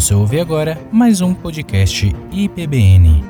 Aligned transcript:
Você 0.00 0.14
ouve 0.14 0.40
agora 0.40 0.78
mais 0.90 1.20
um 1.20 1.34
podcast 1.34 2.06
IPBN. 2.32 3.22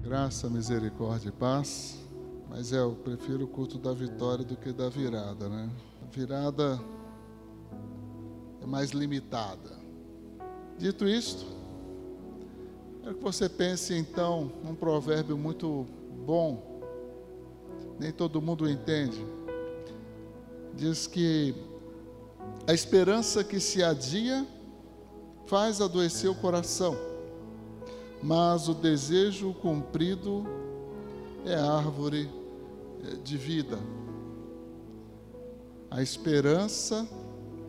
Graça, 0.00 0.48
misericórdia 0.48 1.28
e 1.28 1.32
paz. 1.32 1.98
Mas 2.48 2.72
é, 2.72 2.78
eu 2.78 2.92
prefiro 2.92 3.42
o 3.42 3.48
culto 3.48 3.80
da 3.80 3.92
vitória 3.92 4.44
do 4.44 4.54
que 4.54 4.72
da 4.72 4.88
virada, 4.88 5.48
né? 5.48 5.68
A 6.00 6.16
virada 6.16 6.80
é 8.62 8.64
mais 8.64 8.92
limitada. 8.92 9.76
Dito 10.78 11.04
isto, 11.08 11.44
quero 13.02 13.16
que 13.16 13.24
você 13.24 13.48
pense 13.48 13.92
então 13.92 14.52
num 14.62 14.76
provérbio 14.76 15.36
muito 15.36 15.84
bom, 16.24 16.80
nem 17.98 18.12
todo 18.12 18.40
mundo 18.40 18.70
entende. 18.70 19.20
Diz 20.76 21.08
que 21.08 21.71
a 22.66 22.72
esperança 22.72 23.42
que 23.42 23.58
se 23.58 23.82
adia 23.82 24.46
faz 25.46 25.80
adoecer 25.80 26.30
o 26.30 26.34
coração, 26.34 26.96
mas 28.22 28.68
o 28.68 28.74
desejo 28.74 29.52
cumprido 29.54 30.44
é 31.44 31.54
árvore 31.54 32.30
eh, 33.04 33.16
de 33.16 33.36
vida. 33.36 33.78
A 35.90 36.00
esperança 36.00 37.06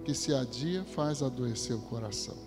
que 0.06 0.14
se 0.14 0.34
adia 0.34 0.84
faz 0.84 1.24
adoecer 1.24 1.76
o 1.76 1.82
coração. 1.82 2.38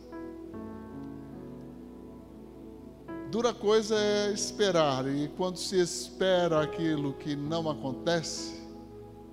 Dura 3.30 3.52
coisa 3.52 3.96
é 3.96 4.32
esperar, 4.32 5.06
e 5.08 5.28
quando 5.36 5.56
se 5.56 5.80
espera 5.80 6.62
aquilo 6.62 7.12
que 7.14 7.34
não 7.34 7.68
acontece, 7.68 8.62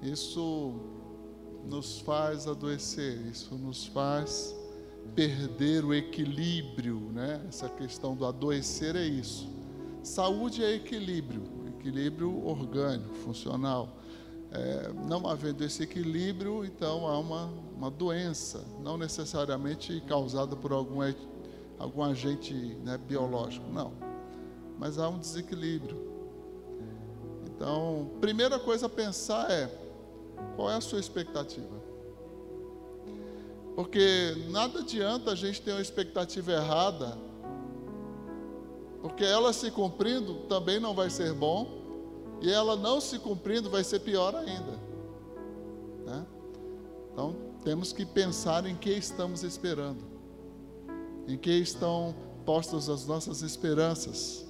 isso 0.01 0.73
nos 1.65 1.99
faz 1.99 2.47
adoecer, 2.47 3.17
isso 3.27 3.55
nos 3.55 3.85
faz 3.85 4.55
perder 5.15 5.83
o 5.83 5.93
equilíbrio, 5.93 6.99
né? 7.13 7.41
Essa 7.47 7.69
questão 7.69 8.15
do 8.15 8.25
adoecer 8.25 8.95
é 8.95 9.05
isso. 9.05 9.49
Saúde 10.01 10.63
é 10.63 10.73
equilíbrio, 10.75 11.43
equilíbrio 11.77 12.45
orgânico, 12.45 13.13
funcional. 13.15 13.97
É, 14.51 14.91
não 15.07 15.27
havendo 15.27 15.63
esse 15.63 15.83
equilíbrio, 15.83 16.63
então 16.63 17.07
há 17.07 17.17
uma, 17.17 17.51
uma 17.75 17.89
doença, 17.89 18.63
não 18.83 18.97
necessariamente 18.97 19.99
causada 20.07 20.55
por 20.55 20.71
algum, 20.71 20.99
algum 21.79 22.03
agente 22.03 22.53
né, 22.83 22.97
biológico, 22.97 23.67
não. 23.71 23.93
Mas 24.77 24.99
há 24.99 25.09
um 25.09 25.17
desequilíbrio. 25.17 26.13
Então, 27.47 28.11
primeira 28.19 28.59
coisa 28.59 28.85
a 28.85 28.89
pensar 28.89 29.49
é 29.49 29.82
qual 30.55 30.69
é 30.69 30.75
a 30.75 30.81
sua 30.81 30.99
expectativa? 30.99 31.83
Porque 33.75 34.35
nada 34.49 34.79
adianta 34.79 35.31
a 35.31 35.35
gente 35.35 35.61
ter 35.61 35.71
uma 35.71 35.81
expectativa 35.81 36.51
errada, 36.51 37.17
porque 39.01 39.23
ela 39.23 39.51
se 39.51 39.71
cumprindo 39.71 40.35
também 40.47 40.79
não 40.79 40.93
vai 40.93 41.09
ser 41.09 41.33
bom, 41.33 41.81
e 42.41 42.51
ela 42.51 42.75
não 42.75 43.01
se 43.01 43.17
cumprindo 43.19 43.69
vai 43.69 43.83
ser 43.83 43.99
pior 43.99 44.35
ainda. 44.35 44.79
Né? 46.05 46.25
Então, 47.11 47.35
temos 47.63 47.91
que 47.91 48.05
pensar 48.05 48.65
em 48.65 48.75
que 48.75 48.91
estamos 48.91 49.43
esperando, 49.43 50.03
em 51.27 51.37
que 51.37 51.51
estão 51.51 52.13
postas 52.45 52.89
as 52.89 53.07
nossas 53.07 53.41
esperanças, 53.41 54.45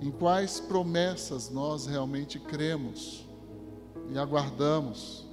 em 0.00 0.10
quais 0.10 0.60
promessas 0.60 1.50
nós 1.50 1.86
realmente 1.86 2.38
cremos 2.38 3.27
e 4.10 4.18
aguardamos. 4.18 5.26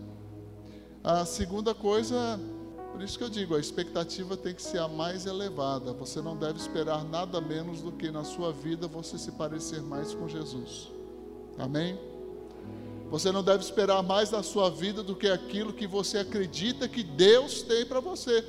A 1.03 1.25
segunda 1.25 1.73
coisa, 1.73 2.39
por 2.91 3.01
isso 3.01 3.17
que 3.17 3.23
eu 3.23 3.29
digo, 3.29 3.55
a 3.55 3.59
expectativa 3.59 4.35
tem 4.35 4.53
que 4.53 4.61
ser 4.61 4.79
a 4.79 4.87
mais 4.87 5.25
elevada. 5.25 5.93
Você 5.93 6.21
não 6.21 6.35
deve 6.35 6.59
esperar 6.59 7.03
nada 7.03 7.39
menos 7.39 7.81
do 7.81 7.91
que 7.91 8.09
na 8.09 8.23
sua 8.23 8.51
vida 8.51 8.87
você 8.87 9.17
se 9.17 9.31
parecer 9.33 9.81
mais 9.81 10.13
com 10.13 10.27
Jesus. 10.27 10.89
Amém? 11.57 11.97
Você 13.09 13.31
não 13.31 13.43
deve 13.43 13.63
esperar 13.63 14.01
mais 14.01 14.31
na 14.31 14.41
sua 14.41 14.69
vida 14.69 15.03
do 15.03 15.15
que 15.15 15.27
aquilo 15.27 15.71
que 15.71 15.85
você 15.85 16.17
acredita 16.17 16.87
que 16.87 17.03
Deus 17.03 17.61
tem 17.61 17.85
para 17.85 17.99
você. 17.99 18.43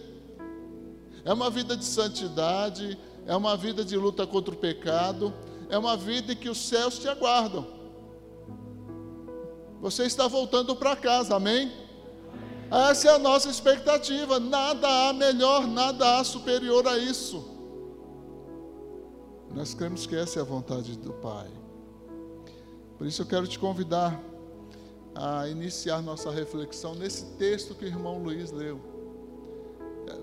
É 1.24 1.32
uma 1.32 1.50
vida 1.50 1.76
de 1.76 1.84
santidade, 1.84 2.98
é 3.26 3.36
uma 3.36 3.56
vida 3.56 3.84
de 3.84 3.96
luta 3.96 4.26
contra 4.26 4.54
o 4.54 4.56
pecado, 4.56 5.32
é 5.68 5.76
uma 5.76 5.96
vida 5.96 6.32
em 6.32 6.36
que 6.36 6.48
os 6.48 6.58
céus 6.58 6.98
te 6.98 7.06
aguardam. 7.06 7.75
Você 9.80 10.04
está 10.04 10.26
voltando 10.26 10.74
para 10.74 10.96
casa, 10.96 11.36
amém? 11.36 11.72
Essa 12.70 13.08
é 13.08 13.14
a 13.14 13.18
nossa 13.18 13.48
expectativa. 13.48 14.40
Nada 14.40 14.88
há 15.08 15.12
melhor, 15.12 15.66
nada 15.66 16.18
há 16.18 16.24
superior 16.24 16.86
a 16.86 16.98
isso. 16.98 17.44
Nós 19.54 19.74
cremos 19.74 20.06
que 20.06 20.16
essa 20.16 20.38
é 20.38 20.42
a 20.42 20.44
vontade 20.44 20.96
do 20.98 21.12
Pai. 21.12 21.48
Por 22.98 23.06
isso 23.06 23.22
eu 23.22 23.26
quero 23.26 23.46
te 23.46 23.58
convidar 23.58 24.20
a 25.14 25.48
iniciar 25.48 26.02
nossa 26.02 26.30
reflexão 26.30 26.94
nesse 26.94 27.24
texto 27.36 27.74
que 27.74 27.84
o 27.84 27.88
irmão 27.88 28.22
Luiz 28.22 28.50
leu. 28.50 28.80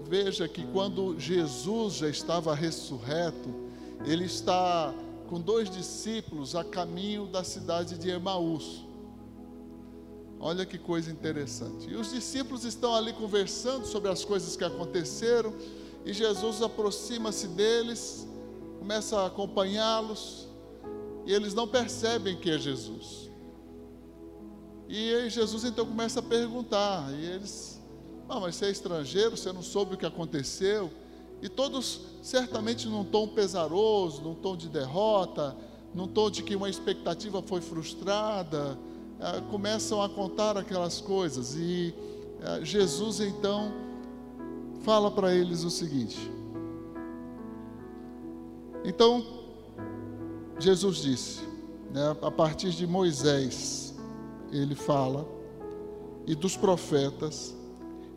Veja 0.04 0.48
que 0.48 0.66
quando 0.68 1.20
Jesus 1.20 1.96
já 1.96 2.10
estava 2.10 2.54
ressurreto, 2.54 3.50
ele 4.06 4.26
está 4.26 4.94
com 5.28 5.40
dois 5.40 5.70
discípulos 5.70 6.56
a 6.56 6.64
caminho 6.64 7.26
da 7.26 7.44
cidade 7.44 7.98
de 7.98 8.10
Emaús. 8.10 8.86
Olha 10.46 10.66
que 10.66 10.78
coisa 10.78 11.10
interessante. 11.10 11.90
E 11.90 11.96
os 11.96 12.12
discípulos 12.12 12.66
estão 12.66 12.94
ali 12.94 13.14
conversando 13.14 13.86
sobre 13.86 14.12
as 14.12 14.26
coisas 14.26 14.58
que 14.58 14.64
aconteceram, 14.66 15.54
e 16.04 16.12
Jesus 16.12 16.62
aproxima-se 16.62 17.48
deles, 17.48 18.28
começa 18.78 19.22
a 19.22 19.28
acompanhá-los, 19.28 20.50
e 21.26 21.32
eles 21.32 21.54
não 21.54 21.66
percebem 21.66 22.36
que 22.36 22.52
é 22.52 22.58
Jesus. 22.58 23.32
E 24.90 25.30
Jesus 25.30 25.64
então 25.64 25.86
começa 25.86 26.20
a 26.20 26.24
perguntar, 26.24 27.10
e 27.14 27.26
eles, 27.26 27.82
ah, 28.28 28.42
mas 28.42 28.56
você 28.56 28.66
é 28.66 28.70
estrangeiro, 28.70 29.38
você 29.38 29.54
não 29.54 29.64
soube 29.64 29.96
o 29.96 29.98
que 29.98 30.06
aconteceu? 30.06 30.92
E 31.42 31.48
todos 31.48 32.02
certamente 32.22 32.86
num 32.90 33.06
tom 33.06 33.30
pesaroso, 33.30 34.22
num 34.22 34.36
tom 34.36 34.58
de 34.58 34.68
derrota, 34.68 35.56
num 35.96 36.06
tom 36.06 36.30
de 36.30 36.44
que 36.44 36.54
uma 36.54 36.70
expectativa 36.70 37.42
foi 37.42 37.62
frustrada, 37.62 38.78
ah, 39.24 39.42
começam 39.50 40.02
a 40.02 40.10
contar 40.10 40.58
aquelas 40.58 41.00
coisas 41.00 41.56
e 41.56 41.96
ah, 42.44 42.60
Jesus 42.62 43.22
então 43.22 43.72
fala 44.82 45.10
para 45.10 45.34
eles 45.34 45.64
o 45.64 45.70
seguinte. 45.70 46.30
Então, 48.84 49.26
Jesus 50.60 50.98
disse, 50.98 51.42
né, 51.90 52.18
a 52.22 52.30
partir 52.30 52.72
de 52.72 52.86
Moisés, 52.86 53.96
ele 54.52 54.76
fala, 54.76 55.26
e 56.28 56.36
dos 56.36 56.58
profetas, 56.58 57.56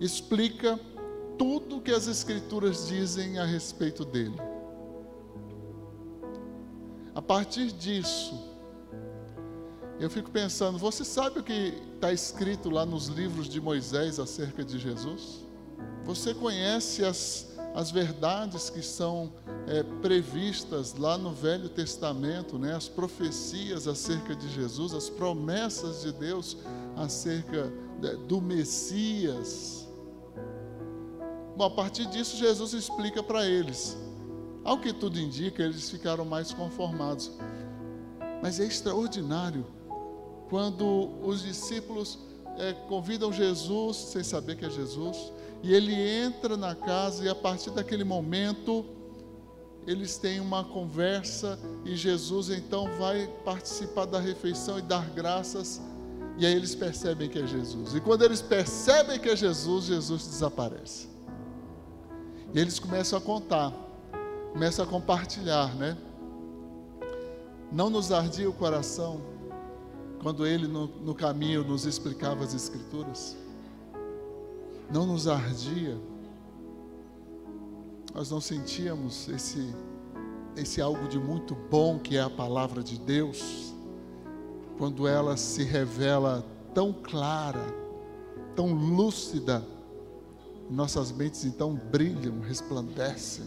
explica 0.00 0.78
tudo 1.38 1.80
que 1.80 1.92
as 1.92 2.08
Escrituras 2.08 2.88
dizem 2.88 3.38
a 3.38 3.44
respeito 3.44 4.04
dele. 4.04 4.36
A 7.14 7.22
partir 7.22 7.70
disso, 7.70 8.55
eu 9.98 10.10
fico 10.10 10.30
pensando, 10.30 10.76
você 10.76 11.04
sabe 11.04 11.40
o 11.40 11.42
que 11.42 11.74
está 11.94 12.12
escrito 12.12 12.68
lá 12.68 12.84
nos 12.84 13.06
livros 13.06 13.48
de 13.48 13.60
Moisés 13.60 14.18
acerca 14.18 14.62
de 14.62 14.78
Jesus? 14.78 15.42
Você 16.04 16.34
conhece 16.34 17.02
as, 17.02 17.56
as 17.74 17.90
verdades 17.90 18.68
que 18.68 18.82
são 18.82 19.32
é, 19.66 19.82
previstas 20.02 20.94
lá 20.94 21.16
no 21.16 21.32
Velho 21.32 21.70
Testamento, 21.70 22.58
né? 22.58 22.74
as 22.74 22.88
profecias 22.88 23.88
acerca 23.88 24.36
de 24.36 24.48
Jesus, 24.50 24.92
as 24.92 25.08
promessas 25.08 26.02
de 26.02 26.12
Deus 26.12 26.58
acerca 26.94 27.72
de, 27.98 28.16
do 28.18 28.38
Messias? 28.38 29.88
Bom, 31.56 31.64
a 31.64 31.70
partir 31.70 32.04
disso, 32.06 32.36
Jesus 32.36 32.74
explica 32.74 33.22
para 33.22 33.46
eles. 33.46 33.96
Ao 34.62 34.78
que 34.78 34.92
tudo 34.92 35.18
indica, 35.18 35.62
eles 35.62 35.88
ficaram 35.88 36.24
mais 36.24 36.52
conformados. 36.52 37.32
Mas 38.42 38.60
é 38.60 38.64
extraordinário 38.64 39.64
quando 40.48 41.10
os 41.22 41.42
discípulos 41.42 42.18
é, 42.58 42.72
convidam 42.88 43.32
Jesus, 43.32 43.96
sem 43.96 44.22
saber 44.22 44.56
que 44.56 44.64
é 44.64 44.70
Jesus, 44.70 45.32
e 45.62 45.74
ele 45.74 45.94
entra 45.94 46.56
na 46.56 46.74
casa, 46.74 47.24
e 47.24 47.28
a 47.28 47.34
partir 47.34 47.70
daquele 47.70 48.04
momento, 48.04 48.84
eles 49.86 50.18
têm 50.18 50.40
uma 50.40 50.64
conversa, 50.64 51.58
e 51.84 51.96
Jesus 51.96 52.50
então 52.50 52.88
vai 52.98 53.28
participar 53.44 54.04
da 54.04 54.18
refeição 54.18 54.78
e 54.78 54.82
dar 54.82 55.08
graças, 55.10 55.80
e 56.38 56.44
aí 56.44 56.54
eles 56.54 56.74
percebem 56.74 57.28
que 57.28 57.38
é 57.38 57.46
Jesus. 57.46 57.94
E 57.94 58.00
quando 58.00 58.22
eles 58.22 58.42
percebem 58.42 59.18
que 59.18 59.28
é 59.28 59.36
Jesus, 59.36 59.86
Jesus 59.86 60.26
desaparece. 60.26 61.08
E 62.52 62.58
eles 62.58 62.78
começam 62.78 63.18
a 63.18 63.22
contar, 63.22 63.72
começam 64.52 64.84
a 64.84 64.88
compartilhar, 64.88 65.74
né? 65.74 65.96
Não 67.72 67.90
nos 67.90 68.12
ardia 68.12 68.48
o 68.48 68.52
coração 68.52 69.20
quando 70.22 70.46
ele 70.46 70.66
no, 70.66 70.86
no 70.86 71.14
caminho 71.14 71.64
nos 71.64 71.84
explicava 71.84 72.44
as 72.44 72.54
Escrituras? 72.54 73.36
não 74.90 75.06
nos 75.06 75.26
ardia, 75.26 75.98
nós 78.14 78.30
não 78.30 78.40
sentíamos 78.40 79.28
esse, 79.28 79.74
esse 80.56 80.80
algo 80.80 81.08
de 81.08 81.18
muito 81.18 81.54
bom 81.54 81.98
que 81.98 82.16
é 82.16 82.22
a 82.22 82.30
palavra 82.30 82.82
de 82.82 82.98
Deus, 82.98 83.74
quando 84.78 85.06
ela 85.06 85.36
se 85.36 85.64
revela 85.64 86.44
tão 86.74 86.92
clara, 86.92 87.64
tão 88.54 88.72
lúcida, 88.72 89.64
nossas 90.70 91.12
mentes 91.12 91.44
então 91.44 91.74
brilham, 91.74 92.40
resplandecem 92.40 93.44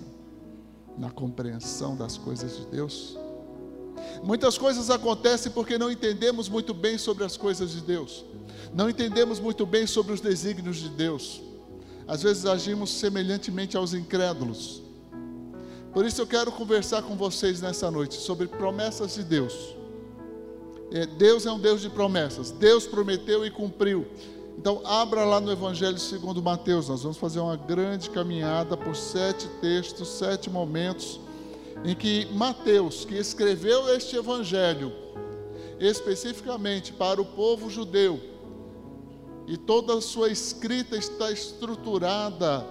na 0.97 1.09
compreensão 1.09 1.95
das 1.95 2.17
coisas 2.17 2.57
de 2.57 2.65
Deus. 2.67 3.17
Muitas 4.23 4.57
coisas 4.57 4.89
acontecem 4.89 5.51
porque 5.51 5.77
não 5.77 5.91
entendemos 5.91 6.49
muito 6.49 6.73
bem 6.73 6.97
sobre 6.97 7.23
as 7.23 7.37
coisas 7.37 7.71
de 7.71 7.81
Deus, 7.81 8.25
não 8.73 8.89
entendemos 8.89 9.39
muito 9.39 9.65
bem 9.65 9.87
sobre 9.87 10.13
os 10.13 10.21
desígnios 10.21 10.77
de 10.77 10.89
Deus. 10.89 11.41
Às 12.07 12.23
vezes 12.23 12.45
agimos 12.45 12.89
semelhantemente 12.91 13.77
aos 13.77 13.93
incrédulos. 13.93 14.81
Por 15.93 16.05
isso 16.05 16.21
eu 16.21 16.27
quero 16.27 16.51
conversar 16.51 17.03
com 17.03 17.15
vocês 17.15 17.61
nessa 17.61 17.89
noite 17.89 18.15
sobre 18.15 18.47
promessas 18.47 19.15
de 19.15 19.23
Deus. 19.23 19.75
É, 20.91 21.05
Deus 21.05 21.45
é 21.45 21.51
um 21.51 21.59
Deus 21.59 21.81
de 21.81 21.89
promessas. 21.89 22.51
Deus 22.51 22.87
prometeu 22.87 23.45
e 23.45 23.51
cumpriu. 23.51 24.07
Então, 24.57 24.81
abra 24.85 25.23
lá 25.23 25.39
no 25.39 25.51
Evangelho 25.51 25.97
segundo 25.97 26.41
Mateus. 26.41 26.89
Nós 26.89 27.03
vamos 27.03 27.17
fazer 27.17 27.39
uma 27.39 27.55
grande 27.55 28.09
caminhada 28.09 28.75
por 28.75 28.95
sete 28.95 29.47
textos, 29.61 30.09
sete 30.09 30.49
momentos, 30.49 31.19
em 31.83 31.95
que 31.95 32.25
Mateus, 32.33 33.05
que 33.05 33.15
escreveu 33.15 33.93
este 33.95 34.15
Evangelho, 34.15 34.91
especificamente 35.79 36.91
para 36.91 37.21
o 37.21 37.25
povo 37.25 37.69
judeu, 37.69 38.19
e 39.47 39.57
toda 39.57 39.95
a 39.95 40.01
sua 40.01 40.29
escrita 40.29 40.95
está 40.95 41.31
estruturada 41.31 42.65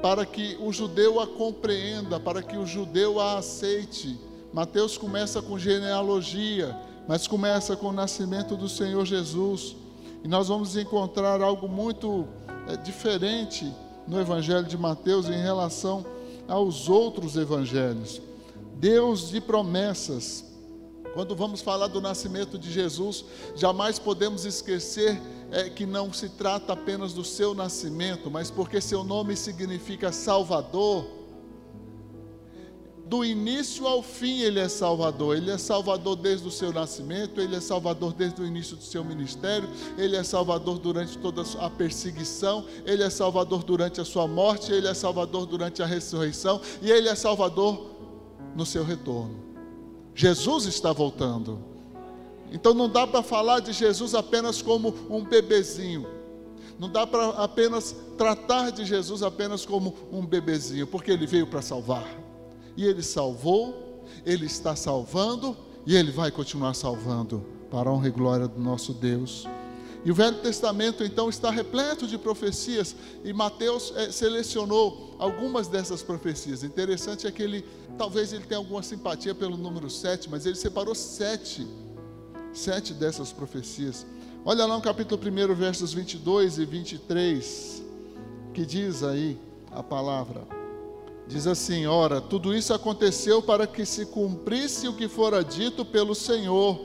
para 0.00 0.24
que 0.24 0.56
o 0.60 0.72
judeu 0.72 1.20
a 1.20 1.26
compreenda, 1.26 2.18
para 2.18 2.42
que 2.42 2.56
o 2.56 2.64
judeu 2.64 3.20
a 3.20 3.38
aceite. 3.38 4.18
Mateus 4.52 4.96
começa 4.96 5.42
com 5.42 5.58
genealogia, 5.58 6.74
mas 7.06 7.26
começa 7.26 7.76
com 7.76 7.88
o 7.88 7.92
nascimento 7.92 8.56
do 8.56 8.68
Senhor 8.68 9.04
Jesus 9.04 9.76
e 10.22 10.28
nós 10.28 10.48
vamos 10.48 10.76
encontrar 10.76 11.40
algo 11.40 11.68
muito 11.68 12.26
é, 12.68 12.76
diferente 12.76 13.72
no 14.06 14.20
Evangelho 14.20 14.64
de 14.64 14.76
Mateus 14.76 15.28
em 15.28 15.40
relação 15.40 16.04
aos 16.50 16.88
outros 16.88 17.36
evangelhos. 17.36 18.20
Deus 18.74 19.30
de 19.30 19.40
promessas. 19.40 20.44
Quando 21.14 21.34
vamos 21.34 21.60
falar 21.60 21.86
do 21.86 22.00
nascimento 22.00 22.58
de 22.58 22.70
Jesus, 22.70 23.24
jamais 23.54 23.98
podemos 23.98 24.44
esquecer 24.44 25.20
é, 25.50 25.70
que 25.70 25.86
não 25.86 26.12
se 26.12 26.28
trata 26.28 26.72
apenas 26.72 27.12
do 27.12 27.24
seu 27.24 27.54
nascimento, 27.54 28.30
mas 28.30 28.50
porque 28.50 28.80
seu 28.80 29.02
nome 29.04 29.36
significa 29.36 30.12
Salvador 30.12 31.19
do 33.10 33.24
início 33.24 33.88
ao 33.88 34.04
fim 34.04 34.42
ele 34.42 34.60
é 34.60 34.68
Salvador. 34.68 35.36
Ele 35.36 35.50
é 35.50 35.58
Salvador 35.58 36.14
desde 36.14 36.46
o 36.46 36.50
seu 36.50 36.72
nascimento, 36.72 37.40
ele 37.40 37.56
é 37.56 37.60
Salvador 37.60 38.12
desde 38.12 38.40
o 38.40 38.46
início 38.46 38.76
do 38.76 38.84
seu 38.84 39.04
ministério, 39.04 39.68
ele 39.98 40.16
é 40.16 40.22
Salvador 40.22 40.78
durante 40.78 41.18
toda 41.18 41.42
a 41.58 41.68
perseguição, 41.68 42.64
ele 42.86 43.02
é 43.02 43.10
Salvador 43.10 43.64
durante 43.64 44.00
a 44.00 44.04
sua 44.04 44.28
morte, 44.28 44.70
ele 44.70 44.86
é 44.86 44.94
Salvador 44.94 45.44
durante 45.44 45.82
a 45.82 45.86
ressurreição 45.86 46.60
e 46.80 46.88
ele 46.88 47.08
é 47.08 47.14
Salvador 47.16 47.90
no 48.54 48.64
seu 48.64 48.84
retorno. 48.84 49.34
Jesus 50.14 50.66
está 50.66 50.92
voltando. 50.92 51.58
Então 52.52 52.72
não 52.72 52.88
dá 52.88 53.08
para 53.08 53.24
falar 53.24 53.58
de 53.58 53.72
Jesus 53.72 54.14
apenas 54.14 54.62
como 54.62 54.94
um 55.10 55.24
bebezinho. 55.24 56.06
Não 56.78 56.88
dá 56.88 57.04
para 57.04 57.30
apenas 57.30 57.94
tratar 58.16 58.70
de 58.70 58.84
Jesus 58.84 59.20
apenas 59.24 59.66
como 59.66 59.96
um 60.12 60.24
bebezinho, 60.24 60.86
porque 60.86 61.10
ele 61.10 61.26
veio 61.26 61.48
para 61.48 61.60
salvar 61.60 62.29
e 62.80 62.86
Ele 62.86 63.02
salvou, 63.02 64.06
Ele 64.24 64.46
está 64.46 64.74
salvando 64.74 65.54
e 65.86 65.94
Ele 65.94 66.10
vai 66.10 66.30
continuar 66.30 66.72
salvando 66.72 67.44
para 67.70 67.90
a 67.90 67.92
honra 67.92 68.08
e 68.08 68.10
glória 68.10 68.48
do 68.48 68.58
nosso 68.58 68.94
Deus. 68.94 69.46
E 70.02 70.10
o 70.10 70.14
Velho 70.14 70.38
Testamento 70.38 71.04
então 71.04 71.28
está 71.28 71.50
repleto 71.50 72.06
de 72.06 72.16
profecias 72.16 72.96
e 73.22 73.34
Mateus 73.34 73.92
é, 73.94 74.10
selecionou 74.10 75.14
algumas 75.18 75.68
dessas 75.68 76.02
profecias. 76.02 76.64
Interessante 76.64 77.26
é 77.26 77.30
que 77.30 77.42
ele, 77.42 77.66
talvez 77.98 78.32
ele 78.32 78.44
tenha 78.44 78.56
alguma 78.56 78.82
simpatia 78.82 79.34
pelo 79.34 79.58
número 79.58 79.90
7, 79.90 80.30
mas 80.30 80.46
ele 80.46 80.56
separou 80.56 80.94
sete, 80.94 81.66
sete 82.50 82.94
dessas 82.94 83.30
profecias. 83.30 84.06
Olha 84.42 84.64
lá 84.64 84.74
no 84.74 84.80
capítulo 84.80 85.20
1, 85.20 85.54
versos 85.54 85.92
22 85.92 86.56
e 86.56 86.64
23, 86.64 87.84
que 88.54 88.64
diz 88.64 89.02
aí 89.02 89.38
a 89.70 89.82
palavra. 89.82 90.59
Diz 91.30 91.46
assim: 91.46 91.86
Ora, 91.86 92.20
tudo 92.20 92.52
isso 92.52 92.74
aconteceu 92.74 93.40
para 93.40 93.64
que 93.64 93.86
se 93.86 94.04
cumprisse 94.06 94.88
o 94.88 94.96
que 94.96 95.08
fora 95.08 95.44
dito 95.44 95.84
pelo 95.84 96.12
Senhor, 96.12 96.76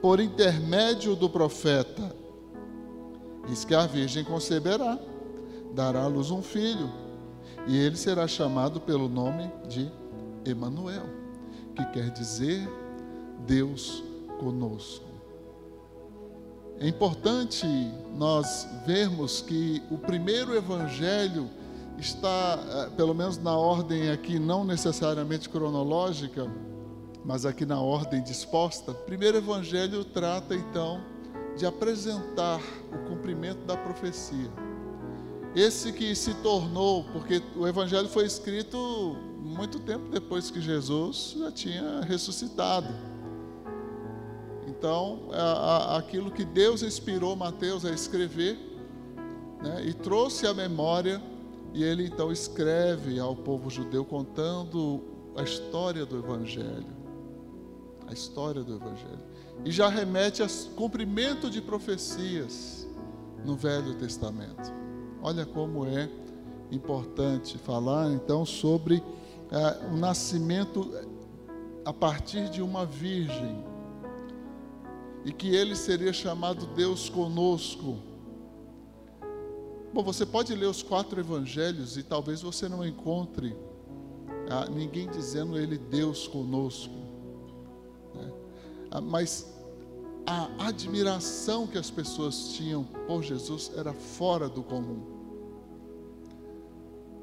por 0.00 0.18
intermédio 0.18 1.14
do 1.14 1.28
profeta. 1.28 2.16
Diz 3.46 3.62
que 3.62 3.74
a 3.74 3.86
virgem 3.86 4.24
conceberá, 4.24 4.98
dará 5.74 6.04
à 6.04 6.06
luz 6.06 6.30
um 6.30 6.40
filho, 6.40 6.90
e 7.66 7.76
ele 7.76 7.96
será 7.96 8.26
chamado 8.26 8.80
pelo 8.80 9.10
nome 9.10 9.52
de 9.68 9.92
Emanuel, 10.46 11.04
que 11.76 11.84
quer 11.92 12.08
dizer 12.12 12.66
Deus 13.46 14.02
conosco. 14.38 15.04
É 16.80 16.88
importante 16.88 17.66
nós 18.16 18.66
vermos 18.86 19.42
que 19.42 19.82
o 19.90 19.98
primeiro 19.98 20.56
evangelho 20.56 21.50
está, 21.98 22.58
eh, 22.58 22.90
pelo 22.96 23.14
menos 23.14 23.38
na 23.38 23.56
ordem 23.56 24.10
aqui, 24.10 24.38
não 24.38 24.64
necessariamente 24.64 25.48
cronológica, 25.48 26.50
mas 27.24 27.46
aqui 27.46 27.64
na 27.64 27.80
ordem 27.80 28.22
disposta. 28.22 28.92
O 28.92 28.94
primeiro 28.94 29.38
evangelho 29.38 30.04
trata 30.04 30.54
então 30.54 31.00
de 31.56 31.64
apresentar 31.64 32.60
o 32.92 33.08
cumprimento 33.08 33.64
da 33.64 33.76
profecia. 33.76 34.50
Esse 35.54 35.92
que 35.92 36.14
se 36.16 36.34
tornou, 36.34 37.04
porque 37.12 37.40
o 37.56 37.66
evangelho 37.66 38.08
foi 38.08 38.26
escrito 38.26 39.16
muito 39.40 39.78
tempo 39.78 40.08
depois 40.10 40.50
que 40.50 40.60
Jesus 40.60 41.36
já 41.38 41.52
tinha 41.52 42.00
ressuscitado. 42.00 42.88
Então, 44.66 45.28
aquilo 45.96 46.30
que 46.30 46.44
Deus 46.44 46.82
inspirou 46.82 47.36
Mateus 47.36 47.84
a 47.84 47.90
escrever 47.90 48.58
né, 49.62 49.84
e 49.86 49.94
trouxe 49.94 50.46
à 50.46 50.52
memória 50.52 51.22
e 51.74 51.82
ele 51.82 52.06
então 52.06 52.30
escreve 52.30 53.18
ao 53.18 53.34
povo 53.34 53.68
judeu 53.68 54.04
contando 54.04 55.02
a 55.36 55.42
história 55.42 56.06
do 56.06 56.16
Evangelho. 56.16 56.94
A 58.06 58.12
história 58.12 58.62
do 58.62 58.76
Evangelho. 58.76 59.18
E 59.64 59.72
já 59.72 59.88
remete 59.88 60.40
a 60.40 60.46
cumprimento 60.76 61.50
de 61.50 61.60
profecias 61.60 62.86
no 63.44 63.56
Velho 63.56 63.94
Testamento. 63.96 64.72
Olha 65.20 65.44
como 65.44 65.84
é 65.84 66.08
importante 66.70 67.58
falar 67.58 68.08
então 68.12 68.46
sobre 68.46 69.02
é, 69.50 69.86
o 69.88 69.96
nascimento 69.96 70.92
a 71.84 71.92
partir 71.92 72.48
de 72.50 72.62
uma 72.62 72.86
virgem. 72.86 73.64
E 75.24 75.32
que 75.32 75.52
ele 75.52 75.74
seria 75.74 76.12
chamado 76.12 76.66
Deus 76.66 77.08
conosco 77.08 77.98
Bom, 79.94 80.02
você 80.02 80.26
pode 80.26 80.52
ler 80.56 80.66
os 80.66 80.82
quatro 80.82 81.20
evangelhos 81.20 81.96
e 81.96 82.02
talvez 82.02 82.42
você 82.42 82.68
não 82.68 82.84
encontre 82.84 83.56
ah, 84.50 84.68
ninguém 84.68 85.08
dizendo 85.08 85.56
ele 85.56 85.78
Deus 85.78 86.26
conosco. 86.26 86.92
Né? 88.12 88.32
Ah, 88.90 89.00
mas 89.00 89.54
a 90.26 90.66
admiração 90.66 91.68
que 91.68 91.78
as 91.78 91.92
pessoas 91.92 92.54
tinham 92.54 92.82
por 93.06 93.22
Jesus 93.22 93.70
era 93.76 93.92
fora 93.92 94.48
do 94.48 94.64
comum. 94.64 95.00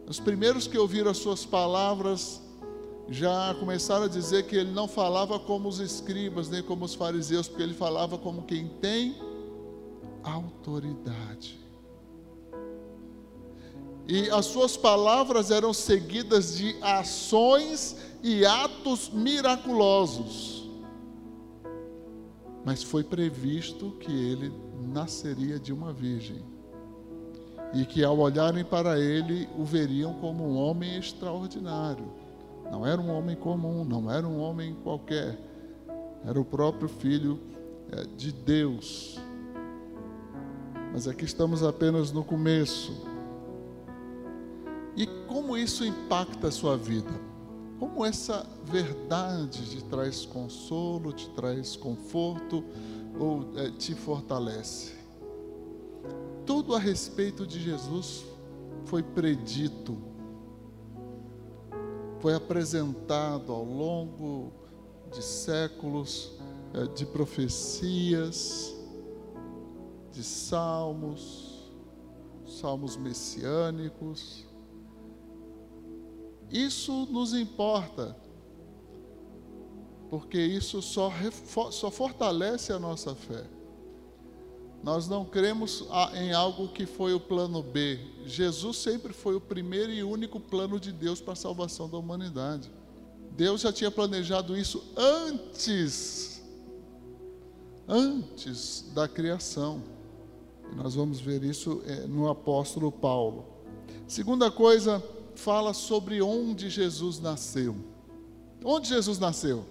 Os 0.08 0.22
primeiros 0.22 0.66
que 0.66 0.78
ouviram 0.78 1.12
as 1.12 1.18
suas 1.18 1.46
palavras 1.46 2.42
já 3.10 3.54
começaram 3.60 4.06
a 4.06 4.08
dizer 4.08 4.48
que 4.48 4.56
ele 4.56 4.72
não 4.72 4.88
falava 4.88 5.38
como 5.38 5.68
os 5.68 5.82
escribas, 5.82 6.48
nem 6.48 6.64
como 6.64 6.86
os 6.86 6.96
fariseus, 6.96 7.50
porque 7.50 7.64
ele 7.64 7.74
falava 7.74 8.18
como 8.18 8.44
quem 8.44 8.70
tem 8.80 9.18
autoridade. 10.24 11.61
E 14.08 14.30
as 14.30 14.46
suas 14.46 14.76
palavras 14.76 15.52
eram 15.52 15.74
seguidas 15.74 16.58
de 16.58 16.76
ações 16.82 17.96
e 18.24 18.46
atos 18.46 19.10
miraculosos. 19.10 20.70
Mas 22.66 22.84
foi 22.84 23.04
previsto 23.04 23.92
que 24.00 24.12
ele 24.12 24.54
nasceria 24.92 25.60
de 25.60 25.74
uma 25.74 25.92
virgem. 25.92 26.44
E 27.74 27.86
que 27.86 28.04
ao 28.04 28.20
olharem 28.20 28.66
para 28.66 29.00
ele, 29.00 29.48
o 29.58 29.64
veriam 29.64 30.14
como 30.16 30.44
um 30.44 30.58
homem 30.58 30.98
extraordinário. 30.98 32.12
Não 32.70 32.86
era 32.86 33.00
um 33.02 33.10
homem 33.10 33.36
comum, 33.36 33.84
não 33.84 34.12
era 34.12 34.28
um 34.28 34.40
homem 34.40 34.76
qualquer. 34.84 35.38
Era 36.26 36.40
o 36.40 36.46
próprio 36.46 36.88
Filho 36.88 37.40
eh, 37.92 38.06
de 38.16 38.32
Deus. 38.32 39.20
Mas 40.94 41.08
aqui 41.08 41.26
estamos 41.26 41.64
apenas 41.64 42.12
no 42.12 42.24
começo. 42.24 43.11
E 44.96 45.08
como 45.28 45.58
isso 45.58 45.86
impacta 45.86 46.48
a 46.48 46.52
sua 46.52 46.78
vida? 46.78 47.12
Como 47.80 48.06
essa 48.06 48.46
verdade 48.66 49.70
te 49.70 49.84
traz 49.86 50.26
consolo, 50.26 51.12
te 51.12 51.30
traz 51.30 51.76
conforto 51.76 52.64
ou 53.20 53.58
é, 53.58 53.72
te 53.72 53.96
fortalece? 53.96 54.94
Tudo 56.46 56.76
a 56.76 56.80
respeito 56.80 57.48
de 57.48 57.60
Jesus 57.60 58.26
foi 58.86 59.02
predito, 59.02 59.98
foi 62.20 62.36
apresentado 62.36 63.52
ao 63.52 63.64
longo 63.64 64.52
de 65.12 65.24
séculos 65.24 66.34
é, 66.74 66.86
de 66.86 67.06
profecias, 67.06 68.76
de 70.12 70.24
salmos, 70.24 71.72
salmos 72.46 72.98
messiânicos. 72.98 74.51
Isso 76.52 77.08
nos 77.10 77.34
importa, 77.34 78.16
porque 80.10 80.38
isso 80.38 80.82
só, 80.82 81.12
só 81.72 81.90
fortalece 81.90 82.74
a 82.74 82.80
nossa 82.80 83.16
fé. 83.16 83.46
Nós 84.84 85.08
não 85.08 85.24
cremos 85.24 85.86
em 86.16 86.34
algo 86.34 86.68
que 86.70 86.86
foi 86.86 87.14
o 87.14 87.20
plano 87.20 87.62
B. 87.62 88.00
Jesus 88.26 88.78
sempre 88.78 89.14
foi 89.14 89.36
o 89.36 89.42
primeiro 89.42 89.92
e 89.92 90.04
único 90.04 90.40
plano 90.40 90.80
de 90.80 90.92
Deus 90.92 91.22
para 91.22 91.34
a 91.34 91.36
salvação 91.36 91.88
da 91.88 91.98
humanidade. 91.98 92.72
Deus 93.32 93.62
já 93.62 93.72
tinha 93.72 93.92
planejado 93.92 94.58
isso 94.58 94.84
antes, 94.98 96.42
antes 97.88 98.92
da 98.94 99.08
criação. 99.08 99.84
E 100.72 100.76
nós 100.76 100.96
vamos 100.96 101.20
ver 101.20 101.44
isso 101.44 101.82
é, 101.86 102.08
no 102.08 102.28
apóstolo 102.28 102.92
Paulo. 102.92 103.46
Segunda 104.08 104.50
coisa, 104.50 105.02
fala 105.36 105.74
sobre 105.74 106.22
onde 106.22 106.70
Jesus 106.70 107.20
nasceu. 107.20 107.76
Onde 108.64 108.90
Jesus 108.90 109.20
nasceu? 109.20 109.66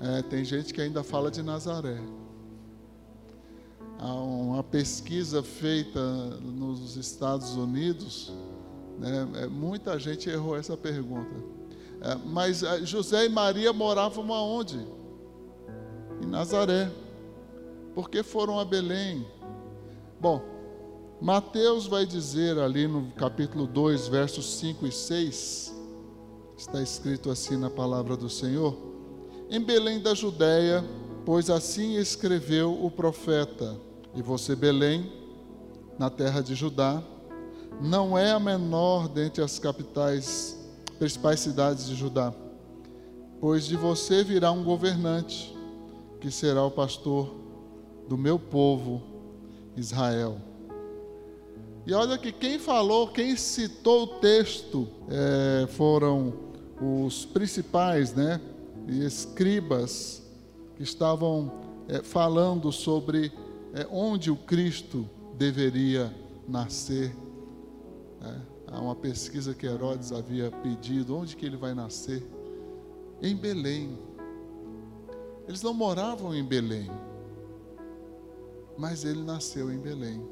É, 0.00 0.22
tem 0.22 0.44
gente 0.44 0.74
que 0.74 0.80
ainda 0.80 1.02
fala 1.02 1.30
de 1.30 1.42
Nazaré. 1.42 2.00
Há 3.98 4.14
uma 4.14 4.64
pesquisa 4.64 5.42
feita 5.42 6.00
nos 6.40 6.96
Estados 6.96 7.54
Unidos, 7.54 8.32
né, 8.98 9.28
é, 9.36 9.46
muita 9.46 9.98
gente 9.98 10.28
errou 10.28 10.56
essa 10.56 10.76
pergunta. 10.76 11.34
É, 12.00 12.16
mas 12.26 12.64
é, 12.64 12.84
José 12.84 13.26
e 13.26 13.28
Maria 13.28 13.72
moravam 13.72 14.32
aonde? 14.34 14.84
Em 16.20 16.26
Nazaré. 16.26 16.90
Por 17.94 18.10
que 18.10 18.24
foram 18.24 18.58
a 18.58 18.64
Belém? 18.64 19.24
Bom, 20.20 20.42
Mateus 21.22 21.86
vai 21.86 22.04
dizer 22.04 22.58
ali 22.58 22.88
no 22.88 23.12
capítulo 23.12 23.64
2, 23.64 24.08
versos 24.08 24.56
5 24.56 24.88
e 24.88 24.90
6, 24.90 25.72
está 26.56 26.82
escrito 26.82 27.30
assim 27.30 27.56
na 27.56 27.70
palavra 27.70 28.16
do 28.16 28.28
Senhor: 28.28 28.76
Em 29.48 29.60
Belém 29.60 30.00
da 30.00 30.14
Judéia, 30.14 30.84
pois 31.24 31.48
assim 31.48 31.94
escreveu 31.94 32.76
o 32.84 32.90
profeta, 32.90 33.78
e 34.16 34.20
você, 34.20 34.56
Belém, 34.56 35.12
na 35.96 36.10
terra 36.10 36.40
de 36.40 36.56
Judá, 36.56 37.00
não 37.80 38.18
é 38.18 38.32
a 38.32 38.40
menor 38.40 39.06
dentre 39.06 39.44
as 39.44 39.60
capitais, 39.60 40.58
principais 40.98 41.38
cidades 41.38 41.86
de 41.86 41.94
Judá, 41.94 42.34
pois 43.40 43.64
de 43.64 43.76
você 43.76 44.24
virá 44.24 44.50
um 44.50 44.64
governante, 44.64 45.56
que 46.20 46.32
será 46.32 46.64
o 46.64 46.70
pastor 46.72 47.32
do 48.08 48.18
meu 48.18 48.40
povo 48.40 49.00
Israel. 49.76 50.50
E 51.84 51.92
olha 51.92 52.16
que 52.16 52.30
quem 52.30 52.60
falou, 52.60 53.08
quem 53.08 53.36
citou 53.36 54.04
o 54.04 54.06
texto 54.20 54.86
é, 55.08 55.66
foram 55.66 56.32
os 56.80 57.24
principais, 57.24 58.14
né? 58.14 58.40
E 58.88 59.04
escribas 59.04 60.22
que 60.76 60.82
estavam 60.84 61.50
é, 61.88 62.00
falando 62.02 62.70
sobre 62.70 63.32
é, 63.74 63.86
onde 63.90 64.30
o 64.30 64.36
Cristo 64.36 65.08
deveria 65.36 66.14
nascer. 66.46 67.14
Né? 68.20 68.40
Há 68.68 68.80
uma 68.80 68.94
pesquisa 68.94 69.52
que 69.52 69.66
Herodes 69.66 70.12
havia 70.12 70.50
pedido, 70.50 71.16
onde 71.16 71.36
que 71.36 71.44
ele 71.44 71.56
vai 71.56 71.74
nascer? 71.74 72.22
Em 73.20 73.34
Belém. 73.34 73.98
Eles 75.48 75.62
não 75.62 75.74
moravam 75.74 76.32
em 76.32 76.44
Belém, 76.44 76.88
mas 78.78 79.04
ele 79.04 79.22
nasceu 79.22 79.72
em 79.72 79.78
Belém, 79.78 80.24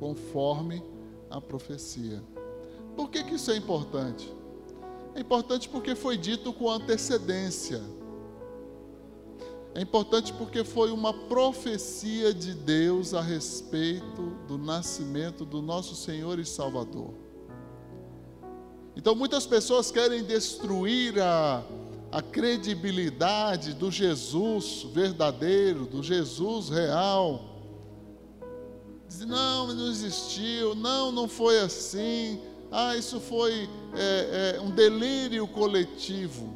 conforme 0.00 0.82
a 1.30 1.40
profecia. 1.40 2.22
Por 2.94 3.10
que, 3.10 3.22
que 3.24 3.34
isso 3.34 3.50
é 3.50 3.56
importante? 3.56 4.32
É 5.14 5.20
importante 5.20 5.68
porque 5.68 5.94
foi 5.94 6.16
dito 6.16 6.52
com 6.52 6.70
antecedência. 6.70 7.82
É 9.74 9.80
importante 9.80 10.32
porque 10.32 10.64
foi 10.64 10.90
uma 10.90 11.12
profecia 11.12 12.32
de 12.32 12.54
Deus 12.54 13.12
a 13.12 13.20
respeito 13.20 14.22
do 14.48 14.56
nascimento 14.56 15.44
do 15.44 15.60
nosso 15.60 15.94
Senhor 15.94 16.38
e 16.38 16.46
Salvador. 16.46 17.12
Então, 18.96 19.14
muitas 19.14 19.44
pessoas 19.46 19.90
querem 19.90 20.24
destruir 20.24 21.20
a, 21.20 21.62
a 22.10 22.22
credibilidade 22.22 23.74
do 23.74 23.90
Jesus 23.90 24.86
verdadeiro, 24.94 25.84
do 25.84 26.02
Jesus 26.02 26.70
real 26.70 27.55
Diz, 29.08 29.20
não, 29.20 29.72
não 29.72 29.88
existiu, 29.88 30.74
não, 30.74 31.12
não 31.12 31.28
foi 31.28 31.60
assim, 31.60 32.40
ah, 32.70 32.96
isso 32.96 33.20
foi 33.20 33.68
é, 33.94 34.56
é, 34.56 34.60
um 34.60 34.70
delírio 34.70 35.46
coletivo. 35.46 36.54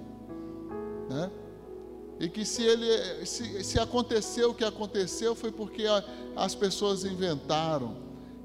Né? 1.09 1.31
E 2.19 2.29
que 2.29 2.45
se, 2.45 2.63
ele, 2.63 3.25
se, 3.25 3.65
se 3.65 3.79
aconteceu 3.79 4.51
o 4.51 4.55
que 4.55 4.65
aconteceu 4.65 5.35
foi 5.35 5.51
porque 5.51 5.87
a, 5.87 6.05
as 6.37 6.55
pessoas 6.55 7.05
inventaram. 7.05 7.97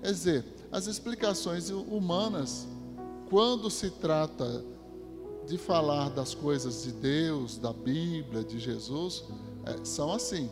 Quer 0.02 0.12
dizer, 0.12 0.46
as 0.72 0.88
explicações 0.88 1.70
humanas, 1.70 2.68
quando 3.30 3.70
se 3.70 3.90
trata 3.90 4.64
de 5.48 5.58
falar 5.58 6.10
das 6.10 6.34
coisas 6.34 6.84
de 6.84 6.92
Deus, 6.92 7.58
da 7.58 7.74
Bíblia, 7.74 8.44
de 8.44 8.60
Jesus, 8.60 9.26
é, 9.66 9.84
são 9.84 10.12
assim. 10.12 10.50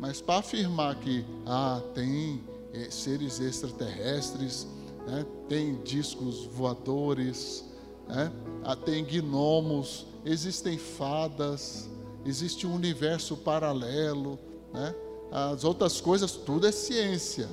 Mas 0.00 0.22
para 0.22 0.38
afirmar 0.38 0.94
que 0.96 1.26
ah, 1.44 1.82
tem 1.94 2.42
é, 2.72 2.90
seres 2.90 3.38
extraterrestres, 3.38 4.66
né, 5.06 5.26
tem 5.46 5.74
discos 5.82 6.46
voadores, 6.46 7.66
né, 8.08 8.32
ah, 8.64 8.74
tem 8.74 9.04
gnomos, 9.04 10.06
existem 10.24 10.78
fadas, 10.78 11.86
existe 12.24 12.66
um 12.66 12.74
universo 12.74 13.36
paralelo, 13.36 14.38
né, 14.72 14.94
as 15.30 15.64
outras 15.64 16.00
coisas, 16.00 16.32
tudo 16.32 16.66
é 16.66 16.72
ciência. 16.72 17.48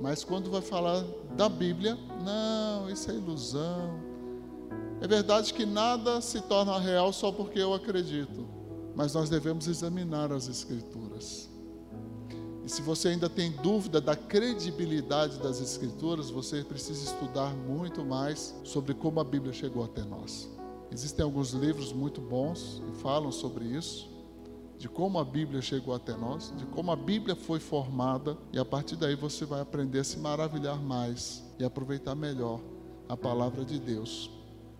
Mas 0.00 0.24
quando 0.24 0.50
vai 0.50 0.62
falar 0.62 1.04
da 1.36 1.48
Bíblia, 1.48 1.96
não, 2.24 2.88
isso 2.90 3.10
é 3.10 3.14
ilusão. 3.14 4.00
É 5.02 5.06
verdade 5.06 5.52
que 5.52 5.66
nada 5.66 6.22
se 6.22 6.40
torna 6.40 6.78
real 6.78 7.12
só 7.12 7.30
porque 7.30 7.58
eu 7.58 7.74
acredito, 7.74 8.48
mas 8.96 9.12
nós 9.12 9.28
devemos 9.28 9.68
examinar 9.68 10.32
as 10.32 10.48
Escrituras. 10.48 11.51
Se 12.72 12.80
você 12.80 13.08
ainda 13.08 13.28
tem 13.28 13.50
dúvida 13.50 14.00
da 14.00 14.16
credibilidade 14.16 15.38
das 15.40 15.60
Escrituras, 15.60 16.30
você 16.30 16.64
precisa 16.64 17.04
estudar 17.04 17.54
muito 17.54 18.02
mais 18.02 18.58
sobre 18.64 18.94
como 18.94 19.20
a 19.20 19.24
Bíblia 19.24 19.52
chegou 19.52 19.84
até 19.84 20.02
nós. 20.02 20.48
Existem 20.90 21.22
alguns 21.22 21.50
livros 21.50 21.92
muito 21.92 22.22
bons 22.22 22.82
que 22.86 23.02
falam 23.02 23.30
sobre 23.30 23.66
isso, 23.66 24.08
de 24.78 24.88
como 24.88 25.18
a 25.18 25.24
Bíblia 25.24 25.60
chegou 25.60 25.94
até 25.94 26.16
nós, 26.16 26.50
de 26.56 26.64
como 26.64 26.90
a 26.90 26.96
Bíblia 26.96 27.36
foi 27.36 27.60
formada, 27.60 28.38
e 28.54 28.58
a 28.58 28.64
partir 28.64 28.96
daí 28.96 29.16
você 29.16 29.44
vai 29.44 29.60
aprender 29.60 29.98
a 29.98 30.04
se 30.04 30.18
maravilhar 30.18 30.80
mais 30.80 31.44
e 31.58 31.64
aproveitar 31.64 32.14
melhor 32.14 32.58
a 33.06 33.14
palavra 33.14 33.66
de 33.66 33.78
Deus. 33.78 34.30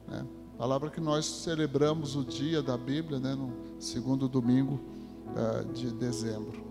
Né? 0.08 0.26
Palavra 0.56 0.88
que 0.88 0.98
nós 0.98 1.26
celebramos 1.26 2.16
o 2.16 2.24
dia 2.24 2.62
da 2.62 2.78
Bíblia, 2.78 3.18
né, 3.18 3.34
no 3.34 3.52
segundo 3.78 4.28
domingo 4.28 4.80
uh, 5.36 5.70
de 5.74 5.90
dezembro. 5.90 6.61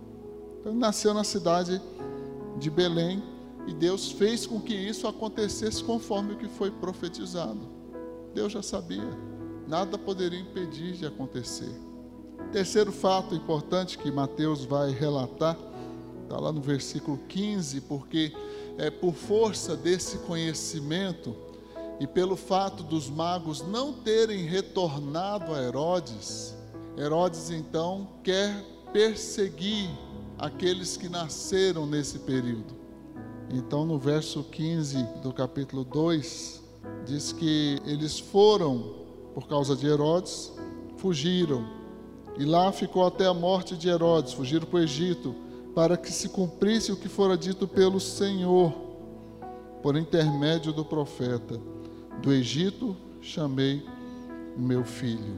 Então, 0.62 0.72
ele 0.72 0.80
nasceu 0.80 1.14
na 1.14 1.24
cidade 1.24 1.82
de 2.58 2.70
Belém 2.70 3.22
e 3.68 3.74
Deus 3.74 4.12
fez 4.12 4.46
com 4.46 4.62
que 4.62 4.76
isso 4.76 5.08
acontecesse 5.08 5.84
conforme 5.84 6.34
o 6.34 6.38
que 6.38 6.48
foi 6.48 6.70
profetizado. 6.70 7.68
Deus 8.34 8.52
já 8.52 8.62
sabia, 8.62 9.10
nada 9.68 9.98
poderia 9.98 10.40
impedir 10.40 10.94
de 10.94 11.06
acontecer. 11.06 11.74
Terceiro 12.52 12.92
fato 12.92 13.34
importante 13.34 13.98
que 13.98 14.12
Mateus 14.12 14.64
vai 14.64 14.92
relatar, 14.92 15.58
está 16.24 16.40
lá 16.40 16.52
no 16.52 16.62
versículo 16.62 17.20
15, 17.28 17.82
porque 17.82 18.32
é 18.78 18.90
por 18.92 19.14
força 19.14 19.76
desse 19.76 20.20
conhecimento 20.20 21.36
e 22.00 22.06
pelo 22.06 22.36
fato 22.36 22.84
dos 22.84 23.10
magos 23.10 23.62
não 23.62 23.94
terem 23.94 24.46
retornado 24.46 25.54
a 25.54 25.62
Herodes, 25.62 26.56
Herodes 26.98 27.50
então 27.50 28.08
quer 28.24 28.64
perseguir 28.92 29.90
aqueles 30.42 30.98
que 30.98 31.08
nasceram 31.08 31.86
nesse 31.86 32.18
período. 32.18 32.76
Então, 33.54 33.86
no 33.86 34.00
verso 34.00 34.44
15 34.44 34.98
do 35.22 35.32
capítulo 35.32 35.84
2, 35.84 36.64
diz 37.06 37.32
que 37.32 37.80
eles 37.86 38.20
foram 38.20 38.96
por 39.36 39.48
causa 39.48 39.76
de 39.76 39.86
Herodes, 39.86 40.52
fugiram, 40.98 41.64
e 42.40 42.44
lá 42.44 42.72
ficou 42.72 43.06
até 43.06 43.28
a 43.28 43.34
morte 43.34 43.78
de 43.78 43.88
Herodes, 43.88 44.34
fugiram 44.34 44.66
para 44.66 44.80
o 44.80 44.84
Egito, 44.84 45.36
para 45.76 45.96
que 45.96 46.12
se 46.12 46.28
cumprisse 46.28 46.92
o 46.92 46.98
que 46.98 47.08
fora 47.08 47.38
dito 47.38 47.68
pelo 47.68 48.00
Senhor, 48.00 48.74
por 49.84 49.96
intermédio 49.96 50.74
do 50.74 50.84
profeta: 50.84 51.62
Do 52.22 52.34
Egito 52.34 52.96
chamei 53.22 53.86
meu 54.58 54.84
filho. 54.84 55.38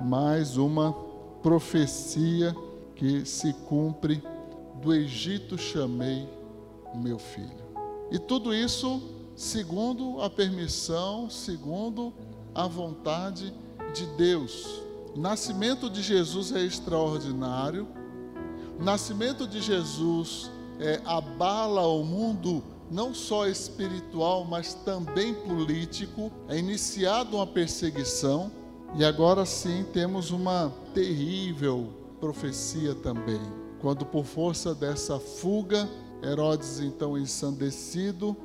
Mais 0.00 0.56
uma 0.56 0.92
profecia 1.42 2.54
que 2.98 3.24
se 3.24 3.54
cumpre: 3.66 4.22
Do 4.82 4.92
Egito 4.92 5.56
chamei 5.56 6.28
meu 6.94 7.18
filho. 7.18 7.66
E 8.10 8.18
tudo 8.18 8.52
isso 8.52 9.00
segundo 9.34 10.20
a 10.20 10.28
permissão, 10.28 11.30
segundo 11.30 12.12
a 12.54 12.66
vontade 12.66 13.54
de 13.94 14.04
Deus. 14.16 14.82
O 15.14 15.20
nascimento 15.20 15.88
de 15.88 16.02
Jesus 16.02 16.52
é 16.52 16.60
extraordinário. 16.60 17.86
O 18.78 18.82
nascimento 18.82 19.46
de 19.46 19.60
Jesus 19.60 20.50
é, 20.80 21.00
abala 21.04 21.86
o 21.86 22.04
mundo 22.04 22.62
não 22.90 23.14
só 23.14 23.46
espiritual, 23.46 24.44
mas 24.44 24.74
também 24.74 25.34
político. 25.34 26.32
É 26.48 26.58
iniciada 26.58 27.36
uma 27.36 27.46
perseguição 27.46 28.50
e 28.96 29.04
agora 29.04 29.44
sim 29.44 29.84
temos 29.92 30.30
uma 30.30 30.72
terrível 30.94 31.97
profecia 32.20 32.94
também. 32.94 33.40
Quando 33.80 34.04
por 34.04 34.24
força 34.24 34.74
dessa 34.74 35.18
fuga, 35.18 35.88
Herodes 36.22 36.80
então 36.80 37.16
ensandecido 37.16 38.36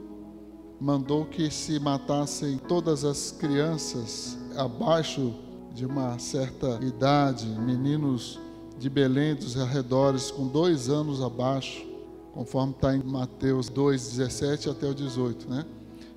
mandou 0.80 1.26
que 1.26 1.50
se 1.50 1.80
matassem 1.80 2.58
todas 2.58 3.04
as 3.04 3.32
crianças 3.32 4.38
abaixo 4.56 5.34
de 5.74 5.86
uma 5.86 6.20
certa 6.20 6.80
idade, 6.84 7.48
meninos 7.48 8.40
de 8.78 8.90
Belém 8.90 9.34
dos 9.34 9.58
arredores 9.58 10.30
com 10.30 10.48
dois 10.48 10.90
anos 10.90 11.22
abaixo, 11.22 11.86
conforme 12.34 12.74
está 12.74 12.96
em 12.96 13.02
Mateus 13.02 13.70
2, 13.70 14.18
17 14.18 14.70
até 14.70 14.88
o 14.88 14.94
18, 14.94 15.50
né? 15.50 15.66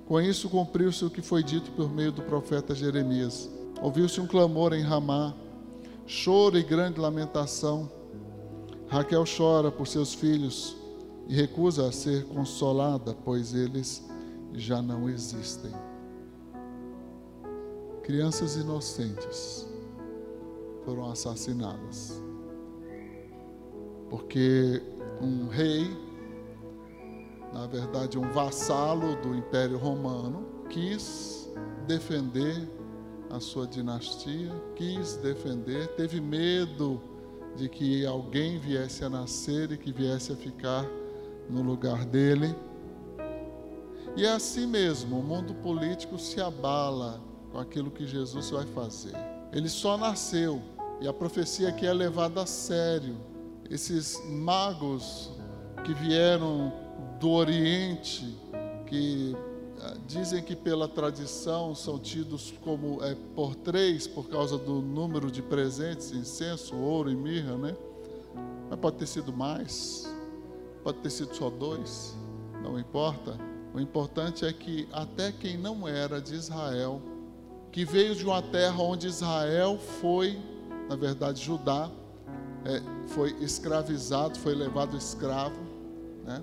Com 0.05 0.21
isso 0.21 0.49
cumpriu-se 0.49 1.03
o 1.05 1.09
que 1.09 1.21
foi 1.21 1.43
dito 1.43 1.71
por 1.71 1.89
meio 1.89 2.11
do 2.11 2.21
profeta 2.21 2.75
Jeremias. 2.75 3.49
Ouviu-se 3.81 4.19
um 4.19 4.27
clamor 4.27 4.73
em 4.73 4.81
Ramá, 4.81 5.33
choro 6.07 6.57
e 6.57 6.63
grande 6.63 6.99
lamentação. 6.99 7.91
Raquel 8.87 9.25
chora 9.25 9.69
por 9.69 9.85
seus 9.85 10.13
filhos 10.13 10.77
e 11.27 11.35
recusa 11.35 11.89
a 11.89 11.91
ser 11.91 12.25
consolada, 12.27 13.13
pois 13.25 13.53
eles 13.53 14.09
já 14.53 14.81
não 14.81 15.09
existem. 15.09 15.71
Crianças 18.01 18.55
inocentes 18.55 19.67
foram 20.85 21.11
assassinadas. 21.11 22.23
Porque 24.09 24.81
um 25.21 25.49
rei, 25.49 25.85
na 27.51 27.67
verdade 27.67 28.17
um 28.17 28.31
vassalo 28.31 29.17
do 29.17 29.35
Império 29.35 29.77
Romano, 29.77 30.45
quis 30.69 31.51
defender 31.85 32.76
a 33.29 33.39
sua 33.39 33.67
dinastia, 33.67 34.51
quis 34.75 35.15
defender, 35.17 35.87
teve 35.95 36.19
medo 36.21 37.01
de 37.55 37.67
que 37.67 38.05
alguém 38.05 38.59
viesse 38.59 39.03
a 39.03 39.09
nascer 39.09 39.71
e 39.71 39.77
que 39.77 39.91
viesse 39.91 40.31
a 40.31 40.35
ficar 40.35 40.85
no 41.49 41.61
lugar 41.61 42.05
dele 42.05 42.55
e 44.17 44.25
é 44.25 44.31
assim 44.31 44.65
mesmo, 44.65 45.19
o 45.19 45.23
mundo 45.23 45.53
político 45.53 46.17
se 46.17 46.41
abala 46.41 47.21
com 47.51 47.59
aquilo 47.59 47.91
que 47.91 48.07
Jesus 48.07 48.49
vai 48.49 48.65
fazer. 48.65 49.13
Ele 49.53 49.69
só 49.69 49.95
nasceu 49.95 50.59
e 50.99 51.07
a 51.07 51.13
profecia 51.13 51.69
aqui 51.69 51.85
é 51.85 51.93
levada 51.93 52.41
a 52.41 52.45
sério. 52.47 53.15
Esses 53.69 54.19
magos 54.27 55.29
que 55.85 55.93
vieram 55.93 56.73
do 57.19 57.29
Oriente, 57.29 58.35
que 58.87 59.37
dizem 60.07 60.41
que 60.41 60.55
pela 60.55 60.87
tradição 60.87 61.75
são 61.75 61.99
tidos 61.99 62.53
como 62.63 63.03
é, 63.03 63.15
por 63.35 63.55
três 63.55 64.07
por 64.07 64.27
causa 64.29 64.57
do 64.57 64.81
número 64.81 65.29
de 65.29 65.41
presentes, 65.41 66.11
incenso, 66.11 66.75
ouro 66.75 67.11
e 67.11 67.15
mirra, 67.15 67.55
né? 67.57 67.75
Mas 68.69 68.79
pode 68.79 68.97
ter 68.97 69.07
sido 69.07 69.31
mais, 69.31 70.11
pode 70.83 70.97
ter 70.99 71.09
sido 71.09 71.35
só 71.35 71.49
dois, 71.49 72.15
não 72.63 72.79
importa. 72.79 73.37
O 73.73 73.79
importante 73.79 74.45
é 74.45 74.51
que 74.51 74.87
até 74.91 75.31
quem 75.31 75.57
não 75.57 75.87
era 75.87 76.19
de 76.19 76.33
Israel, 76.33 77.01
que 77.71 77.85
veio 77.85 78.15
de 78.15 78.25
uma 78.25 78.41
terra 78.41 78.81
onde 78.81 79.07
Israel 79.07 79.77
foi, 79.77 80.39
na 80.89 80.95
verdade, 80.95 81.43
Judá, 81.43 81.89
é, 82.65 82.81
foi 83.09 83.35
escravizado, 83.39 84.37
foi 84.39 84.55
levado 84.55 84.97
escravo, 84.97 85.59
né? 86.25 86.41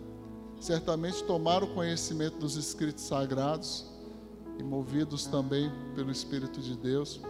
Certamente 0.64 1.22
tomaram 1.24 1.66
conhecimento 1.66 2.38
dos 2.38 2.56
escritos 2.56 3.04
sagrados 3.04 3.84
e, 4.58 4.62
movidos 4.62 5.26
também 5.26 5.70
pelo 5.94 6.10
Espírito 6.10 6.58
de 6.58 6.74
Deus, 6.74 7.20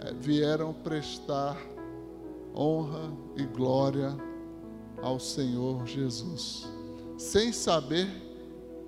é, 0.00 0.14
vieram 0.14 0.72
prestar 0.72 1.60
honra 2.56 3.12
e 3.36 3.42
glória 3.42 4.16
ao 5.02 5.20
Senhor 5.20 5.86
Jesus, 5.86 6.66
sem 7.18 7.52
saber 7.52 8.08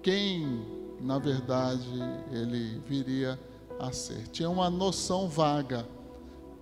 quem, 0.02 0.64
na 0.98 1.18
verdade, 1.18 2.00
ele 2.32 2.80
viria 2.86 3.38
a 3.78 3.92
ser. 3.92 4.28
Tinha 4.28 4.48
uma 4.48 4.70
noção 4.70 5.28
vaga, 5.28 5.86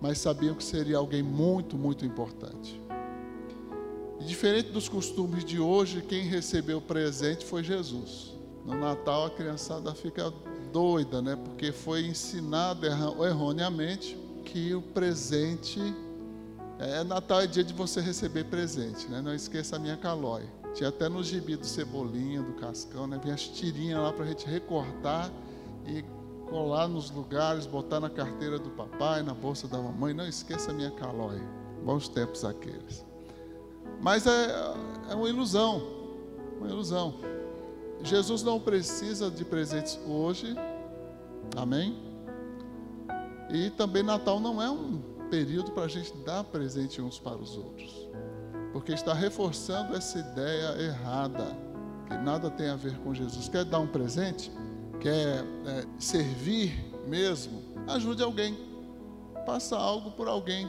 mas 0.01 0.17
sabiam 0.17 0.55
que 0.55 0.63
seria 0.63 0.97
alguém 0.97 1.23
muito, 1.23 1.77
muito 1.77 2.05
importante. 2.05 2.82
E 4.19 4.23
diferente 4.23 4.69
dos 4.69 4.87
costumes 4.87 5.43
de 5.43 5.59
hoje, 5.59 6.01
quem 6.01 6.23
recebeu 6.23 6.77
o 6.77 6.81
presente 6.81 7.45
foi 7.45 7.63
Jesus. 7.63 8.33
No 8.65 8.75
Natal 8.75 9.25
a 9.25 9.29
criançada 9.29 9.93
fica 9.93 10.33
doida, 10.71 11.21
né? 11.21 11.35
Porque 11.35 11.71
foi 11.71 12.05
ensinado 12.05 12.85
erroneamente 12.85 14.17
que 14.45 14.73
o 14.73 14.81
presente 14.81 15.79
é 16.79 17.03
Natal 17.03 17.41
é 17.41 17.47
dia 17.47 17.63
de 17.63 17.73
você 17.73 18.01
receber 18.01 18.45
presente, 18.45 19.07
né? 19.07 19.21
Não 19.21 19.33
esqueça 19.33 19.75
a 19.75 19.79
minha 19.79 19.95
calói. 19.95 20.43
Tinha 20.73 20.89
até 20.89 21.07
no 21.07 21.23
gibi 21.23 21.55
do 21.55 21.65
Cebolinha, 21.65 22.41
do 22.41 22.53
Cascão, 22.53 23.05
né? 23.05 23.19
Vinha 23.21 23.35
as 23.35 23.47
tirinhas 23.47 24.01
lá 24.01 24.11
para 24.11 24.25
a 24.25 24.27
gente 24.27 24.45
recortar 24.47 25.31
e 25.85 26.03
colar 26.49 26.87
nos 26.87 27.11
lugares, 27.11 27.65
botar 27.65 27.99
na 27.99 28.09
carteira 28.09 28.57
do 28.57 28.69
papai, 28.71 29.21
na 29.21 29.33
bolsa 29.33 29.67
da 29.67 29.77
mamãe. 29.77 30.13
Não 30.13 30.27
esqueça 30.27 30.71
a 30.71 30.73
minha 30.73 30.91
calói. 30.91 31.41
Bons 31.83 32.07
tempos 32.09 32.43
aqueles. 32.43 33.05
Mas 34.03 34.27
é, 34.27 34.75
é 35.09 35.15
uma 35.15 35.27
ilusão. 35.27 35.81
Uma 36.59 36.69
ilusão. 36.69 37.15
Jesus 38.03 38.43
não 38.43 38.59
precisa 38.59 39.31
de 39.31 39.43
presentes 39.43 39.99
hoje. 40.07 40.55
Amém? 41.57 41.97
E 43.49 43.71
também 43.71 44.03
Natal 44.03 44.39
não 44.39 44.61
é 44.61 44.69
um 44.69 45.01
período 45.31 45.71
para 45.71 45.85
a 45.85 45.87
gente 45.87 46.15
dar 46.17 46.43
presente 46.43 47.01
uns 47.01 47.17
para 47.17 47.37
os 47.37 47.57
outros 47.57 48.13
porque 48.73 48.91
está 48.91 49.13
reforçando 49.13 49.95
essa 49.95 50.17
ideia 50.17 50.81
errada, 50.81 51.55
que 52.07 52.17
nada 52.17 52.49
tem 52.49 52.69
a 52.69 52.75
ver 52.75 52.97
com 52.97 53.13
Jesus. 53.13 53.47
Quer 53.47 53.63
dar 53.63 53.79
um 53.79 53.87
presente? 53.87 54.51
Quer 54.99 55.45
é, 55.65 55.85
servir 55.99 56.73
mesmo? 57.07 57.61
Ajude 57.87 58.23
alguém, 58.23 58.57
faça 59.45 59.77
algo 59.77 60.11
por 60.11 60.27
alguém. 60.27 60.67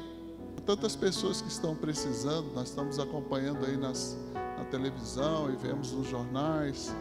Tantas 0.66 0.96
pessoas 0.96 1.42
que 1.42 1.48
estão 1.48 1.74
precisando, 1.74 2.52
nós 2.54 2.68
estamos 2.68 2.98
acompanhando 2.98 3.64
aí 3.66 3.76
nas, 3.76 4.16
na 4.34 4.64
televisão 4.64 5.52
e 5.52 5.56
vemos 5.56 5.92
nos 5.92 6.08
jornais. 6.08 6.94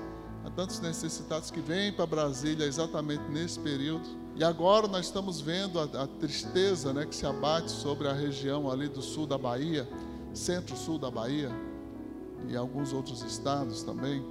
Há 0.46 0.50
tantos 0.50 0.80
necessitados 0.82 1.50
que 1.50 1.62
vêm 1.62 1.94
para 1.94 2.06
Brasília 2.06 2.66
exatamente 2.66 3.24
nesse 3.30 3.60
período. 3.60 4.04
E 4.36 4.44
agora 4.44 4.88
nós 4.88 5.06
estamos 5.06 5.40
vendo 5.40 5.80
a, 5.80 5.84
a 5.84 6.08
tristeza 6.08 6.92
né, 6.92 7.06
que 7.06 7.16
se 7.16 7.26
abate 7.26 7.72
sobre 7.72 8.08
a 8.08 8.14
região 8.14 8.70
ali 8.70 8.90
do 8.90 9.02
sul 9.02 9.26
da 9.26 9.38
Bahia 9.38 9.88
centro-sul 10.34 10.98
da 10.98 11.12
Bahia 11.12 11.52
e 12.48 12.56
alguns 12.56 12.92
outros 12.92 13.22
estados 13.24 13.84
também. 13.84 14.24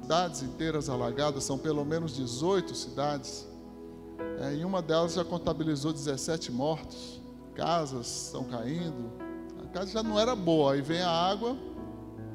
Cidades 0.00 0.42
inteiras 0.42 0.88
alagadas, 0.88 1.44
são 1.44 1.56
pelo 1.56 1.84
menos 1.84 2.16
18 2.16 2.74
cidades. 2.74 3.46
É, 4.40 4.56
e 4.56 4.64
uma 4.64 4.82
delas 4.82 5.14
já 5.14 5.24
contabilizou 5.24 5.92
17 5.92 6.50
mortos. 6.50 7.21
Casas 7.54 8.26
estão 8.26 8.44
caindo. 8.44 9.10
A 9.62 9.66
casa 9.68 9.92
já 9.92 10.02
não 10.02 10.18
era 10.18 10.34
boa, 10.34 10.74
aí 10.74 10.80
vem 10.80 11.00
a 11.00 11.10
água, 11.10 11.56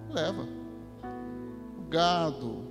leva. 0.09 0.47
O 1.77 1.89
gado, 1.89 2.63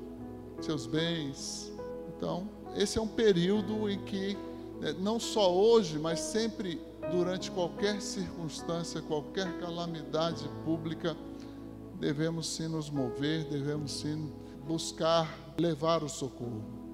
seus 0.61 0.87
bens. 0.87 1.72
Então, 2.16 2.48
esse 2.74 2.98
é 2.98 3.02
um 3.02 3.09
período 3.09 3.88
em 3.88 3.98
que, 4.04 4.37
né, 4.80 4.94
não 4.98 5.18
só 5.18 5.54
hoje, 5.54 5.98
mas 5.98 6.20
sempre 6.20 6.80
durante 7.11 7.50
qualquer 7.50 8.00
circunstância, 8.00 9.00
qualquer 9.02 9.59
calamidade 9.59 10.48
pública, 10.64 11.16
devemos 11.98 12.48
sim 12.48 12.68
nos 12.68 12.90
mover, 12.90 13.44
devemos 13.44 13.92
sim 13.92 14.32
buscar 14.66 15.54
levar 15.59 16.02
o 16.02 16.09
socorro. 16.09 16.86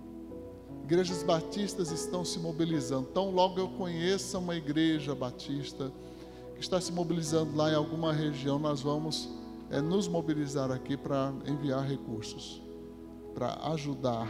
Igrejas 0.84 1.22
batistas 1.22 1.90
estão 1.90 2.24
se 2.24 2.38
mobilizando. 2.38 3.06
Tão 3.08 3.30
logo 3.30 3.58
eu 3.58 3.68
conheça 3.68 4.38
uma 4.38 4.56
igreja 4.56 5.14
batista 5.14 5.92
que 6.54 6.60
está 6.60 6.80
se 6.80 6.92
mobilizando 6.92 7.56
lá 7.56 7.70
em 7.70 7.74
alguma 7.74 8.12
região, 8.12 8.58
nós 8.58 8.80
vamos 8.80 9.28
é, 9.70 9.80
nos 9.80 10.06
mobilizar 10.06 10.70
aqui 10.70 10.96
para 10.96 11.32
enviar 11.46 11.86
recursos, 11.86 12.60
para 13.34 13.54
ajudar 13.72 14.28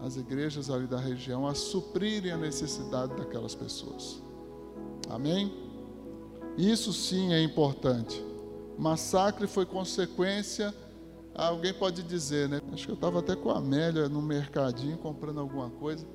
as 0.00 0.16
igrejas 0.16 0.70
ali 0.70 0.86
da 0.86 0.98
região 0.98 1.46
a 1.46 1.54
suprirem 1.54 2.32
a 2.32 2.36
necessidade 2.36 3.14
daquelas 3.14 3.54
pessoas. 3.54 4.22
Amém? 5.08 5.52
Isso 6.56 6.92
sim 6.92 7.32
é 7.32 7.42
importante. 7.42 8.22
Massacre 8.78 9.46
foi 9.46 9.66
consequência. 9.66 10.74
Alguém 11.38 11.74
pode 11.74 12.02
dizer, 12.02 12.48
né? 12.48 12.62
Acho 12.72 12.86
que 12.86 12.92
eu 12.92 12.94
estava 12.94 13.18
até 13.18 13.36
com 13.36 13.50
a 13.50 13.58
Amélia 13.58 14.08
no 14.08 14.22
mercadinho 14.22 14.96
comprando 14.96 15.38
alguma 15.38 15.68
coisa. 15.68 16.06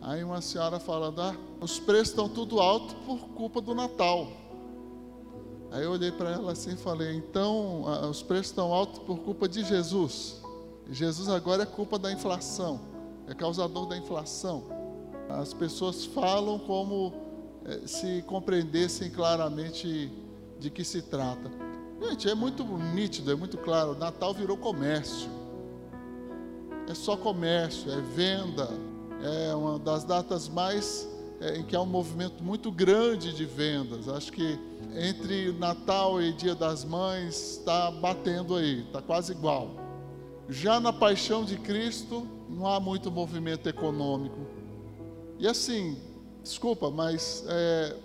Aí 0.00 0.22
uma 0.22 0.40
senhora 0.40 0.78
falando: 0.78 1.20
ah, 1.20 1.34
os 1.60 1.80
preços 1.80 2.10
estão 2.10 2.28
tudo 2.28 2.60
alto 2.60 2.94
por 3.04 3.18
culpa 3.30 3.60
do 3.60 3.74
Natal. 3.74 4.28
Aí 5.72 5.82
eu 5.82 5.90
olhei 5.90 6.12
para 6.12 6.30
ela 6.30 6.52
assim 6.52 6.74
e 6.74 6.76
falei: 6.76 7.16
então 7.16 7.82
os 8.08 8.22
preços 8.22 8.46
estão 8.46 8.72
altos 8.72 9.00
por 9.00 9.18
culpa 9.18 9.48
de 9.48 9.64
Jesus. 9.64 10.40
Jesus 10.88 11.28
agora 11.28 11.64
é 11.64 11.66
culpa 11.66 11.98
da 11.98 12.12
inflação, 12.12 12.80
é 13.26 13.34
causador 13.34 13.86
da 13.86 13.96
inflação. 13.96 14.62
As 15.28 15.52
pessoas 15.52 16.04
falam 16.04 16.60
como 16.60 17.12
eh, 17.64 17.80
se 17.86 18.22
compreendessem 18.26 19.10
claramente 19.10 20.12
de 20.60 20.70
que 20.70 20.84
se 20.84 21.02
trata. 21.02 21.63
Gente, 22.02 22.28
é 22.28 22.34
muito 22.34 22.64
nítido, 22.64 23.32
é 23.32 23.34
muito 23.34 23.56
claro. 23.58 23.96
Natal 23.96 24.34
virou 24.34 24.56
comércio. 24.56 25.28
É 26.88 26.94
só 26.94 27.16
comércio, 27.16 27.90
é 27.90 28.00
venda. 28.00 28.68
É 29.22 29.54
uma 29.54 29.78
das 29.78 30.04
datas 30.04 30.48
mais 30.48 31.08
é, 31.40 31.58
em 31.58 31.62
que 31.62 31.74
há 31.74 31.80
um 31.80 31.86
movimento 31.86 32.42
muito 32.42 32.70
grande 32.70 33.34
de 33.34 33.44
vendas. 33.44 34.08
Acho 34.08 34.32
que 34.32 34.58
entre 34.96 35.52
Natal 35.52 36.22
e 36.22 36.32
Dia 36.32 36.54
das 36.54 36.84
Mães 36.84 37.58
está 37.58 37.90
batendo 37.90 38.54
aí, 38.56 38.82
está 38.82 39.00
quase 39.02 39.32
igual. 39.32 39.70
Já 40.48 40.78
na 40.78 40.92
paixão 40.92 41.44
de 41.44 41.56
Cristo, 41.56 42.26
não 42.48 42.66
há 42.66 42.78
muito 42.78 43.10
movimento 43.10 43.68
econômico. 43.68 44.38
E 45.38 45.48
assim, 45.48 45.98
desculpa, 46.42 46.90
mas 46.90 47.44
é, 47.48 47.96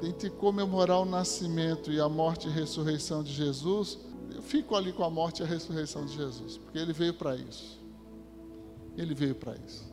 tente 0.00 0.30
comemorar 0.30 1.00
o 1.00 1.04
nascimento 1.04 1.92
e 1.92 2.00
a 2.00 2.08
morte 2.08 2.48
e 2.48 2.50
ressurreição 2.50 3.22
de 3.22 3.32
Jesus, 3.32 3.98
eu 4.34 4.42
fico 4.42 4.74
ali 4.76 4.92
com 4.92 5.04
a 5.04 5.10
morte 5.10 5.40
e 5.40 5.44
a 5.44 5.46
ressurreição 5.46 6.04
de 6.04 6.14
Jesus, 6.14 6.58
porque 6.58 6.78
ele 6.78 6.92
veio 6.92 7.14
para 7.14 7.36
isso. 7.36 7.78
Ele 8.96 9.14
veio 9.14 9.34
para 9.34 9.54
isso. 9.56 9.86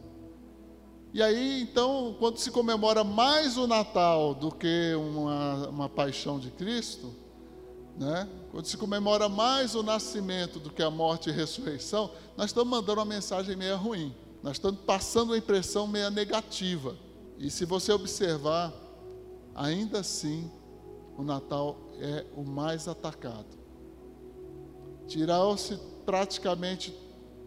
E 1.14 1.22
aí, 1.22 1.62
então, 1.62 2.16
quando 2.20 2.38
se 2.38 2.52
comemora 2.52 3.04
mais 3.04 3.58
o 3.58 3.66
Natal 3.66 4.36
do 4.36 4.52
que 4.52 4.94
uma, 4.96 5.70
uma 5.70 5.90
paixão 5.90 6.40
de 6.40 6.52
Cristo, 6.52 7.14
né? 7.98 8.28
quando 8.52 8.66
se 8.66 8.76
comemora 8.76 9.30
mais 9.30 9.76
o 9.76 9.84
nascimento 9.84 10.60
do 10.60 10.70
que 10.70 10.84
a 10.84 10.92
morte 10.92 11.30
e 11.30 11.32
a 11.32 11.36
ressurreição, 11.36 12.12
nós 12.36 12.48
estamos 12.48 12.70
mandando 12.70 13.00
uma 13.00 13.06
mensagem 13.06 13.56
meio 13.56 13.78
ruim. 13.78 14.14
Nós 14.44 14.58
estamos 14.58 14.82
passando 14.82 15.30
uma 15.30 15.38
impressão 15.38 15.88
meio 15.88 16.12
negativa. 16.12 16.96
E 17.40 17.50
se 17.50 17.66
você 17.66 17.92
observar, 17.94 18.74
ainda 19.56 20.00
assim, 20.00 20.52
o 21.18 21.24
Natal 21.24 21.78
é 22.00 22.26
o 22.36 22.44
mais 22.44 22.88
atacado. 22.88 23.58
Tirou-se 25.08 25.80
praticamente 26.06 26.94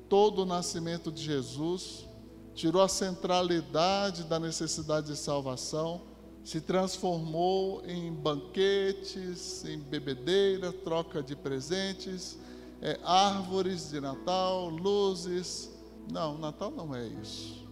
todo 0.08 0.42
o 0.42 0.46
nascimento 0.46 1.12
de 1.12 1.22
Jesus, 1.22 2.06
tirou 2.54 2.82
a 2.82 2.88
centralidade 2.88 4.24
da 4.24 4.40
necessidade 4.40 5.08
de 5.08 5.16
salvação, 5.16 6.02
se 6.42 6.60
transformou 6.62 7.84
em 7.84 8.12
banquetes, 8.12 9.64
em 9.66 9.78
bebedeira, 9.78 10.72
troca 10.72 11.22
de 11.22 11.36
presentes, 11.36 12.38
é, 12.80 12.98
árvores 13.04 13.90
de 13.90 14.00
Natal, 14.00 14.70
luzes. 14.70 15.70
Não, 16.10 16.38
Natal 16.38 16.70
não 16.70 16.94
é 16.94 17.06
isso. 17.06 17.66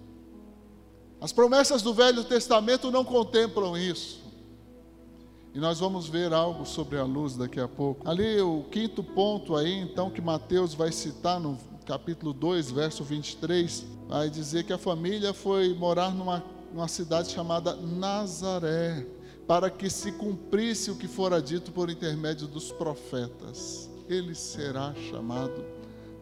As 1.21 1.33
promessas 1.33 1.81
do 1.81 1.95
Velho 1.95 2.23
Testamento 2.25 2.91
não 2.91 3.05
contemplam 3.05 3.79
isso. 3.79 4.26
E 5.57 5.59
nós 5.59 5.81
vamos 5.81 6.07
ver 6.07 6.35
algo 6.35 6.67
sobre 6.67 6.99
a 6.99 7.05
luz 7.05 7.35
daqui 7.35 7.59
a 7.59 7.67
pouco. 7.67 8.07
Ali, 8.07 8.39
o 8.43 8.65
quinto 8.65 9.03
ponto 9.03 9.57
aí, 9.57 9.73
então, 9.73 10.11
que 10.11 10.21
Mateus 10.21 10.75
vai 10.75 10.93
citar 10.93 11.41
no 11.41 11.57
capítulo 11.87 12.35
2, 12.35 12.73
verso 12.73 13.03
23, 13.03 13.87
vai 14.07 14.29
dizer 14.29 14.65
que 14.65 14.73
a 14.75 14.77
família 14.77 15.33
foi 15.33 15.73
morar 15.73 16.15
numa, 16.15 16.45
numa 16.75 16.89
cidade 16.89 17.31
chamada 17.31 17.75
Nazaré, 17.75 19.07
para 19.49 19.71
que 19.71 19.89
se 19.89 20.13
cumprisse 20.13 20.91
o 20.91 20.97
que 20.97 21.09
fora 21.09 21.41
dito 21.41 21.73
por 21.73 21.89
intermédio 21.89 22.47
dos 22.47 22.71
profetas. 22.71 23.89
Ele 24.11 24.35
será 24.35 24.95
chamado 25.11 25.65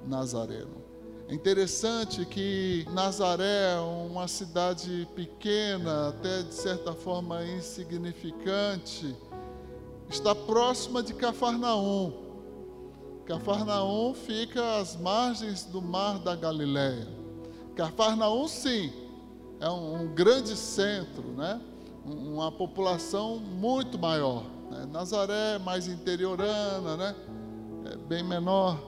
Nazareno. 0.07 0.84
É 1.26 1.34
interessante 1.34 2.24
que 2.26 2.87
Nazaré, 2.92 3.78
uma 4.06 4.28
cidade 4.28 5.08
pequena, 5.14 6.10
até 6.10 6.42
de 6.42 6.52
certa 6.52 6.92
forma 6.92 7.42
insignificante, 7.46 9.16
está 10.10 10.34
próxima 10.34 11.02
de 11.02 11.14
Cafarnaum. 11.14 12.12
Cafarnaum 13.24 14.12
fica 14.12 14.76
às 14.76 14.96
margens 14.96 15.64
do 15.64 15.80
mar 15.80 16.18
da 16.18 16.37
Galileia. 16.37 17.08
Cafarnaum, 17.74 18.46
sim, 18.46 18.92
é 19.60 19.70
um, 19.70 20.02
um 20.02 20.14
grande 20.14 20.54
centro, 20.54 21.22
né? 21.22 21.58
uma 22.04 22.52
população 22.52 23.38
muito 23.38 23.98
maior. 23.98 24.44
Né? 24.70 24.87
Nazaré, 24.92 25.58
mais 25.58 25.88
interiorana, 25.88 26.98
né? 26.98 27.16
é 27.92 27.96
bem 27.96 28.22
menor, 28.22 28.78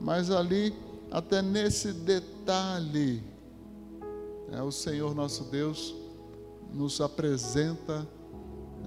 mas 0.00 0.30
ali 0.30 0.74
até 1.12 1.42
nesse 1.42 1.92
detalhe, 1.92 3.22
é, 4.50 4.62
o 4.62 4.72
Senhor 4.72 5.14
nosso 5.14 5.44
Deus 5.44 5.94
nos 6.72 7.02
apresenta 7.02 8.08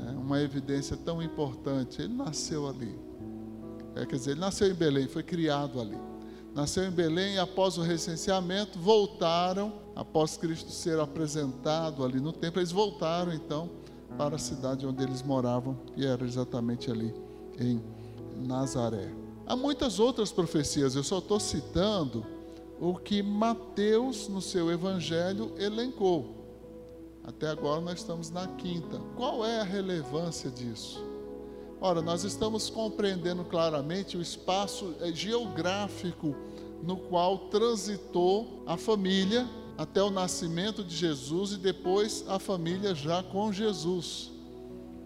é, 0.08 0.10
uma 0.12 0.42
evidência 0.42 0.98
tão 0.98 1.22
importante. 1.22 2.02
Ele 2.02 2.16
nasceu 2.16 2.68
ali. 2.68 2.98
É, 3.96 4.08
quer 4.08 4.16
dizer, 4.16 4.32
ele 4.32 4.40
nasceu 4.40 4.68
em 4.68 4.74
Belém, 4.74 5.08
foi 5.08 5.22
criado 5.22 5.80
ali. 5.80 5.98
Nasceu 6.56 6.84
em 6.86 6.92
Belém 6.92 7.36
e 7.36 7.38
após 7.38 7.78
o 7.78 7.82
recenseamento 7.82 8.80
voltaram, 8.80 9.74
após 9.96 10.36
Cristo 10.36 10.72
ser 10.72 11.00
apresentado 11.00 12.04
ali 12.04 12.20
no 12.20 12.34
templo, 12.34 12.60
eles 12.60 12.72
voltaram 12.72 13.32
então 13.34 13.70
para 14.18 14.36
a 14.38 14.40
cidade 14.40 14.88
onde 14.88 15.04
eles 15.04 15.22
moravam, 15.22 15.76
que 15.94 16.04
era 16.04 16.26
exatamente 16.26 16.90
ali 16.90 17.14
em 17.60 17.84
Nazaré. 18.48 19.25
Há 19.48 19.56
muitas 19.56 20.00
outras 20.00 20.32
profecias, 20.32 20.96
eu 20.96 21.04
só 21.04 21.20
estou 21.20 21.40
citando 21.40 22.26
o 22.80 22.96
que 22.96 23.22
Mateus, 23.22 24.28
no 24.28 24.42
seu 24.42 24.72
evangelho, 24.72 25.54
elencou. 25.58 26.46
Até 27.24 27.50
agora 27.50 27.80
nós 27.82 28.00
estamos 28.00 28.30
na 28.30 28.48
quinta. 28.48 29.00
Qual 29.16 29.46
é 29.46 29.60
a 29.60 29.64
relevância 29.64 30.50
disso? 30.50 31.04
Ora, 31.80 32.02
nós 32.02 32.24
estamos 32.24 32.70
compreendendo 32.70 33.44
claramente 33.44 34.18
o 34.18 34.22
espaço 34.22 34.96
eh, 35.02 35.12
geográfico 35.12 36.36
no 36.82 36.98
qual 36.98 37.38
transitou 37.50 38.64
a 38.66 38.78
família 38.78 39.48
até 39.78 40.02
o 40.02 40.10
nascimento 40.10 40.84
de 40.84 40.96
Jesus 40.96 41.54
e 41.54 41.58
depois 41.58 42.24
a 42.28 42.40
família 42.40 42.96
já 42.96 43.22
com 43.22 43.52
Jesus. 43.52 44.32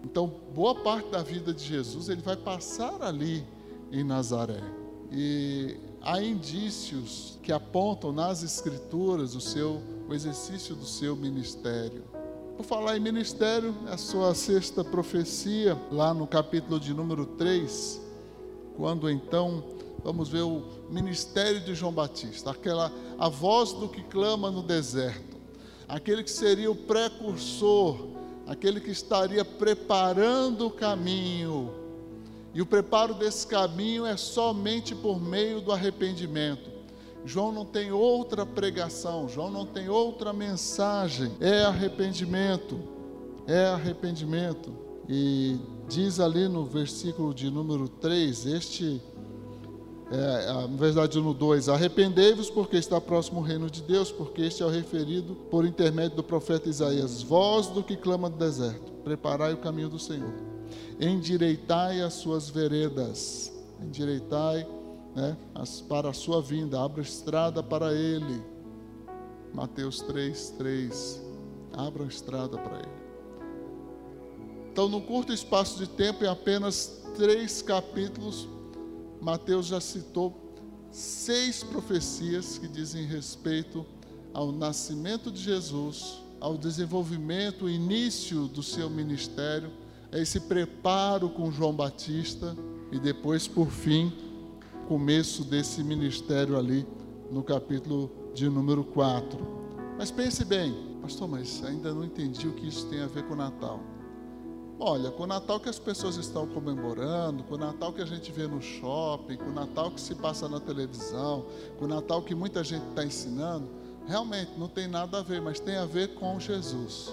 Então, 0.04 0.32
boa 0.54 0.74
parte 0.74 1.10
da 1.10 1.22
vida 1.22 1.52
de 1.52 1.64
Jesus 1.64 2.08
ele 2.08 2.22
vai 2.22 2.36
passar 2.36 3.02
ali 3.02 3.44
em 3.92 4.04
Nazaré. 4.04 4.62
E 5.12 5.76
há 6.00 6.22
indícios 6.22 7.38
que 7.42 7.52
apontam 7.52 8.12
nas 8.12 8.42
escrituras 8.42 9.34
o 9.34 9.40
seu 9.40 9.80
o 10.10 10.14
exercício 10.14 10.74
do 10.74 10.84
seu 10.84 11.14
ministério. 11.14 12.02
Por 12.56 12.64
falar 12.64 12.96
em 12.96 13.00
ministério, 13.00 13.72
a 13.86 13.96
sua 13.96 14.34
sexta 14.34 14.82
profecia, 14.82 15.78
lá 15.92 16.12
no 16.12 16.26
capítulo 16.26 16.80
de 16.80 16.92
número 16.92 17.24
3, 17.24 18.00
quando 18.76 19.08
então 19.08 19.62
vamos 20.02 20.28
ver 20.28 20.42
o 20.42 20.64
ministério 20.90 21.60
de 21.60 21.76
João 21.76 21.92
Batista, 21.92 22.50
aquela 22.50 22.92
a 23.20 23.28
voz 23.28 23.72
do 23.72 23.88
que 23.88 24.02
clama 24.02 24.50
no 24.50 24.64
deserto, 24.64 25.36
aquele 25.86 26.24
que 26.24 26.30
seria 26.30 26.70
o 26.70 26.74
precursor, 26.74 28.08
aquele 28.48 28.80
que 28.80 28.90
estaria 28.90 29.44
preparando 29.44 30.66
o 30.66 30.70
caminho 30.72 31.79
e 32.54 32.60
o 32.60 32.66
preparo 32.66 33.14
desse 33.14 33.46
caminho 33.46 34.04
é 34.04 34.16
somente 34.16 34.94
por 34.94 35.20
meio 35.20 35.60
do 35.60 35.72
arrependimento. 35.72 36.70
João 37.24 37.52
não 37.52 37.64
tem 37.64 37.92
outra 37.92 38.46
pregação, 38.46 39.28
João 39.28 39.50
não 39.50 39.66
tem 39.66 39.88
outra 39.88 40.32
mensagem. 40.32 41.32
É 41.40 41.62
arrependimento. 41.62 42.78
É 43.46 43.66
arrependimento. 43.66 44.72
E 45.08 45.58
diz 45.88 46.18
ali 46.18 46.48
no 46.48 46.64
versículo 46.64 47.34
de 47.34 47.50
número 47.50 47.88
3: 47.88 48.46
Este 48.46 49.02
é, 50.10 50.52
na 50.52 50.66
verdade 50.66 51.20
no 51.20 51.32
2, 51.32 51.68
arrependei-vos 51.68 52.50
porque 52.50 52.76
está 52.76 53.00
próximo 53.00 53.40
o 53.40 53.42
reino 53.44 53.70
de 53.70 53.80
Deus, 53.80 54.10
porque 54.10 54.42
este 54.42 54.60
é 54.60 54.66
o 54.66 54.68
referido 54.68 55.36
por 55.48 55.64
intermédio 55.64 56.16
do 56.16 56.24
profeta 56.24 56.68
Isaías, 56.68 57.22
voz 57.22 57.68
do 57.68 57.80
que 57.80 57.96
clama 57.96 58.28
do 58.28 58.36
deserto, 58.36 58.90
preparai 59.04 59.52
o 59.52 59.58
caminho 59.58 59.88
do 59.88 60.00
Senhor, 60.00 60.32
endireitai 61.00 62.00
as 62.00 62.14
suas 62.14 62.48
veredas, 62.48 63.52
endireitai 63.82 64.66
né, 65.14 65.36
as, 65.54 65.80
para 65.80 66.10
a 66.10 66.12
sua 66.12 66.40
vinda, 66.40 66.80
abra 66.80 67.02
estrada 67.02 67.62
para 67.62 67.92
ele, 67.92 68.42
Mateus 69.52 70.00
3, 70.02 70.50
3, 70.58 71.22
abra 71.72 72.04
estrada 72.04 72.56
para 72.56 72.78
ele. 72.78 73.00
Então, 74.72 74.88
num 74.88 75.00
curto 75.00 75.32
espaço 75.32 75.78
de 75.78 75.88
tempo, 75.88 76.24
em 76.24 76.28
apenas 76.28 77.02
três 77.16 77.60
capítulos, 77.60 78.48
Mateus 79.20 79.66
já 79.66 79.80
citou 79.80 80.54
seis 80.90 81.62
profecias 81.62 82.58
que 82.58 82.68
dizem 82.68 83.04
respeito 83.04 83.84
ao 84.32 84.52
nascimento 84.52 85.30
de 85.30 85.40
Jesus, 85.40 86.22
ao 86.40 86.56
desenvolvimento, 86.56 87.68
início 87.68 88.46
do 88.46 88.62
seu 88.62 88.88
ministério, 88.88 89.70
esse 90.12 90.40
preparo 90.40 91.28
com 91.30 91.52
João 91.52 91.72
Batista 91.72 92.56
e 92.90 92.98
depois, 92.98 93.46
por 93.46 93.68
fim, 93.70 94.12
começo 94.88 95.44
desse 95.44 95.84
ministério 95.84 96.58
ali 96.58 96.86
no 97.30 97.44
capítulo 97.44 98.10
de 98.34 98.48
número 98.48 98.82
4. 98.82 99.38
Mas 99.96 100.10
pense 100.10 100.44
bem, 100.44 100.74
pastor, 101.00 101.28
mas 101.28 101.62
ainda 101.64 101.94
não 101.94 102.04
entendi 102.04 102.48
o 102.48 102.52
que 102.52 102.66
isso 102.66 102.86
tem 102.86 103.00
a 103.00 103.06
ver 103.06 103.22
com 103.24 103.34
o 103.34 103.36
Natal. 103.36 103.80
Olha, 104.82 105.10
com 105.10 105.24
o 105.24 105.26
Natal 105.26 105.60
que 105.60 105.68
as 105.68 105.78
pessoas 105.78 106.16
estão 106.16 106.46
comemorando, 106.46 107.44
com 107.44 107.54
o 107.54 107.58
Natal 107.58 107.92
que 107.92 108.00
a 108.00 108.06
gente 108.06 108.32
vê 108.32 108.46
no 108.46 108.62
shopping, 108.62 109.36
com 109.36 109.50
o 109.50 109.52
Natal 109.52 109.90
que 109.90 110.00
se 110.00 110.14
passa 110.14 110.48
na 110.48 110.58
televisão, 110.58 111.44
com 111.78 111.84
o 111.84 111.88
Natal 111.88 112.22
que 112.22 112.34
muita 112.34 112.64
gente 112.64 112.88
está 112.88 113.04
ensinando, 113.04 113.68
realmente 114.06 114.52
não 114.58 114.68
tem 114.68 114.88
nada 114.88 115.18
a 115.18 115.22
ver, 115.22 115.40
mas 115.40 115.60
tem 115.60 115.76
a 115.76 115.84
ver 115.84 116.14
com 116.14 116.40
Jesus. 116.40 117.12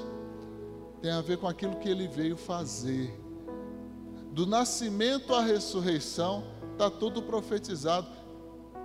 Tem 1.08 1.13
a 1.13 1.22
ver 1.22 1.38
com 1.38 1.48
aquilo 1.48 1.78
que 1.78 1.88
ele 1.88 2.06
veio 2.06 2.36
fazer. 2.36 3.17
Do 4.34 4.46
nascimento 4.46 5.34
à 5.34 5.41
ressurreição, 5.41 6.43
está 6.74 6.89
tudo 6.89 7.22
profetizado. 7.22 8.10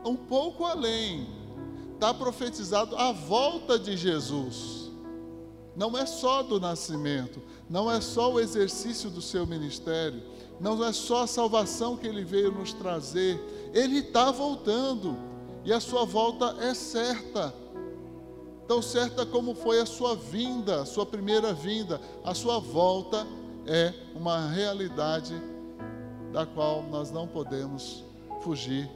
Um 0.05 0.15
pouco 0.15 0.65
além, 0.65 1.27
está 1.95 2.15
profetizado 2.15 2.95
a 2.95 3.11
volta 3.11 3.77
de 3.77 3.97
Jesus. 3.97 4.93
Não 5.75 5.99
é 5.99 6.07
só 6.07 6.45
do 6.45 6.61
nascimento, 6.61 7.43
não 7.69 7.91
é 7.91 8.01
só 8.01 8.33
o 8.33 8.39
exercício 8.39 9.11
do 9.11 9.21
seu 9.21 9.45
ministério, 9.45 10.23
não 10.61 10.85
é 10.85 10.93
só 10.93 11.25
a 11.25 11.27
salvação 11.27 11.97
que 11.97 12.07
ele 12.07 12.23
veio 12.23 12.53
nos 12.53 12.73
trazer, 12.73 13.37
ele 13.75 13.99
está 13.99 14.31
voltando 14.31 15.17
e 15.65 15.73
a 15.73 15.81
sua 15.81 16.05
volta 16.05 16.57
é 16.61 16.73
certa. 16.73 17.53
Tão 18.73 18.81
certa 18.81 19.27
como 19.27 19.55
foi 19.55 19.81
a 19.83 19.85
sua 19.85 20.17
vinda, 20.17 20.87
sua 20.87 21.05
primeira 21.05 21.53
vinda, 21.53 22.01
a 22.25 22.33
sua 22.33 22.59
volta 22.59 23.27
é 23.67 23.93
uma 24.15 24.49
realidade 24.49 25.35
da 26.33 26.47
qual 26.47 26.83
nós 26.85 27.11
não 27.11 27.29
podemos 27.29 28.03
fugir 28.41 28.91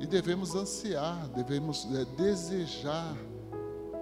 e 0.00 0.06
devemos 0.06 0.54
ansiar, 0.54 1.28
devemos 1.36 1.86
é, 1.94 2.06
desejar, 2.16 3.14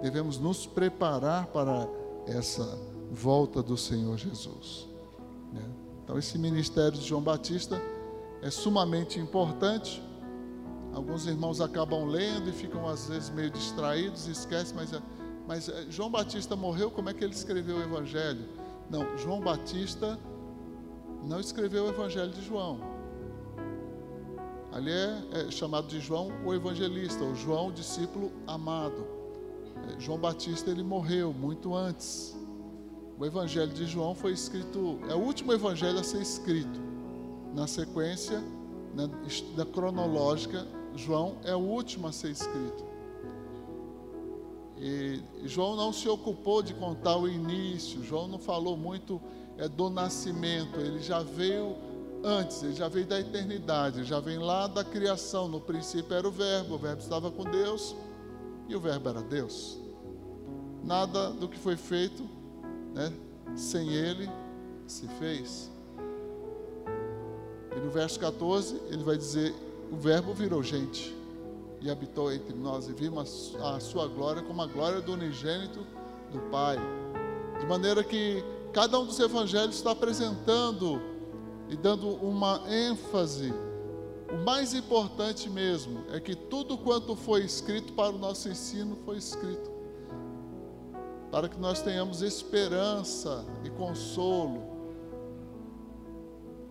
devemos 0.01 0.39
nos 0.39 0.65
preparar 0.65 1.47
para 1.47 1.85
essa 2.25 2.79
volta 3.11 3.61
do 3.61 3.75
Senhor 3.75 4.17
Jesus. 4.17 4.87
Né? 5.51 5.69
Então, 6.01 6.17
esse 6.17 6.37
ministério 6.37 6.93
de 6.93 7.05
João 7.05 7.21
Batista 7.21 7.77
é 8.41 8.49
sumamente 8.49 9.19
importante. 9.19 10.01
Alguns 10.93 11.27
irmãos 11.27 11.61
acabam 11.61 12.05
lendo 12.05 12.49
e 12.49 12.53
ficam 12.53 12.87
às 12.87 13.07
vezes 13.07 13.29
meio 13.29 13.49
distraídos 13.49 14.27
e 14.27 14.31
esquecem, 14.31 14.75
mas, 14.75 14.91
é, 14.91 15.01
mas 15.47 15.69
é, 15.69 15.85
João 15.89 16.09
Batista 16.09 16.55
morreu, 16.55 16.89
como 16.89 17.09
é 17.09 17.13
que 17.13 17.23
ele 17.23 17.33
escreveu 17.33 17.77
o 17.77 17.81
Evangelho? 17.81 18.45
Não, 18.89 19.17
João 19.17 19.39
Batista 19.39 20.19
não 21.23 21.39
escreveu 21.39 21.85
o 21.85 21.89
Evangelho 21.89 22.31
de 22.31 22.43
João. 22.43 22.79
Ali 24.71 24.91
é, 24.91 25.23
é 25.31 25.51
chamado 25.51 25.87
de 25.87 25.99
João 25.99 26.31
o 26.45 26.53
evangelista, 26.53 27.23
ou 27.23 27.35
João 27.35 27.67
o 27.69 27.71
discípulo 27.71 28.31
amado. 28.45 29.05
É, 29.87 29.99
João 29.99 30.17
Batista 30.17 30.69
ele 30.69 30.83
morreu 30.83 31.33
muito 31.33 31.75
antes. 31.75 32.37
O 33.17 33.25
Evangelho 33.25 33.73
de 33.73 33.85
João 33.85 34.15
foi 34.15 34.31
escrito, 34.31 34.99
é 35.09 35.13
o 35.13 35.17
último 35.17 35.51
evangelho 35.51 35.99
a 35.99 36.03
ser 36.03 36.21
escrito. 36.21 36.79
Na 37.53 37.67
sequência, 37.67 38.41
na, 38.95 39.07
na 39.57 39.65
cronológica, 39.65 40.65
João 40.99 41.37
é 41.43 41.55
o 41.55 41.59
último 41.59 42.07
a 42.07 42.11
ser 42.11 42.31
escrito. 42.31 42.83
E 44.77 45.21
João 45.43 45.75
não 45.75 45.91
se 45.91 46.07
ocupou 46.07 46.61
de 46.61 46.73
contar 46.73 47.17
o 47.17 47.27
início, 47.27 48.03
João 48.03 48.27
não 48.27 48.39
falou 48.39 48.77
muito 48.77 49.21
é, 49.57 49.67
do 49.67 49.89
nascimento, 49.89 50.79
ele 50.79 50.99
já 50.99 51.21
veio 51.21 51.75
antes, 52.23 52.63
ele 52.63 52.75
já 52.75 52.87
veio 52.87 53.05
da 53.05 53.19
eternidade, 53.19 53.99
ele 53.99 54.05
já 54.05 54.19
vem 54.19 54.37
lá 54.37 54.67
da 54.67 54.83
criação. 54.83 55.47
No 55.47 55.59
princípio 55.59 56.13
era 56.15 56.27
o 56.27 56.31
Verbo, 56.31 56.75
o 56.75 56.77
Verbo 56.77 57.01
estava 57.01 57.29
com 57.29 57.43
Deus 57.43 57.95
e 58.67 58.75
o 58.75 58.79
Verbo 58.79 59.09
era 59.09 59.21
Deus. 59.21 59.77
Nada 60.83 61.31
do 61.31 61.47
que 61.47 61.57
foi 61.57 61.75
feito 61.75 62.23
né? 62.93 63.11
sem 63.55 63.93
ele 63.93 64.29
se 64.87 65.07
fez. 65.19 65.69
E 67.75 67.79
no 67.79 67.91
verso 67.91 68.19
14 68.19 68.81
ele 68.89 69.03
vai 69.03 69.17
dizer: 69.17 69.53
O 69.91 69.97
Verbo 69.97 70.33
virou 70.33 70.61
gente 70.61 71.15
e 71.81 71.89
habitou 71.89 72.31
entre 72.31 72.53
nós, 72.53 72.87
e 72.87 72.93
vimos 72.93 73.55
a 73.61 73.79
sua 73.79 74.07
glória 74.07 74.41
como 74.41 74.61
a 74.61 74.67
glória 74.67 75.01
do 75.01 75.13
unigênito 75.13 75.79
do 76.31 76.39
Pai. 76.51 76.77
De 77.59 77.65
maneira 77.65 78.03
que 78.03 78.43
cada 78.73 78.99
um 78.99 79.05
dos 79.05 79.19
evangelhos 79.19 79.75
está 79.75 79.91
apresentando 79.91 81.01
e 81.69 81.75
dando 81.75 82.07
uma 82.07 82.61
ênfase. 82.67 83.53
O 84.31 84.45
mais 84.45 84.73
importante 84.73 85.49
mesmo 85.49 86.03
é 86.11 86.19
que 86.19 86.35
tudo 86.35 86.77
quanto 86.77 87.15
foi 87.15 87.41
escrito 87.43 87.93
para 87.93 88.13
o 88.13 88.17
nosso 88.17 88.47
ensino 88.47 88.97
foi 89.05 89.17
escrito 89.17 89.79
para 91.31 91.47
que 91.47 91.59
nós 91.59 91.81
tenhamos 91.81 92.21
esperança 92.21 93.45
e 93.63 93.69
consolo 93.69 94.61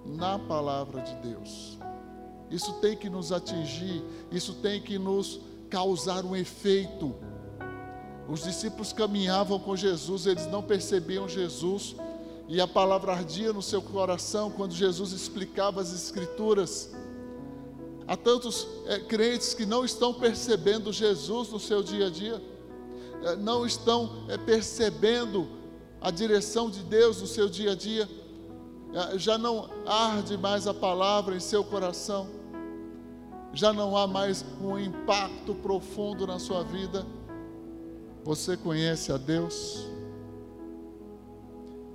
na 0.05 0.39
palavra 0.39 1.03
de 1.03 1.15
Deus. 1.17 1.79
Isso 2.51 2.73
tem 2.75 2.97
que 2.97 3.11
nos 3.11 3.33
atingir, 3.33 4.03
isso 4.33 4.55
tem 4.55 4.81
que 4.81 4.99
nos 4.99 5.41
causar 5.69 6.25
um 6.25 6.35
efeito. 6.35 7.15
Os 8.29 8.45
discípulos 8.45 8.93
caminhavam 8.93 9.59
com 9.59 9.77
Jesus, 9.77 10.27
eles 10.27 10.47
não 10.47 10.63
percebiam 10.63 11.29
Jesus, 11.29 11.97
e 12.47 12.61
a 12.61 12.67
palavra 12.67 13.13
ardia 13.13 13.53
no 13.53 13.63
seu 13.63 13.83
coração 13.83 14.51
quando 14.51 14.73
Jesus 14.73 15.13
explicava 15.13 15.81
as 15.81 15.93
Escrituras. 15.93 16.91
Há 18.07 18.17
tantos 18.17 18.67
é, 18.87 19.01
crentes 19.01 19.53
que 19.53 19.67
não 19.67 19.85
estão 19.85 20.15
percebendo 20.15 20.93
Jesus 20.93 21.51
no 21.51 21.61
seu 21.61 21.83
dia 21.83 22.07
a 22.07 22.11
dia. 22.11 22.43
Eh, 23.23 23.37
não 23.37 23.67
estão 23.67 24.25
eh, 24.29 24.39
percebendo 24.39 25.49
a 26.01 26.11
direção 26.11 26.71
de 26.71 26.83
Deus 26.83 27.21
no 27.21 27.27
seu 27.27 27.49
dia 27.49 27.73
a 27.73 27.75
dia, 27.75 28.09
já 29.17 29.37
não 29.37 29.69
arde 29.85 30.39
mais 30.39 30.67
a 30.67 30.73
palavra 30.73 31.37
em 31.37 31.41
seu 31.41 31.63
coração, 31.63 32.29
já 33.53 33.73
não 33.73 33.97
há 33.97 34.07
mais 34.07 34.45
um 34.61 34.79
impacto 34.79 35.55
profundo 35.55 36.27
na 36.27 36.39
sua 36.39 36.63
vida. 36.63 37.07
Você 38.25 38.57
conhece 38.57 39.11
a 39.11 39.17
Deus? 39.17 39.87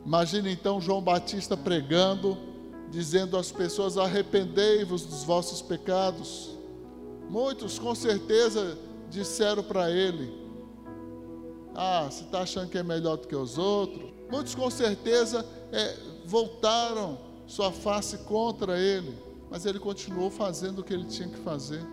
Imagine 0.06 0.52
então 0.52 0.82
João 0.82 1.02
Batista 1.02 1.56
pregando, 1.56 2.38
dizendo 2.90 3.38
às 3.38 3.52
pessoas: 3.52 3.98
arrependei-vos 3.98 5.06
dos 5.06 5.24
vossos 5.24 5.62
pecados. 5.62 6.58
Muitos 7.30 7.80
com 7.80 7.96
certeza 7.96 8.78
disseram 9.10 9.64
para 9.64 9.90
ele: 9.90 10.34
ah, 11.76 12.08
você 12.10 12.24
está 12.24 12.42
achando 12.42 12.70
que 12.70 12.78
é 12.78 12.84
melhor 12.84 13.18
do 13.18 13.28
que 13.28 13.36
os 13.36 13.58
outros? 13.58 14.12
Muitos 14.30 14.56
com 14.56 14.70
certeza 14.70 15.46
é, 15.72 15.98
voltaram 16.26 17.18
sua 17.46 17.72
face 17.72 18.18
contra 18.20 18.78
ele, 18.80 19.16
mas 19.54 19.68
ele 19.68 19.78
continuou 19.78 20.32
fazendo 20.32 20.80
o 20.80 20.84
que 20.84 20.92
ele 20.92 21.06
tinha 21.06 21.30
que 21.30 21.38
fazer, 21.38 21.86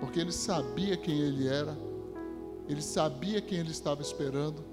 porque 0.00 0.18
ele 0.18 0.32
sabia 0.32 0.96
quem 0.96 1.20
ele 1.20 1.46
era, 1.46 1.76
ele 2.66 2.80
sabia 2.80 3.42
quem 3.42 3.58
ele 3.58 3.70
estava 3.70 4.00
esperando, 4.00 4.64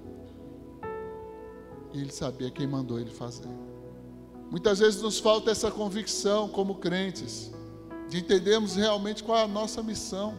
e 1.92 2.00
ele 2.00 2.10
sabia 2.10 2.50
quem 2.50 2.66
mandou 2.66 2.98
ele 2.98 3.10
fazer. 3.10 3.46
Muitas 4.50 4.78
vezes 4.78 5.02
nos 5.02 5.18
falta 5.18 5.50
essa 5.50 5.70
convicção 5.70 6.48
como 6.48 6.76
crentes, 6.76 7.52
de 8.08 8.20
entendermos 8.20 8.74
realmente 8.74 9.22
qual 9.22 9.36
é 9.36 9.42
a 9.42 9.48
nossa 9.48 9.82
missão, 9.82 10.34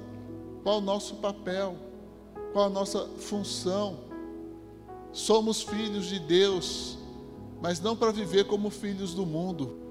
qual 0.64 0.78
é 0.78 0.78
o 0.80 0.82
nosso 0.82 1.18
papel 1.18 1.78
qual 2.52 2.66
a 2.66 2.70
nossa 2.70 3.08
função. 3.18 3.98
Somos 5.12 5.62
filhos 5.62 6.06
de 6.06 6.20
Deus, 6.20 6.98
mas 7.62 7.80
não 7.80 7.96
para 7.96 8.12
viver 8.12 8.46
como 8.46 8.70
filhos 8.70 9.14
do 9.14 9.26
mundo, 9.26 9.83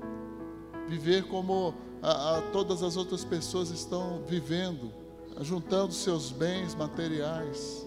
viver 0.92 1.24
como 1.24 1.74
a, 2.02 2.37
a 2.37 2.42
todas 2.52 2.83
as 2.83 2.98
outras 2.98 3.24
pessoas 3.24 3.70
estão 3.70 4.22
vivendo, 4.26 4.92
juntando 5.40 5.94
seus 5.94 6.31
bens 6.31 6.74
materiais. 6.74 7.87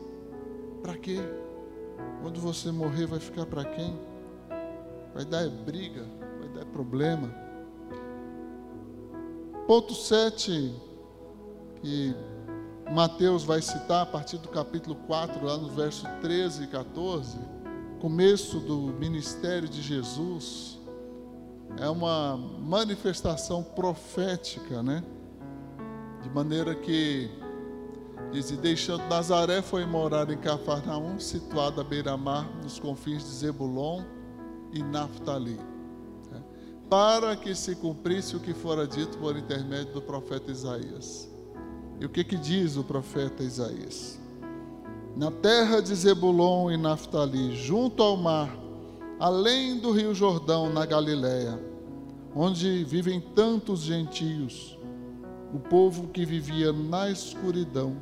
Para 0.82 0.98
quê? 0.98 1.20
Quando 2.24 2.42
você 2.42 2.72
morrer, 2.72 3.06
vai 3.06 3.20
ficar 3.20 3.46
para 3.46 3.64
quem? 3.64 3.96
Vai 5.14 5.24
dar 5.24 5.48
briga, 5.50 6.04
vai 6.40 6.50
dar 6.50 6.66
problema. 6.66 7.30
Ponto 9.68 9.94
7, 9.94 10.74
que 11.82 12.16
Mateus 12.92 13.44
vai 13.44 13.62
citar 13.62 14.02
a 14.02 14.06
partir 14.08 14.40
do 14.40 14.50
capítulo 14.50 14.96
4, 15.06 15.46
lá 15.46 15.58
no 15.58 15.70
verso 15.70 16.08
13 16.22 16.64
e 16.64 16.68
14, 16.68 17.38
começo 18.00 18.60
do 18.60 18.78
ministério 18.94 19.70
de 19.70 19.82
Jesus 19.84 20.75
é 21.80 21.90
uma 21.90 22.38
manifestação 22.38 23.64
profética, 23.64 24.82
né? 24.82 25.04
De 26.22 26.30
maneira 26.30 26.74
que 26.74 27.30
diz, 28.32 28.50
deixando 28.52 29.08
Nazaré 29.08 29.62
foi 29.62 29.86
morar 29.86 30.30
em 30.30 30.38
Cafarnaum, 30.38 31.20
situado 31.20 31.82
à 31.82 31.84
beira-mar, 31.84 32.50
nos 32.64 32.80
confins 32.80 33.24
de 33.24 33.30
Zebulon 33.30 34.04
e 34.72 34.82
Naphtali, 34.82 35.60
né? 36.32 36.44
para 36.90 37.36
que 37.36 37.54
se 37.54 37.76
cumprisse 37.76 38.36
o 38.36 38.40
que 38.40 38.54
fora 38.54 38.88
dito 38.88 39.18
por 39.18 39.38
intermédio 39.38 39.94
do 39.94 40.02
profeta 40.02 40.52
Isaías. 40.52 41.30
E 42.00 42.06
o 42.06 42.10
que 42.10 42.24
que 42.24 42.38
diz 42.38 42.76
o 42.76 42.84
profeta 42.84 43.44
Isaías? 43.44 44.20
Na 45.16 45.32
terra 45.32 45.82
de 45.82 45.96
Zebulon 45.96 46.72
e 46.72 46.78
Naphtali, 46.78 47.56
junto 47.56 48.04
ao 48.04 48.18
mar, 48.18 48.65
além 49.20 49.80
do 49.80 49.92
rio 49.92 50.14
Jordão, 50.14 50.72
na 50.72 50.86
Galiléia, 50.86 51.60
onde 52.36 52.84
vivem 52.84 53.22
tantos 53.22 53.82
gentios, 53.82 54.78
o 55.54 55.60
povo 55.60 56.08
que 56.08 56.26
vivia 56.26 56.74
na 56.74 57.10
escuridão 57.10 57.96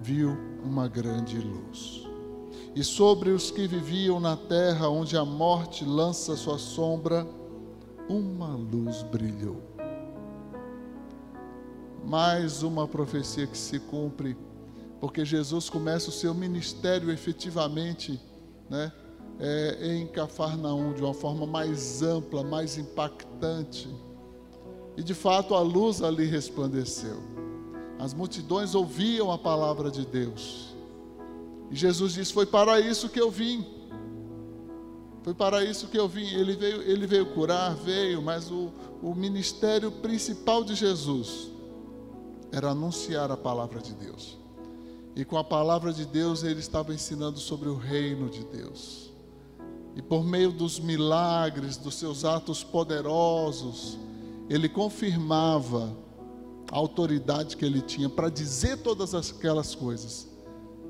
viu 0.00 0.36
uma 0.64 0.88
grande 0.88 1.38
luz. 1.38 2.08
E 2.74 2.82
sobre 2.82 3.30
os 3.30 3.50
que 3.50 3.66
viviam 3.66 4.20
na 4.20 4.36
terra 4.36 4.88
onde 4.88 5.16
a 5.16 5.24
morte 5.24 5.84
lança 5.84 6.36
sua 6.36 6.58
sombra, 6.58 7.26
uma 8.08 8.54
luz 8.54 9.02
brilhou. 9.02 9.60
Mais 12.04 12.62
uma 12.62 12.88
profecia 12.88 13.46
que 13.46 13.58
se 13.58 13.78
cumpre, 13.78 14.36
porque 15.00 15.24
Jesus 15.24 15.68
começa 15.68 16.08
o 16.08 16.12
seu 16.12 16.32
ministério 16.32 17.10
efetivamente, 17.10 18.20
né? 18.68 18.92
É, 19.40 19.96
em 19.96 20.06
Cafarnaum 20.06 20.92
de 20.92 21.02
uma 21.02 21.14
forma 21.14 21.46
mais 21.46 22.02
ampla, 22.02 22.44
mais 22.44 22.76
impactante. 22.76 23.88
E 24.96 25.02
de 25.02 25.14
fato 25.14 25.54
a 25.54 25.60
luz 25.60 26.02
ali 26.02 26.26
resplandeceu. 26.26 27.18
As 27.98 28.12
multidões 28.12 28.74
ouviam 28.74 29.32
a 29.32 29.38
palavra 29.38 29.90
de 29.90 30.04
Deus. 30.04 30.74
E 31.70 31.76
Jesus 31.76 32.12
disse: 32.12 32.32
Foi 32.32 32.46
para 32.46 32.78
isso 32.80 33.08
que 33.08 33.20
eu 33.20 33.30
vim. 33.30 33.64
Foi 35.22 35.34
para 35.34 35.64
isso 35.64 35.88
que 35.88 35.98
eu 35.98 36.08
vim. 36.08 36.26
Ele 36.34 36.54
veio, 36.54 36.82
ele 36.82 37.06
veio 37.06 37.26
curar, 37.26 37.74
veio, 37.74 38.20
mas 38.22 38.50
o, 38.50 38.70
o 39.02 39.14
ministério 39.14 39.90
principal 39.90 40.64
de 40.64 40.74
Jesus 40.74 41.50
era 42.52 42.70
anunciar 42.70 43.30
a 43.30 43.36
palavra 43.36 43.80
de 43.80 43.94
Deus. 43.94 44.38
E 45.14 45.24
com 45.24 45.36
a 45.36 45.44
palavra 45.44 45.92
de 45.92 46.04
Deus 46.04 46.42
ele 46.42 46.60
estava 46.60 46.94
ensinando 46.94 47.38
sobre 47.38 47.68
o 47.68 47.76
reino 47.76 48.28
de 48.28 48.44
Deus. 48.44 49.09
E 49.96 50.02
por 50.02 50.24
meio 50.24 50.52
dos 50.52 50.78
milagres, 50.78 51.76
dos 51.76 51.94
seus 51.94 52.24
atos 52.24 52.62
poderosos, 52.62 53.98
ele 54.48 54.68
confirmava 54.68 55.96
a 56.70 56.76
autoridade 56.76 57.56
que 57.56 57.64
ele 57.64 57.80
tinha 57.80 58.08
para 58.08 58.28
dizer 58.28 58.78
todas 58.78 59.14
aquelas 59.14 59.74
coisas, 59.74 60.28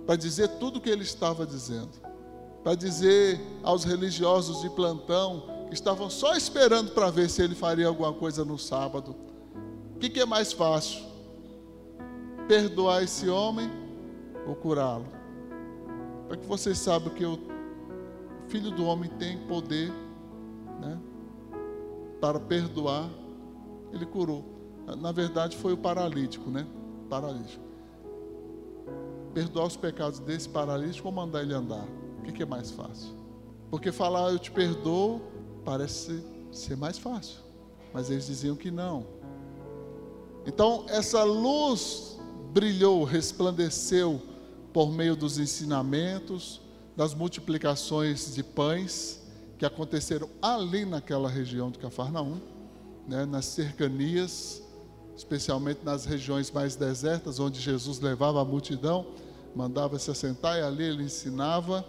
para 0.06 0.16
dizer 0.16 0.48
tudo 0.58 0.78
o 0.78 0.80
que 0.80 0.90
ele 0.90 1.02
estava 1.02 1.46
dizendo, 1.46 1.90
para 2.62 2.74
dizer 2.74 3.40
aos 3.62 3.84
religiosos 3.84 4.60
de 4.60 4.70
plantão 4.70 5.44
que 5.68 5.74
estavam 5.74 6.10
só 6.10 6.34
esperando 6.34 6.90
para 6.90 7.10
ver 7.10 7.30
se 7.30 7.42
ele 7.42 7.54
faria 7.54 7.86
alguma 7.86 8.12
coisa 8.12 8.44
no 8.44 8.58
sábado. 8.58 9.14
O 9.94 9.98
que, 9.98 10.10
que 10.10 10.20
é 10.20 10.26
mais 10.26 10.52
fácil? 10.52 11.00
Perdoar 12.48 13.02
esse 13.04 13.28
homem 13.28 13.70
ou 14.46 14.54
curá-lo? 14.54 15.06
Para 16.26 16.36
que 16.36 16.46
vocês 16.46 16.78
saibam 16.78 17.14
que 17.14 17.22
eu 17.22 17.38
Filho 18.50 18.72
do 18.72 18.84
homem 18.84 19.08
tem 19.08 19.38
poder 19.46 19.92
né, 20.80 20.98
para 22.20 22.40
perdoar. 22.40 23.08
Ele 23.92 24.04
curou. 24.04 24.44
Na 24.98 25.12
verdade, 25.12 25.56
foi 25.56 25.72
o 25.72 25.76
paralítico, 25.76 26.50
né? 26.50 26.66
Paralítico. 27.08 27.62
Perdoar 29.32 29.66
os 29.66 29.76
pecados 29.76 30.18
desse 30.18 30.48
paralítico 30.48 31.06
ou 31.06 31.14
mandar 31.14 31.42
ele 31.42 31.54
andar? 31.54 31.86
O 32.18 32.22
que, 32.22 32.32
que 32.32 32.42
é 32.42 32.46
mais 32.46 32.72
fácil? 32.72 33.14
Porque 33.70 33.92
falar 33.92 34.32
eu 34.32 34.38
te 34.38 34.50
perdoo 34.50 35.20
parece 35.64 36.20
ser 36.50 36.76
mais 36.76 36.98
fácil. 36.98 37.38
Mas 37.94 38.10
eles 38.10 38.26
diziam 38.26 38.56
que 38.56 38.72
não. 38.72 39.06
Então, 40.44 40.84
essa 40.88 41.22
luz 41.22 42.18
brilhou, 42.52 43.04
resplandeceu 43.04 44.20
por 44.72 44.90
meio 44.90 45.14
dos 45.14 45.38
ensinamentos, 45.38 46.60
das 47.00 47.14
multiplicações 47.14 48.34
de 48.34 48.42
pães 48.42 49.22
que 49.56 49.64
aconteceram 49.64 50.28
ali 50.42 50.84
naquela 50.84 51.30
região 51.30 51.70
de 51.70 51.78
Cafarnaum, 51.78 52.38
né, 53.08 53.24
nas 53.24 53.46
cercanias, 53.46 54.62
especialmente 55.16 55.80
nas 55.82 56.04
regiões 56.04 56.50
mais 56.50 56.76
desertas, 56.76 57.40
onde 57.40 57.58
Jesus 57.58 58.00
levava 58.00 58.42
a 58.42 58.44
multidão, 58.44 59.14
mandava 59.56 59.98
se 59.98 60.10
assentar 60.10 60.58
e 60.58 60.60
ali 60.60 60.84
ele 60.84 61.04
ensinava. 61.04 61.86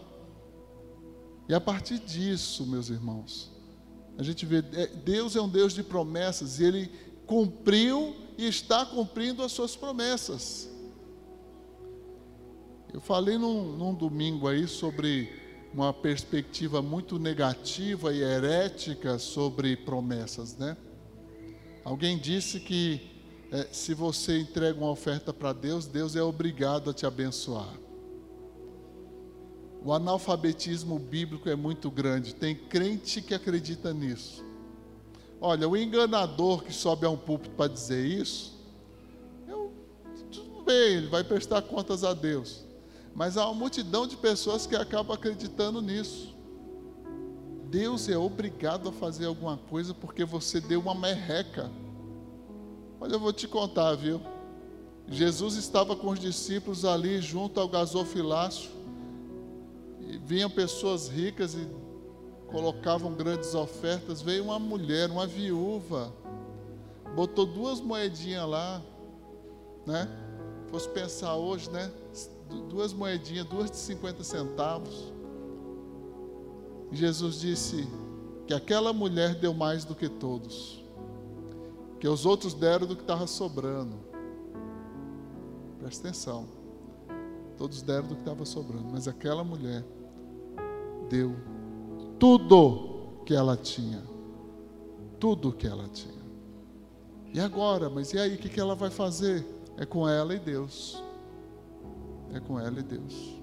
E 1.50 1.54
a 1.54 1.60
partir 1.60 2.00
disso, 2.00 2.66
meus 2.66 2.90
irmãos, 2.90 3.52
a 4.18 4.24
gente 4.24 4.46
vê, 4.46 4.64
é, 4.72 4.88
Deus 4.88 5.36
é 5.36 5.42
um 5.42 5.50
Deus 5.50 5.74
de 5.74 5.84
promessas 5.84 6.58
e 6.62 6.64
ele 6.64 6.90
cumpriu 7.28 8.16
e 8.38 8.48
está 8.48 8.86
cumprindo 8.86 9.44
as 9.44 9.52
suas 9.52 9.76
promessas. 9.76 10.70
Eu 12.94 13.00
falei 13.00 13.38
num, 13.38 13.78
num 13.78 13.94
domingo 13.94 14.48
aí 14.48 14.68
sobre 14.68 15.32
uma 15.74 15.94
perspectiva 15.94 16.82
muito 16.82 17.18
negativa 17.18 18.14
e 18.14 18.22
herética 18.22 19.18
sobre 19.18 19.78
promessas, 19.78 20.58
né? 20.58 20.76
Alguém 21.86 22.18
disse 22.18 22.60
que 22.60 23.10
é, 23.52 23.68
se 23.72 23.94
você 23.94 24.40
entrega 24.40 24.78
uma 24.78 24.92
oferta 24.92 25.34
para 25.34 25.54
Deus, 25.54 25.86
Deus 25.88 26.16
é 26.16 26.22
obrigado 26.22 26.90
a 26.90 26.94
te 26.94 27.06
abençoar. 27.06 27.74
O 29.84 29.94
analfabetismo 29.94 31.00
bíblico 31.00 31.50
é 31.50 31.56
muito 31.56 31.90
grande, 31.90 32.36
tem 32.36 32.54
crente 32.54 33.22
que 33.22 33.34
acredita 33.34 33.94
nisso. 33.94 34.46
Olha, 35.40 35.68
o 35.68 35.76
enganador 35.76 36.64
que 36.64 36.74
sobe 36.74 37.06
a 37.06 37.10
um 37.10 37.18
púlpito 37.18 37.56
para 37.56 37.72
dizer 37.72 38.06
isso, 38.06 38.60
eu, 39.48 39.72
tudo 40.30 40.62
bem, 40.64 40.98
ele 40.98 41.08
vai 41.08 41.24
prestar 41.24 41.62
contas 41.64 42.04
a 42.04 42.14
Deus. 42.14 42.71
Mas 43.14 43.38
há 43.38 43.46
uma 43.46 43.54
multidão 43.54 44.08
de 44.08 44.16
pessoas 44.16 44.66
que 44.66 44.76
acabam 44.76 45.16
acreditando 45.16 45.82
nisso. 45.82 46.36
Deus 47.70 48.10
é 48.10 48.18
obrigado 48.18 48.90
a 48.90 48.92
fazer 48.92 49.26
alguma 49.26 49.58
coisa 49.58 49.94
porque 49.94 50.26
você 50.26 50.60
deu 50.60 50.82
uma 50.82 50.96
merreca. 50.96 51.72
Olha, 53.00 53.14
eu 53.14 53.20
vou 53.20 53.32
te 53.32 53.48
contar, 53.48 53.96
viu? 53.96 54.22
Jesus 55.08 55.56
estava 55.56 55.96
com 55.96 56.10
os 56.10 56.20
discípulos 56.20 56.86
ali 56.86 57.22
junto 57.22 57.60
ao 57.60 57.68
gasofilácio. 57.68 58.70
E 60.02 60.18
vinham 60.18 60.50
pessoas 60.50 61.08
ricas 61.08 61.54
e 61.54 61.68
colocavam 62.48 63.14
grandes 63.14 63.56
ofertas. 63.56 64.22
Veio 64.22 64.44
uma 64.46 64.60
mulher, 64.60 65.10
uma 65.10 65.26
viúva, 65.26 66.14
botou 67.16 67.46
duas 67.46 67.80
moedinhas 67.80 68.48
lá, 68.48 68.82
né? 69.86 70.08
Fosse 70.70 70.90
pensar 70.90 71.36
hoje, 71.36 71.70
né? 71.70 71.92
Duas 72.60 72.94
moedinhas, 72.94 73.46
duas 73.46 73.72
de 73.72 73.78
50 73.78 74.24
centavos. 74.24 75.14
Jesus 76.92 77.40
disse 77.40 77.88
que 78.46 78.54
aquela 78.54 78.92
mulher 78.92 79.36
deu 79.36 79.54
mais 79.54 79.86
do 79.86 79.96
que 79.96 80.10
todos, 80.10 80.84
que 82.00 82.08
os 82.08 82.26
outros 82.26 82.54
deram 82.54 82.86
do 82.86 82.96
que 82.96 83.04
estava 83.04 83.28
sobrando. 83.28 83.98
Presta 85.80 86.08
atenção. 86.08 86.48
Todos 87.58 87.82
deram 87.82 88.08
do 88.08 88.16
que 88.16 88.22
estava 88.22 88.44
sobrando, 88.44 88.90
mas 88.92 89.08
aquela 89.08 89.44
mulher 89.44 89.86
deu 91.10 91.36
tudo 92.20 93.22
que 93.26 93.34
ela 93.34 93.56
tinha. 93.56 94.04
Tudo 95.20 95.54
que 95.54 95.68
ela 95.68 95.88
tinha. 95.88 96.22
E 97.34 97.40
agora? 97.40 97.90
Mas 97.90 98.12
e 98.14 98.18
aí? 98.18 98.36
O 98.36 98.38
que 98.38 98.60
ela 98.60 98.76
vai 98.76 98.90
fazer? 98.90 99.46
É 99.78 99.86
com 99.86 100.10
ela 100.10 100.34
e 100.34 100.40
Deus 100.40 101.02
é 102.34 102.40
com 102.40 102.60
ela 102.60 102.80
e 102.80 102.84
Deus. 102.84 103.42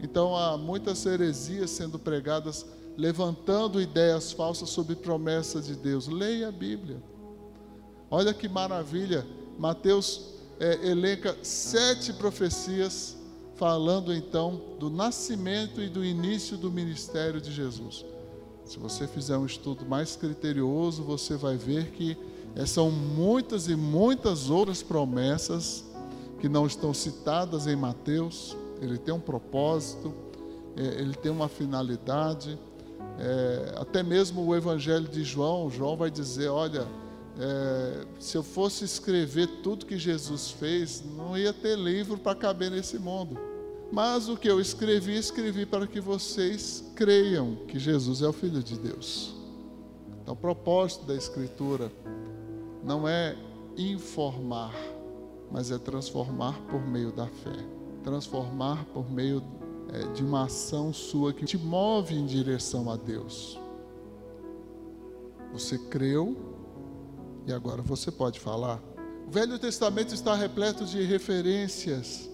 Então 0.00 0.36
há 0.36 0.56
muitas 0.56 1.04
heresias 1.04 1.70
sendo 1.70 1.98
pregadas, 1.98 2.64
levantando 2.96 3.80
ideias 3.80 4.32
falsas 4.32 4.70
sobre 4.70 4.94
promessas 4.94 5.66
de 5.66 5.74
Deus. 5.74 6.06
Leia 6.06 6.48
a 6.48 6.52
Bíblia. 6.52 7.02
Olha 8.10 8.32
que 8.32 8.48
maravilha, 8.48 9.26
Mateus 9.58 10.34
é, 10.60 10.88
elenca 10.88 11.36
sete 11.42 12.12
profecias 12.12 13.16
falando 13.56 14.14
então 14.14 14.60
do 14.78 14.88
nascimento 14.88 15.82
e 15.82 15.88
do 15.88 16.04
início 16.04 16.56
do 16.56 16.70
ministério 16.70 17.40
de 17.40 17.52
Jesus. 17.52 18.04
Se 18.64 18.78
você 18.78 19.06
fizer 19.06 19.36
um 19.36 19.46
estudo 19.46 19.84
mais 19.84 20.14
criterioso, 20.14 21.02
você 21.02 21.36
vai 21.36 21.56
ver 21.56 21.90
que 21.90 22.16
é, 22.54 22.64
são 22.64 22.90
muitas 22.90 23.68
e 23.68 23.74
muitas 23.74 24.48
outras 24.48 24.82
promessas 24.82 25.84
que 26.38 26.48
não 26.48 26.66
estão 26.66 26.94
citadas 26.94 27.66
em 27.66 27.76
Mateus. 27.76 28.56
Ele 28.80 28.98
tem 28.98 29.12
um 29.12 29.20
propósito, 29.20 30.14
é, 30.76 31.00
ele 31.00 31.14
tem 31.14 31.30
uma 31.30 31.48
finalidade. 31.48 32.58
É, 33.18 33.74
até 33.76 34.02
mesmo 34.02 34.46
o 34.46 34.54
Evangelho 34.54 35.08
de 35.08 35.24
João, 35.24 35.70
João 35.70 35.96
vai 35.96 36.10
dizer: 36.10 36.48
olha, 36.48 36.86
é, 37.38 38.06
se 38.18 38.36
eu 38.36 38.42
fosse 38.42 38.84
escrever 38.84 39.46
tudo 39.62 39.86
que 39.86 39.98
Jesus 39.98 40.50
fez, 40.50 41.02
não 41.16 41.36
ia 41.36 41.52
ter 41.52 41.76
livro 41.76 42.18
para 42.18 42.34
caber 42.34 42.70
nesse 42.70 42.98
mundo. 42.98 43.38
Mas 43.90 44.28
o 44.28 44.36
que 44.36 44.48
eu 44.48 44.60
escrevi, 44.60 45.16
escrevi 45.16 45.64
para 45.64 45.86
que 45.86 46.00
vocês 46.00 46.84
creiam 46.94 47.56
que 47.66 47.78
Jesus 47.78 48.22
é 48.22 48.28
o 48.28 48.32
Filho 48.32 48.62
de 48.62 48.78
Deus. 48.78 49.34
Então, 50.20 50.34
o 50.34 50.36
propósito 50.36 51.06
da 51.06 51.14
Escritura 51.14 51.90
não 52.84 53.08
é 53.08 53.34
informar, 53.78 54.74
mas 55.50 55.70
é 55.70 55.78
transformar 55.78 56.60
por 56.68 56.80
meio 56.86 57.12
da 57.12 57.26
fé 57.26 57.78
transformar 58.08 58.86
por 58.86 59.10
meio 59.10 59.42
é, 59.92 60.12
de 60.12 60.22
uma 60.22 60.44
ação 60.44 60.92
sua 60.92 61.32
que 61.32 61.44
te 61.44 61.58
move 61.58 62.14
em 62.14 62.24
direção 62.24 62.90
a 62.90 62.96
Deus. 62.96 63.58
Você 65.52 65.78
creu 65.78 66.36
e 67.46 67.52
agora 67.52 67.82
você 67.82 68.10
pode 68.10 68.40
falar. 68.40 68.82
O 69.26 69.30
Velho 69.30 69.58
Testamento 69.58 70.14
está 70.14 70.34
repleto 70.34 70.84
de 70.84 71.02
referências 71.02 72.28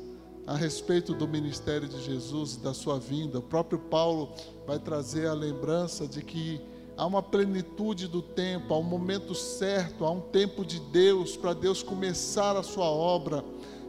a 0.46 0.54
respeito 0.54 1.14
do 1.14 1.26
ministério 1.26 1.88
de 1.88 2.00
Jesus, 2.02 2.56
da 2.56 2.74
sua 2.74 2.98
vinda. 3.00 3.38
O 3.38 3.42
próprio 3.42 3.78
Paulo 3.78 4.32
vai 4.66 4.78
trazer 4.78 5.26
a 5.26 5.32
lembrança 5.32 6.06
de 6.06 6.22
que 6.22 6.60
há 6.96 7.06
uma 7.06 7.22
plenitude 7.22 8.06
do 8.06 8.22
tempo, 8.22 8.72
há 8.72 8.78
um 8.78 8.82
momento 8.82 9.34
certo, 9.34 10.04
há 10.04 10.10
um 10.10 10.20
tempo 10.20 10.64
de 10.64 10.80
Deus 10.80 11.36
para 11.36 11.52
Deus 11.52 11.82
começar 11.82 12.56
a 12.56 12.62
sua 12.62 12.86
obra, 12.86 13.44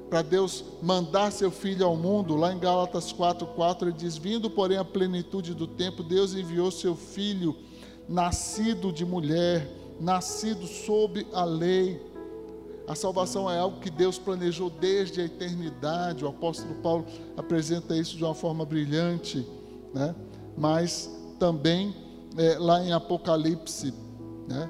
para 0.10 0.22
Deus 0.22 0.64
mandar 0.82 1.32
seu 1.32 1.52
filho 1.52 1.86
ao 1.86 1.96
mundo. 1.96 2.36
Lá 2.36 2.54
em 2.54 2.60
Gálatas 2.60 3.12
4:4 3.12 3.90
ele 3.90 3.98
diz: 3.98 4.18
"Vindo, 4.18 4.50
porém, 4.50 4.78
a 4.78 4.86
plenitude 4.86 5.54
do 5.54 5.68
tempo, 5.68 6.04
Deus 6.04 6.34
enviou 6.34 6.72
seu 6.72 6.96
filho, 6.96 7.56
nascido 8.08 8.92
de 8.92 9.06
mulher, 9.06 9.70
nascido 10.00 10.68
sob 10.68 11.26
a 11.34 11.44
lei. 11.44 12.02
A 12.88 12.94
salvação 12.94 13.50
é 13.50 13.58
algo 13.58 13.80
que 13.80 13.90
Deus 13.90 14.20
planejou 14.20 14.70
desde 14.70 15.20
a 15.20 15.26
eternidade. 15.26 16.24
O 16.24 16.28
apóstolo 16.28 16.76
Paulo 16.76 17.06
apresenta 17.36 17.96
isso 17.98 18.16
de 18.16 18.24
uma 18.24 18.36
forma 18.36 18.64
brilhante, 18.64 19.46
né? 19.92 20.14
Mas 20.56 21.10
também 21.40 22.05
é, 22.38 22.58
lá 22.58 22.84
em 22.84 22.92
Apocalipse, 22.92 23.94
né? 24.48 24.70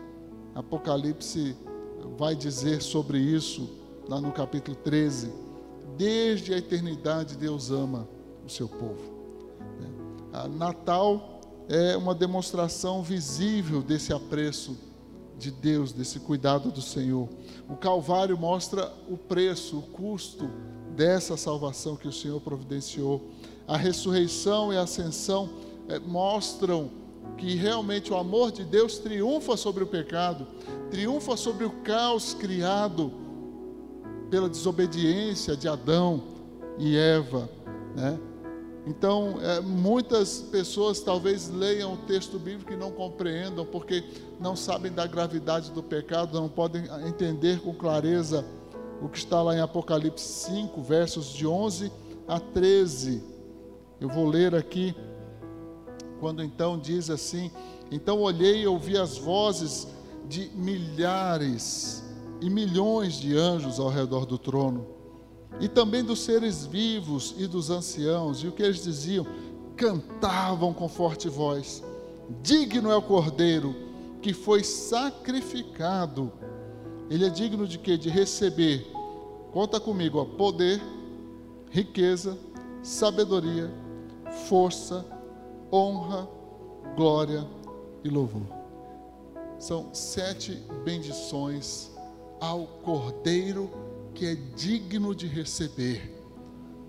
Apocalipse 0.53 1.55
vai 2.17 2.35
dizer 2.35 2.81
sobre 2.81 3.17
isso, 3.17 3.69
lá 4.07 4.21
no 4.21 4.31
capítulo 4.31 4.77
13. 4.77 5.31
Desde 5.97 6.53
a 6.53 6.57
eternidade, 6.57 7.35
Deus 7.35 7.71
ama 7.71 8.07
o 8.45 8.49
seu 8.49 8.67
povo. 8.67 9.13
Né? 9.79 10.47
Natal 10.55 11.41
é 11.67 11.97
uma 11.97 12.13
demonstração 12.13 13.01
visível 13.01 13.81
desse 13.81 14.13
apreço 14.13 14.77
de 15.37 15.51
Deus, 15.51 15.91
desse 15.91 16.19
cuidado 16.19 16.71
do 16.71 16.81
Senhor. 16.81 17.27
O 17.69 17.75
Calvário 17.75 18.37
mostra 18.37 18.93
o 19.09 19.17
preço, 19.17 19.79
o 19.79 19.81
custo 19.81 20.47
dessa 20.95 21.35
salvação 21.35 21.95
que 21.95 22.07
o 22.07 22.13
Senhor 22.13 22.39
providenciou. 22.39 23.21
A 23.67 23.75
ressurreição 23.75 24.71
e 24.71 24.77
a 24.77 24.83
ascensão 24.83 25.49
é, 25.89 25.99
mostram 25.99 26.89
que 27.37 27.55
realmente 27.55 28.11
o 28.11 28.17
amor 28.17 28.51
de 28.51 28.63
Deus 28.63 28.97
triunfa 28.97 29.57
sobre 29.57 29.83
o 29.83 29.87
pecado, 29.87 30.47
triunfa 30.89 31.35
sobre 31.35 31.65
o 31.65 31.71
caos 31.83 32.33
criado 32.33 33.11
pela 34.29 34.49
desobediência 34.49 35.55
de 35.55 35.67
Adão 35.67 36.23
e 36.77 36.97
Eva, 36.97 37.49
né? 37.95 38.19
Então, 38.87 39.39
é, 39.41 39.59
muitas 39.61 40.41
pessoas 40.41 40.99
talvez 40.99 41.49
leiam 41.49 41.93
o 41.93 41.97
texto 41.97 42.37
bíblico 42.37 42.71
e 42.71 42.75
não 42.75 42.91
compreendam, 42.91 43.65
porque 43.65 44.03
não 44.39 44.55
sabem 44.55 44.91
da 44.91 45.07
gravidade 45.07 45.71
do 45.71 45.81
pecado, 45.81 46.39
não 46.39 46.47
podem 46.47 46.83
entender 47.07 47.59
com 47.61 47.73
clareza 47.73 48.45
o 49.01 49.09
que 49.09 49.17
está 49.17 49.41
lá 49.41 49.55
em 49.55 49.59
Apocalipse 49.59 50.23
5, 50.45 50.81
versos 50.83 51.33
de 51.33 51.47
11 51.47 51.91
a 52.27 52.39
13. 52.39 53.23
Eu 53.99 54.07
vou 54.07 54.27
ler 54.27 54.53
aqui, 54.53 54.95
quando 56.19 56.43
então 56.43 56.77
diz 56.77 57.09
assim: 57.09 57.51
Então 57.91 58.21
olhei 58.21 58.61
e 58.61 58.67
ouvi 58.67 58.97
as 58.97 59.17
vozes 59.17 59.87
de 60.27 60.49
milhares 60.55 62.03
e 62.41 62.49
milhões 62.49 63.13
de 63.13 63.35
anjos 63.37 63.79
ao 63.79 63.89
redor 63.89 64.25
do 64.25 64.37
trono 64.37 64.95
e 65.59 65.67
também 65.67 66.03
dos 66.03 66.19
seres 66.19 66.65
vivos 66.65 67.33
e 67.37 67.47
dos 67.47 67.69
anciãos. 67.69 68.43
E 68.43 68.47
o 68.47 68.51
que 68.51 68.63
eles 68.63 68.83
diziam? 68.83 69.25
Cantavam 69.75 70.73
com 70.73 70.87
forte 70.87 71.29
voz: 71.29 71.83
Digno 72.41 72.91
é 72.91 72.95
o 72.95 73.01
Cordeiro 73.01 73.75
que 74.21 74.33
foi 74.33 74.63
sacrificado. 74.63 76.31
Ele 77.09 77.25
é 77.25 77.29
digno 77.29 77.67
de 77.67 77.77
quê? 77.77 77.97
De 77.97 78.09
receber. 78.09 78.91
Conta 79.51 79.79
comigo, 79.79 80.19
ó, 80.19 80.25
poder, 80.25 80.81
riqueza, 81.69 82.37
sabedoria, 82.81 83.71
força, 84.47 85.05
honra, 85.71 86.27
glória 86.95 87.47
e 88.03 88.09
louvor. 88.09 88.47
São 89.57 89.93
sete 89.93 90.61
bendições 90.83 91.91
ao 92.39 92.67
Cordeiro 92.83 93.69
que 94.13 94.25
é 94.25 94.35
digno 94.55 95.13
de 95.13 95.27
receber. 95.27 96.15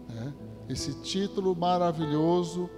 Né? 0.08 0.32
Esse 0.68 0.94
título 1.00 1.54
maravilhoso, 1.54 2.70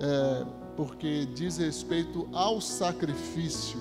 é, 0.00 0.46
porque 0.76 1.26
diz 1.26 1.58
respeito 1.58 2.28
ao 2.32 2.60
sacrifício. 2.60 3.80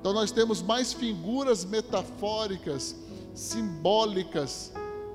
Então, 0.00 0.12
nós 0.12 0.32
temos 0.32 0.62
mais 0.62 0.92
figuras 0.92 1.64
metafóricas, 1.64 2.96
simbólicas, 3.34 4.72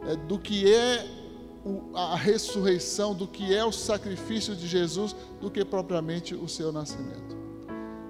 é, 0.07 0.15
do 0.15 0.39
que 0.39 0.71
é 0.71 1.05
a 1.93 2.15
ressurreição, 2.15 3.13
do 3.13 3.27
que 3.27 3.53
é 3.53 3.63
o 3.63 3.71
sacrifício 3.71 4.55
de 4.55 4.67
Jesus, 4.67 5.15
do 5.41 5.49
que 5.49 5.63
propriamente 5.65 6.35
o 6.35 6.47
seu 6.47 6.71
nascimento. 6.71 7.35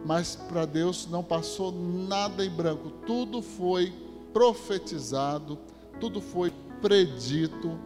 Mas 0.05 0.36
para 0.36 0.66
Deus 0.66 1.08
não 1.10 1.24
passou 1.24 1.72
nada 1.72 2.45
em 2.45 2.49
branco, 2.49 2.91
tudo 3.05 3.41
foi 3.41 3.93
profetizado, 4.32 5.58
tudo 5.99 6.22
foi 6.22 6.51
predito 6.82 7.78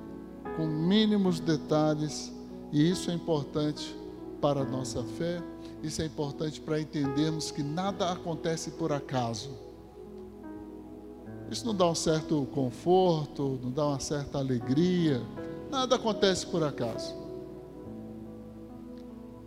com 0.56 0.66
mínimos 0.66 1.40
detalhes, 1.40 2.32
e 2.72 2.90
isso 2.90 3.10
é 3.10 3.14
importante 3.14 3.96
para 4.42 4.62
a 4.62 4.66
nossa 4.66 5.04
fé, 5.04 5.42
isso 5.82 6.02
é 6.02 6.06
importante 6.06 6.60
para 6.60 6.80
entendermos 6.80 7.52
que 7.52 7.64
nada 7.64 8.12
acontece 8.12 8.72
por 8.72 8.92
acaso. 8.92 9.50
Isso 11.50 11.66
não 11.66 11.76
dá 11.76 11.86
um 11.86 11.96
certo 11.96 12.48
conforto, 12.54 13.60
não 13.62 13.72
dá 13.72 13.86
uma 13.88 14.00
certa 14.00 14.38
alegria, 14.38 15.22
nada 15.72 15.96
acontece 15.96 16.46
por 16.46 16.64
acaso. 16.64 17.16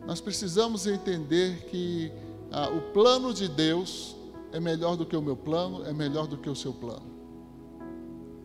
Nós 0.07 0.21
precisamos 0.21 0.87
entender 0.87 1.67
que 1.67 2.11
ah, 2.51 2.69
o 2.71 2.81
plano 2.93 3.33
de 3.33 3.49
Deus 3.49 4.17
é 4.53 4.59
melhor 4.59 4.97
do 4.97 5.05
que 5.05 5.17
o 5.17 5.23
meu 5.23 5.37
plano, 5.37 5.85
é 5.85 5.93
melhor 5.93 6.27
do 6.27 6.37
que 6.37 6.49
o 6.49 6.57
seu 6.57 6.73
plano. 6.73 7.15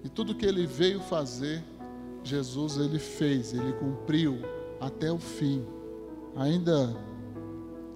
E 0.04 0.10
tudo 0.10 0.36
que 0.36 0.46
ele 0.46 0.66
veio 0.66 1.00
fazer, 1.00 1.64
Jesus 2.24 2.78
ele 2.78 3.00
fez, 3.00 3.54
ele 3.54 3.74
cumpriu 3.74 4.40
até 4.80 5.12
o 5.12 5.18
fim. 5.18 5.66
Ainda 6.36 6.96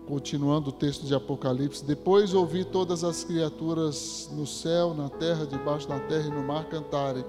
continuando 0.05 0.69
o 0.69 0.73
texto 0.73 1.05
de 1.05 1.15
Apocalipse, 1.15 1.83
depois 1.85 2.33
ouvi 2.33 2.65
todas 2.65 3.03
as 3.03 3.23
criaturas 3.23 4.29
no 4.33 4.45
céu, 4.45 4.93
na 4.93 5.09
terra, 5.09 5.45
debaixo 5.45 5.87
da 5.87 5.99
terra 5.99 6.27
e 6.27 6.31
no 6.31 6.43
mar 6.43 6.65
cantarem: 6.65 7.23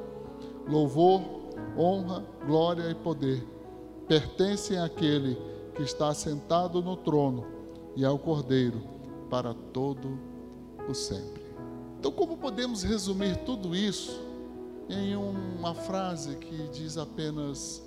louvor, 0.68 1.22
honra, 1.76 2.24
glória 2.46 2.90
e 2.90 2.94
poder 2.94 3.46
pertencem 4.06 4.78
àquele 4.78 5.36
que 5.74 5.82
está 5.82 6.12
sentado 6.12 6.82
no 6.82 6.96
trono 6.96 7.46
e 7.96 8.04
ao 8.04 8.18
Cordeiro 8.18 8.82
para 9.30 9.54
todo 9.72 10.08
o 10.08 10.34
o 10.88 10.94
sempre. 10.94 11.42
Então, 11.98 12.12
como 12.12 12.36
podemos 12.36 12.82
resumir 12.82 13.36
tudo 13.44 13.74
isso 13.74 14.20
em 14.88 15.16
uma 15.16 15.74
frase 15.74 16.36
que 16.36 16.68
diz 16.68 16.98
apenas 16.98 17.82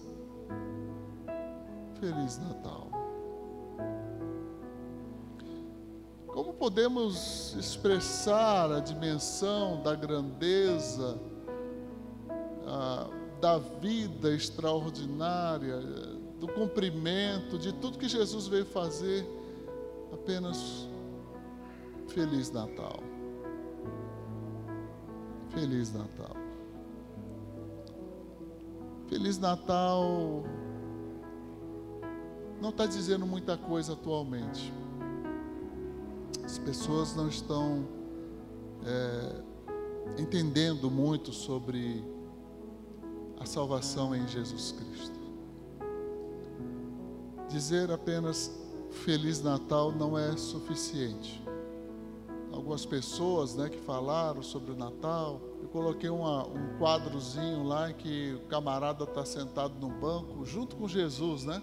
Feliz 2.00 2.40
Natal? 2.40 2.88
Como 6.28 6.54
podemos 6.54 7.56
expressar 7.56 8.72
a 8.72 8.80
dimensão 8.80 9.82
da 9.82 9.96
grandeza, 9.96 11.20
a, 12.66 13.08
da 13.40 13.58
vida 13.58 14.34
extraordinária, 14.34 15.80
do 16.40 16.48
cumprimento 16.48 17.58
de 17.58 17.74
tudo 17.74 17.98
que 17.98 18.08
Jesus 18.08 18.48
veio 18.48 18.66
fazer, 18.66 19.28
apenas 20.14 20.88
Feliz 22.08 22.52
Natal. 22.52 23.00
Feliz 25.50 25.94
Natal. 25.94 26.36
Feliz 29.08 29.38
Natal 29.38 30.44
não 32.62 32.70
está 32.70 32.86
dizendo 32.86 33.26
muita 33.26 33.58
coisa 33.58 33.94
atualmente. 33.94 34.74
As 36.44 36.58
pessoas 36.58 37.16
não 37.16 37.28
estão 37.28 37.88
é, 38.86 39.42
entendendo 40.22 40.90
muito 40.90 41.32
sobre 41.32 42.04
a 43.40 43.46
salvação 43.46 44.16
em 44.16 44.28
Jesus 44.28 44.72
Cristo. 44.72 45.18
Dizer 47.50 47.92
apenas 47.92 48.52
Feliz 48.92 49.42
Natal 49.42 49.92
não 49.92 50.18
é 50.18 50.36
suficiente. 50.36 51.42
Algumas 52.52 52.86
pessoas 52.86 53.56
né, 53.56 53.70
que 53.70 53.78
falaram 53.80 54.42
sobre 54.42 54.72
o 54.72 54.76
Natal, 54.76 55.40
eu 55.62 55.68
coloquei 55.70 56.10
uma, 56.10 56.48
um 56.48 56.78
quadrozinho 56.80 57.64
lá 57.64 57.92
em 57.92 57.94
que 57.94 58.34
o 58.34 58.48
camarada 58.48 59.04
está 59.04 59.24
sentado 59.24 59.76
no 59.80 59.90
banco 59.90 60.46
junto 60.46 60.76
com 60.76 60.88
Jesus, 60.88 61.44
né? 61.44 61.62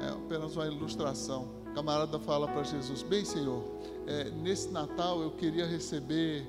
É 0.00 0.08
apenas 0.08 0.56
uma 0.56 0.66
ilustração. 0.66 1.48
O 1.70 1.74
camarada 1.74 2.18
fala 2.18 2.46
para 2.48 2.62
Jesus: 2.62 3.02
Bem, 3.02 3.24
Senhor, 3.24 3.62
é, 4.06 4.30
nesse 4.30 4.68
Natal 4.70 5.20
eu 5.20 5.30
queria 5.32 5.66
receber. 5.66 6.46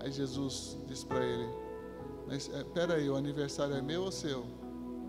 Aí 0.00 0.10
Jesus 0.10 0.76
diz 0.86 1.04
para 1.04 1.24
ele: 1.24 1.48
Mas 2.28 2.50
é, 2.52 2.62
peraí, 2.62 3.08
o 3.08 3.16
aniversário 3.16 3.74
é 3.74 3.80
meu 3.80 4.02
ou 4.02 4.12
seu? 4.12 4.44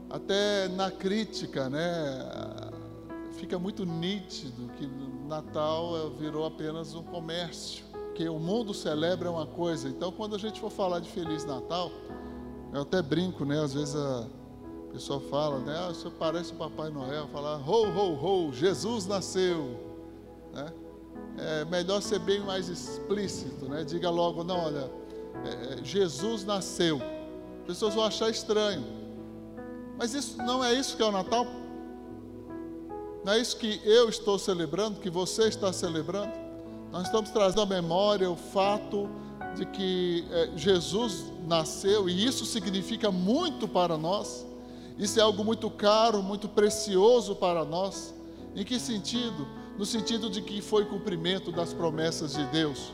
Até 0.09 0.70
na 0.70 0.89
crítica, 0.89 1.70
né? 1.70 2.72
Fica 3.34 3.59
muito 3.59 3.86
nítido 3.86 4.70
que 4.78 4.89
Natal 5.28 5.97
é, 5.97 6.09
virou 6.17 6.45
apenas 6.45 6.95
um 6.95 7.03
comércio, 7.03 7.84
que 8.15 8.28
o 8.28 8.39
mundo 8.39 8.74
celebra 8.74 9.30
uma 9.30 9.45
coisa. 9.45 9.89
Então, 9.89 10.11
quando 10.13 10.36
a 10.36 10.39
gente 10.39 10.61
for 10.61 10.72
falar 10.72 10.99
de 10.99 11.09
Feliz 11.09 11.43
Natal, 11.45 11.91
eu 12.74 12.82
até 12.82 13.01
brinco, 13.01 13.43
né? 13.43 13.61
Às 13.61 13.74
vezes 13.74 13.95
a 13.95 14.26
pessoa 14.93 15.20
fala, 15.20 15.59
né? 15.59 15.78
Ah, 15.78 15.93
senhor 15.93 16.13
parece 16.17 16.53
o 16.53 16.55
Papai 16.55 16.89
Noel, 16.89 17.28
falar 17.28 17.57
ho, 17.57 17.86
ho, 17.86 18.47
ho, 18.47 18.53
Jesus 18.53 19.05
nasceu, 19.05 19.78
né? 20.53 20.74
É 21.38 21.65
melhor 21.65 22.01
ser 22.01 22.20
bem 22.20 22.39
mais 22.41 22.70
explícito, 22.70 23.65
né? 23.65 23.84
Diga 23.84 24.09
logo, 24.09 24.43
não, 24.43 24.65
olha, 24.65 24.89
é, 25.45 25.73
é, 25.73 25.83
Jesus 25.83 26.43
nasceu. 26.45 27.01
As 27.61 27.67
pessoas 27.67 27.93
vão 27.93 28.03
achar 28.03 28.29
estranho. 28.29 28.85
Mas 29.97 30.13
isso 30.13 30.37
não 30.37 30.63
é 30.63 30.73
isso 30.73 30.95
que 30.95 31.03
é 31.03 31.05
o 31.05 31.11
Natal? 31.11 31.45
Não 33.23 33.33
é 33.33 33.39
isso 33.39 33.57
que 33.57 33.81
eu 33.83 34.09
estou 34.09 34.39
celebrando, 34.39 34.99
que 34.99 35.09
você 35.09 35.47
está 35.47 35.73
celebrando? 35.73 36.31
Nós 36.91 37.03
estamos 37.03 37.29
trazendo 37.29 37.61
à 37.61 37.65
memória 37.65 38.29
o 38.29 38.35
fato 38.35 39.09
de 39.55 39.65
que 39.65 40.25
é, 40.31 40.51
Jesus 40.55 41.25
nasceu 41.47 42.09
e 42.09 42.25
isso 42.25 42.45
significa 42.45 43.11
muito 43.11 43.67
para 43.67 43.97
nós. 43.97 44.45
Isso 44.97 45.19
é 45.19 45.21
algo 45.21 45.43
muito 45.43 45.69
caro, 45.69 46.21
muito 46.21 46.47
precioso 46.47 47.35
para 47.35 47.63
nós. 47.63 48.13
Em 48.55 48.63
que 48.63 48.79
sentido? 48.79 49.47
No 49.77 49.85
sentido 49.85 50.29
de 50.29 50.41
que 50.41 50.61
foi 50.61 50.85
cumprimento 50.85 51.51
das 51.51 51.73
promessas 51.73 52.33
de 52.33 52.43
Deus. 52.47 52.91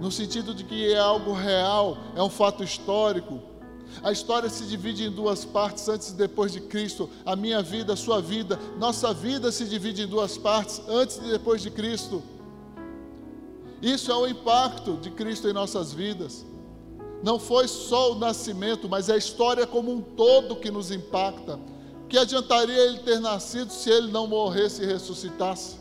No 0.00 0.10
sentido 0.10 0.54
de 0.54 0.64
que 0.64 0.92
é 0.92 0.98
algo 0.98 1.32
real, 1.32 1.96
é 2.14 2.22
um 2.22 2.30
fato 2.30 2.62
histórico 2.62 3.56
a 4.02 4.12
história 4.12 4.48
se 4.48 4.64
divide 4.64 5.04
em 5.04 5.10
duas 5.10 5.44
partes, 5.44 5.88
antes 5.88 6.10
e 6.10 6.14
depois 6.14 6.52
de 6.52 6.60
Cristo. 6.60 7.08
A 7.24 7.34
minha 7.34 7.62
vida, 7.62 7.92
a 7.92 7.96
sua 7.96 8.20
vida, 8.20 8.58
nossa 8.78 9.12
vida 9.14 9.50
se 9.50 9.64
divide 9.64 10.02
em 10.02 10.06
duas 10.06 10.36
partes, 10.36 10.82
antes 10.88 11.16
e 11.16 11.30
depois 11.30 11.62
de 11.62 11.70
Cristo. 11.70 12.22
Isso 13.80 14.10
é 14.10 14.16
o 14.16 14.26
impacto 14.26 14.96
de 14.96 15.10
Cristo 15.10 15.48
em 15.48 15.52
nossas 15.52 15.92
vidas. 15.92 16.44
Não 17.22 17.38
foi 17.38 17.66
só 17.66 18.12
o 18.12 18.18
nascimento, 18.18 18.88
mas 18.88 19.08
é 19.08 19.14
a 19.14 19.18
história 19.18 19.66
como 19.66 19.92
um 19.92 20.00
todo 20.00 20.56
que 20.56 20.70
nos 20.70 20.90
impacta. 20.90 21.58
Que 22.08 22.18
adiantaria 22.18 22.78
ele 22.78 22.98
ter 23.00 23.20
nascido 23.20 23.70
se 23.70 23.90
ele 23.90 24.12
não 24.12 24.26
morresse 24.26 24.82
e 24.82 24.86
ressuscitasse? 24.86 25.76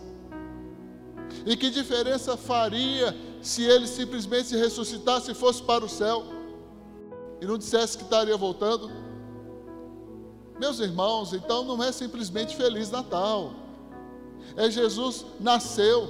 E 1.45 1.55
que 1.55 1.69
diferença 1.69 2.35
faria 2.35 3.15
se 3.47 3.63
ele 3.63 3.87
simplesmente 3.87 4.55
ressuscitasse 4.55 5.31
e 5.31 5.35
fosse 5.35 5.61
para 5.61 5.85
o 5.85 5.89
céu? 5.89 6.35
e 7.41 7.45
não 7.45 7.57
dissesse 7.57 7.97
que 7.97 8.03
estaria 8.03 8.35
voltando? 8.35 8.89
Meus 10.59 10.79
irmãos, 10.79 11.33
então 11.33 11.63
não 11.65 11.81
é 11.83 11.91
simplesmente 11.91 12.55
Feliz 12.55 12.89
Natal. 12.89 13.53
É 14.55 14.69
Jesus 14.69 15.25
nasceu, 15.39 16.07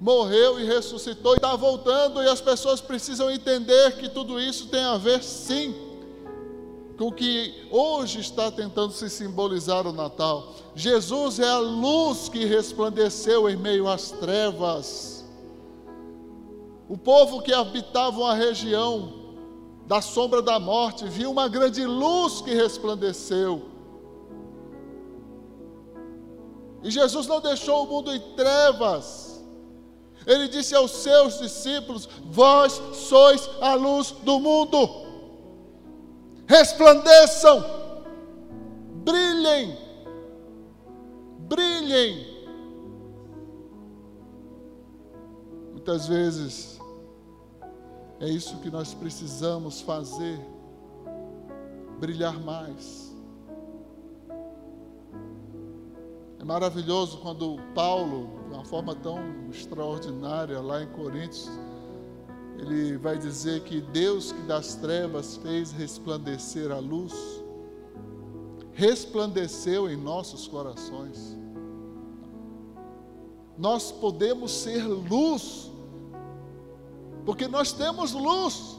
morreu 0.00 0.58
e 0.58 0.64
ressuscitou 0.64 1.34
e 1.34 1.36
está 1.36 1.54
voltando, 1.54 2.22
e 2.22 2.28
as 2.28 2.40
pessoas 2.40 2.80
precisam 2.80 3.30
entender 3.30 3.96
que 3.96 4.08
tudo 4.08 4.40
isso 4.40 4.66
tem 4.66 4.82
a 4.82 4.96
ver 4.96 5.22
sim 5.22 5.74
com 6.98 7.08
o 7.08 7.12
que 7.12 7.68
hoje 7.70 8.20
está 8.20 8.50
tentando 8.50 8.92
se 8.92 9.08
simbolizar 9.08 9.86
o 9.86 9.92
Natal. 9.92 10.54
Jesus 10.74 11.38
é 11.38 11.48
a 11.48 11.58
luz 11.58 12.28
que 12.28 12.44
resplandeceu 12.44 13.48
em 13.48 13.56
meio 13.56 13.86
às 13.86 14.10
trevas. 14.10 15.15
O 16.88 16.96
povo 16.96 17.42
que 17.42 17.52
habitava 17.52 18.18
uma 18.18 18.34
região 18.34 19.26
da 19.86 20.00
sombra 20.00 20.42
da 20.42 20.58
morte, 20.58 21.06
viu 21.06 21.30
uma 21.30 21.48
grande 21.48 21.84
luz 21.86 22.40
que 22.40 22.52
resplandeceu. 22.52 23.62
E 26.82 26.90
Jesus 26.90 27.26
não 27.26 27.40
deixou 27.40 27.84
o 27.84 27.86
mundo 27.86 28.12
em 28.12 28.20
trevas. 28.34 29.44
Ele 30.26 30.48
disse 30.48 30.74
aos 30.74 30.90
seus 30.90 31.38
discípulos: 31.38 32.08
Vós 32.24 32.72
sois 32.94 33.48
a 33.60 33.74
luz 33.74 34.10
do 34.10 34.40
mundo. 34.40 35.06
Resplandeçam, 36.48 37.64
brilhem, 39.04 39.76
brilhem. 41.48 42.36
Muitas 45.72 46.08
vezes 46.08 46.75
é 48.18 48.28
isso 48.28 48.58
que 48.58 48.70
nós 48.70 48.94
precisamos 48.94 49.80
fazer, 49.82 50.40
brilhar 52.00 52.40
mais. 52.40 53.14
É 56.38 56.44
maravilhoso 56.44 57.18
quando 57.18 57.58
Paulo, 57.74 58.30
de 58.48 58.54
uma 58.54 58.64
forma 58.64 58.94
tão 58.94 59.18
extraordinária, 59.50 60.60
lá 60.60 60.82
em 60.82 60.86
Coríntios, 60.88 61.50
ele 62.58 62.96
vai 62.96 63.18
dizer 63.18 63.62
que 63.64 63.80
Deus 63.80 64.32
que 64.32 64.42
das 64.42 64.76
trevas 64.76 65.36
fez 65.36 65.70
resplandecer 65.72 66.70
a 66.70 66.78
luz, 66.78 67.12
resplandeceu 68.72 69.90
em 69.90 69.96
nossos 69.96 70.46
corações. 70.48 71.36
Nós 73.58 73.92
podemos 73.92 74.52
ser 74.52 74.86
luz 74.86 75.70
porque 77.26 77.48
nós 77.48 77.72
temos 77.72 78.12
luz, 78.12 78.78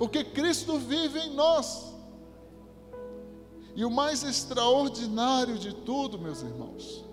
porque 0.00 0.24
Cristo 0.24 0.78
vive 0.78 1.20
em 1.20 1.32
nós. 1.32 1.94
E 3.76 3.84
o 3.84 3.90
mais 3.90 4.24
extraordinário 4.24 5.58
de 5.58 5.72
tudo, 5.72 6.18
meus 6.18 6.42
irmãos, 6.42 7.04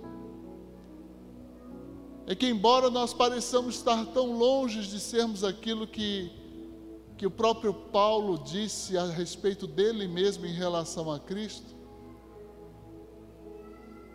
é 2.25 2.33
que, 2.33 2.47
embora 2.47 2.89
nós 2.89 3.13
pareçamos 3.13 3.75
estar 3.75 4.03
tão 4.07 4.35
longe 4.35 4.81
de 4.87 4.99
sermos 4.99 5.43
aquilo 5.43 5.85
que, 5.85 6.31
que 7.15 7.27
o 7.27 7.31
próprio 7.31 7.73
Paulo 7.73 8.39
disse 8.39 8.97
a 8.97 9.05
respeito 9.05 9.67
dele 9.67 10.07
mesmo 10.07 10.47
em 10.47 10.53
relação 10.53 11.11
a 11.11 11.19
Cristo, 11.19 11.75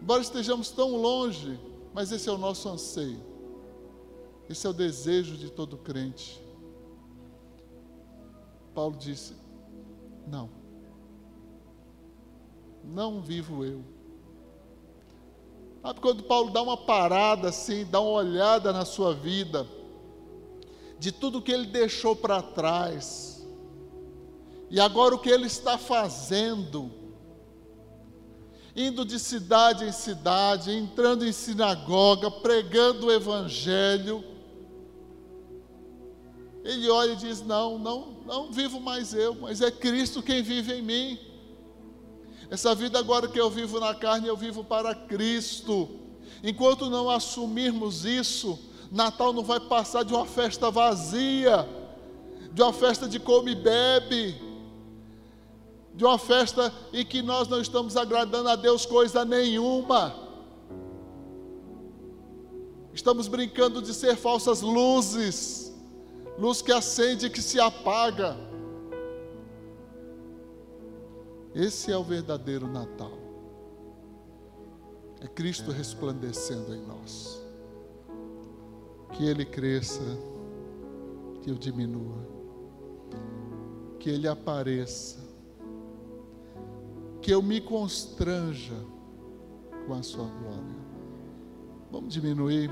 embora 0.02 0.20
estejamos 0.20 0.70
tão 0.70 0.96
longe, 0.96 1.60
mas 1.94 2.10
esse 2.10 2.28
é 2.28 2.32
o 2.32 2.38
nosso 2.38 2.68
anseio. 2.68 3.27
Esse 4.48 4.66
é 4.66 4.70
o 4.70 4.72
desejo 4.72 5.36
de 5.36 5.50
todo 5.50 5.76
crente. 5.76 6.42
Paulo 8.74 8.96
disse: 8.96 9.34
Não, 10.26 10.48
não 12.82 13.20
vivo 13.20 13.64
eu. 13.64 13.84
Sabe 15.82 16.00
quando 16.00 16.22
Paulo 16.22 16.50
dá 16.50 16.60
uma 16.60 16.76
parada 16.76 17.48
assim, 17.48 17.84
dá 17.84 18.00
uma 18.00 18.10
olhada 18.10 18.72
na 18.72 18.84
sua 18.84 19.14
vida, 19.14 19.66
de 20.98 21.12
tudo 21.12 21.40
que 21.40 21.52
ele 21.52 21.66
deixou 21.66 22.16
para 22.16 22.42
trás, 22.42 23.46
e 24.70 24.80
agora 24.80 25.14
o 25.14 25.18
que 25.18 25.30
ele 25.30 25.46
está 25.46 25.78
fazendo, 25.78 26.90
indo 28.74 29.04
de 29.04 29.18
cidade 29.18 29.84
em 29.84 29.92
cidade, 29.92 30.72
entrando 30.72 31.24
em 31.24 31.32
sinagoga, 31.32 32.30
pregando 32.30 33.06
o 33.06 33.12
Evangelho. 33.12 34.22
Ele 36.68 36.90
olha 36.90 37.12
e 37.12 37.16
diz: 37.16 37.40
Não, 37.40 37.78
não, 37.78 38.08
não 38.26 38.52
vivo 38.52 38.78
mais 38.78 39.14
eu, 39.14 39.34
mas 39.34 39.62
é 39.62 39.70
Cristo 39.70 40.22
quem 40.22 40.42
vive 40.42 40.74
em 40.74 40.82
mim. 40.82 41.18
Essa 42.50 42.74
vida 42.74 42.98
agora 42.98 43.26
que 43.26 43.40
eu 43.40 43.48
vivo 43.48 43.80
na 43.80 43.94
carne, 43.94 44.28
eu 44.28 44.36
vivo 44.36 44.62
para 44.62 44.94
Cristo. 44.94 45.88
Enquanto 46.44 46.90
não 46.90 47.08
assumirmos 47.08 48.04
isso, 48.04 48.58
Natal 48.92 49.32
não 49.32 49.42
vai 49.42 49.58
passar 49.58 50.02
de 50.02 50.12
uma 50.12 50.26
festa 50.26 50.70
vazia, 50.70 51.66
de 52.52 52.60
uma 52.60 52.72
festa 52.72 53.08
de 53.08 53.18
come 53.18 53.52
e 53.52 53.54
bebe, 53.54 54.38
de 55.94 56.04
uma 56.04 56.18
festa 56.18 56.70
em 56.92 57.04
que 57.04 57.22
nós 57.22 57.48
não 57.48 57.62
estamos 57.62 57.96
agradando 57.96 58.50
a 58.50 58.56
Deus 58.56 58.84
coisa 58.84 59.24
nenhuma. 59.24 60.14
Estamos 62.92 63.26
brincando 63.26 63.80
de 63.80 63.94
ser 63.94 64.16
falsas 64.16 64.60
luzes, 64.60 65.67
luz 66.38 66.62
que 66.62 66.72
acende 66.72 67.26
e 67.26 67.30
que 67.30 67.42
se 67.42 67.60
apaga. 67.60 68.36
Esse 71.54 71.90
é 71.90 71.96
o 71.96 72.04
verdadeiro 72.04 72.66
Natal. 72.66 73.18
É 75.20 75.26
Cristo 75.26 75.72
resplandecendo 75.72 76.74
em 76.74 76.80
nós. 76.86 77.42
Que 79.12 79.26
Ele 79.26 79.44
cresça, 79.44 80.04
que 81.42 81.50
eu 81.50 81.56
diminua. 81.56 82.24
Que 83.98 84.10
Ele 84.10 84.28
apareça 84.28 85.28
que 87.28 87.34
eu 87.34 87.42
me 87.42 87.60
constranja 87.60 88.74
com 89.86 89.92
a 89.92 90.02
sua 90.02 90.24
glória. 90.24 90.76
Vamos 91.90 92.14
diminuir. 92.14 92.70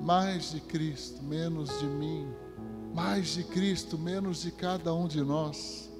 Mais 0.00 0.52
de 0.52 0.60
Cristo, 0.60 1.22
menos 1.22 1.78
de 1.78 1.86
mim. 1.86 2.26
Mais 2.94 3.28
de 3.28 3.44
Cristo, 3.44 3.98
menos 3.98 4.42
de 4.42 4.50
cada 4.50 4.94
um 4.94 5.06
de 5.06 5.22
nós. 5.22 5.90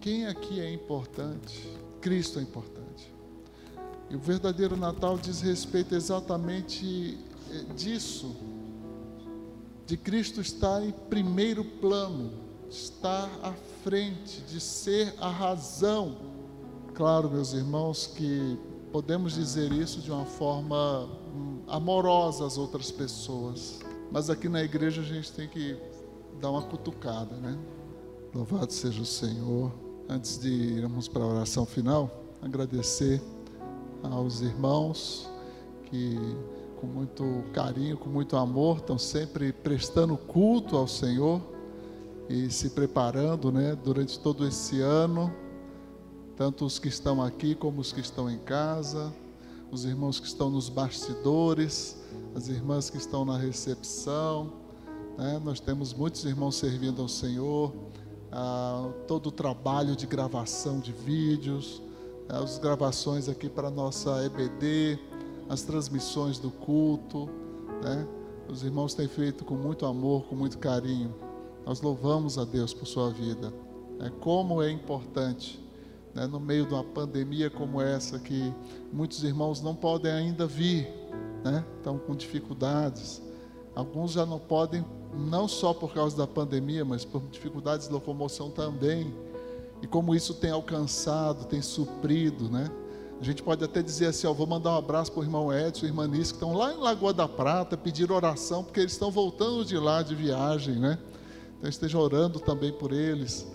Quem 0.00 0.26
aqui 0.26 0.60
é 0.60 0.72
importante? 0.72 1.68
Cristo 2.00 2.38
é 2.38 2.42
importante. 2.42 3.12
E 4.10 4.16
o 4.16 4.18
verdadeiro 4.18 4.76
Natal 4.76 5.16
diz 5.16 5.40
respeito 5.40 5.94
exatamente 5.94 7.18
eh, 7.50 7.64
disso, 7.74 8.36
de 9.86 9.96
Cristo 9.96 10.40
estar 10.40 10.82
em 10.82 10.92
primeiro 10.92 11.64
plano 11.64 12.42
estar 12.72 13.30
à 13.42 13.52
frente, 13.84 14.40
de 14.48 14.58
ser 14.58 15.14
a 15.18 15.28
razão. 15.28 16.16
Claro, 16.94 17.30
meus 17.30 17.52
irmãos, 17.52 18.06
que 18.06 18.58
podemos 18.90 19.34
dizer 19.34 19.70
isso 19.72 20.00
de 20.00 20.10
uma 20.10 20.24
forma 20.24 21.08
amorosa 21.66 22.46
às 22.46 22.58
outras 22.58 22.90
pessoas, 22.90 23.80
mas 24.10 24.28
aqui 24.28 24.48
na 24.48 24.62
igreja 24.62 25.02
a 25.02 25.04
gente 25.04 25.32
tem 25.32 25.48
que 25.48 25.76
dar 26.40 26.50
uma 26.50 26.62
cutucada, 26.62 27.36
né? 27.36 27.58
Louvado 28.34 28.72
seja 28.72 29.02
o 29.02 29.06
Senhor. 29.06 29.72
Antes 30.08 30.38
de 30.38 30.48
irmos 30.50 31.08
para 31.08 31.22
a 31.22 31.26
oração 31.26 31.64
final, 31.64 32.10
agradecer 32.42 33.22
aos 34.02 34.40
irmãos 34.40 35.30
que 35.84 36.18
com 36.80 36.86
muito 36.88 37.44
carinho, 37.52 37.96
com 37.96 38.10
muito 38.10 38.36
amor, 38.36 38.78
estão 38.78 38.98
sempre 38.98 39.52
prestando 39.52 40.16
culto 40.16 40.76
ao 40.76 40.88
Senhor 40.88 41.40
e 42.28 42.50
se 42.50 42.70
preparando, 42.70 43.52
né, 43.52 43.76
durante 43.76 44.18
todo 44.18 44.44
esse 44.44 44.80
ano, 44.80 45.32
tanto 46.36 46.64
os 46.64 46.80
que 46.80 46.88
estão 46.88 47.22
aqui 47.22 47.54
como 47.54 47.80
os 47.80 47.92
que 47.92 48.00
estão 48.00 48.28
em 48.28 48.38
casa, 48.38 49.12
os 49.72 49.86
irmãos 49.86 50.20
que 50.20 50.26
estão 50.26 50.50
nos 50.50 50.68
bastidores, 50.68 51.96
as 52.34 52.48
irmãs 52.48 52.90
que 52.90 52.98
estão 52.98 53.24
na 53.24 53.38
recepção, 53.38 54.52
né? 55.16 55.40
nós 55.42 55.60
temos 55.60 55.94
muitos 55.94 56.26
irmãos 56.26 56.56
servindo 56.56 57.00
ao 57.00 57.08
Senhor, 57.08 57.72
ah, 58.30 58.90
todo 59.08 59.28
o 59.28 59.32
trabalho 59.32 59.96
de 59.96 60.06
gravação 60.06 60.78
de 60.78 60.92
vídeos, 60.92 61.80
ah, 62.28 62.40
as 62.40 62.58
gravações 62.58 63.30
aqui 63.30 63.48
para 63.48 63.68
a 63.68 63.70
nossa 63.70 64.22
EBD, 64.26 64.98
as 65.48 65.62
transmissões 65.62 66.38
do 66.38 66.50
culto, 66.50 67.26
né? 67.82 68.06
os 68.50 68.62
irmãos 68.62 68.92
têm 68.92 69.08
feito 69.08 69.42
com 69.42 69.54
muito 69.54 69.86
amor, 69.86 70.24
com 70.24 70.36
muito 70.36 70.58
carinho. 70.58 71.14
Nós 71.64 71.80
louvamos 71.80 72.36
a 72.36 72.44
Deus 72.44 72.74
por 72.74 72.84
sua 72.84 73.10
vida. 73.10 73.50
É, 74.00 74.10
como 74.20 74.62
é 74.62 74.70
importante, 74.70 75.61
né, 76.14 76.26
no 76.26 76.38
meio 76.38 76.66
de 76.66 76.74
uma 76.74 76.84
pandemia 76.84 77.50
como 77.50 77.80
essa, 77.80 78.18
que 78.18 78.52
muitos 78.92 79.22
irmãos 79.24 79.60
não 79.62 79.74
podem 79.74 80.12
ainda 80.12 80.46
vir, 80.46 80.88
né, 81.44 81.64
estão 81.76 81.98
com 81.98 82.14
dificuldades. 82.14 83.22
Alguns 83.74 84.12
já 84.12 84.26
não 84.26 84.38
podem, 84.38 84.84
não 85.14 85.48
só 85.48 85.72
por 85.72 85.94
causa 85.94 86.16
da 86.16 86.26
pandemia, 86.26 86.84
mas 86.84 87.04
por 87.04 87.22
dificuldades 87.30 87.88
de 87.88 87.92
locomoção 87.92 88.50
também. 88.50 89.14
E 89.80 89.86
como 89.86 90.14
isso 90.14 90.34
tem 90.34 90.50
alcançado, 90.50 91.46
tem 91.46 91.62
suprido, 91.62 92.48
né? 92.48 92.70
A 93.22 93.24
gente 93.24 93.40
pode 93.40 93.64
até 93.64 93.80
dizer 93.80 94.06
assim, 94.06 94.26
ó, 94.26 94.32
vou 94.32 94.48
mandar 94.48 94.72
um 94.72 94.76
abraço 94.76 95.12
para 95.12 95.20
o 95.20 95.22
irmão 95.22 95.52
Edson 95.52 95.86
e 95.86 95.88
irmã 95.88 96.08
Nice, 96.08 96.32
que 96.32 96.38
estão 96.38 96.54
lá 96.54 96.72
em 96.72 96.76
Lagoa 96.76 97.12
da 97.12 97.28
Prata, 97.28 97.76
pedir 97.76 98.10
oração, 98.10 98.64
porque 98.64 98.80
eles 98.80 98.92
estão 98.92 99.12
voltando 99.12 99.64
de 99.64 99.78
lá 99.78 100.02
de 100.02 100.12
viagem, 100.12 100.74
né? 100.74 100.98
Então 101.56 101.70
esteja 101.70 101.98
orando 101.98 102.40
também 102.40 102.72
por 102.72 102.92
eles. 102.92 103.46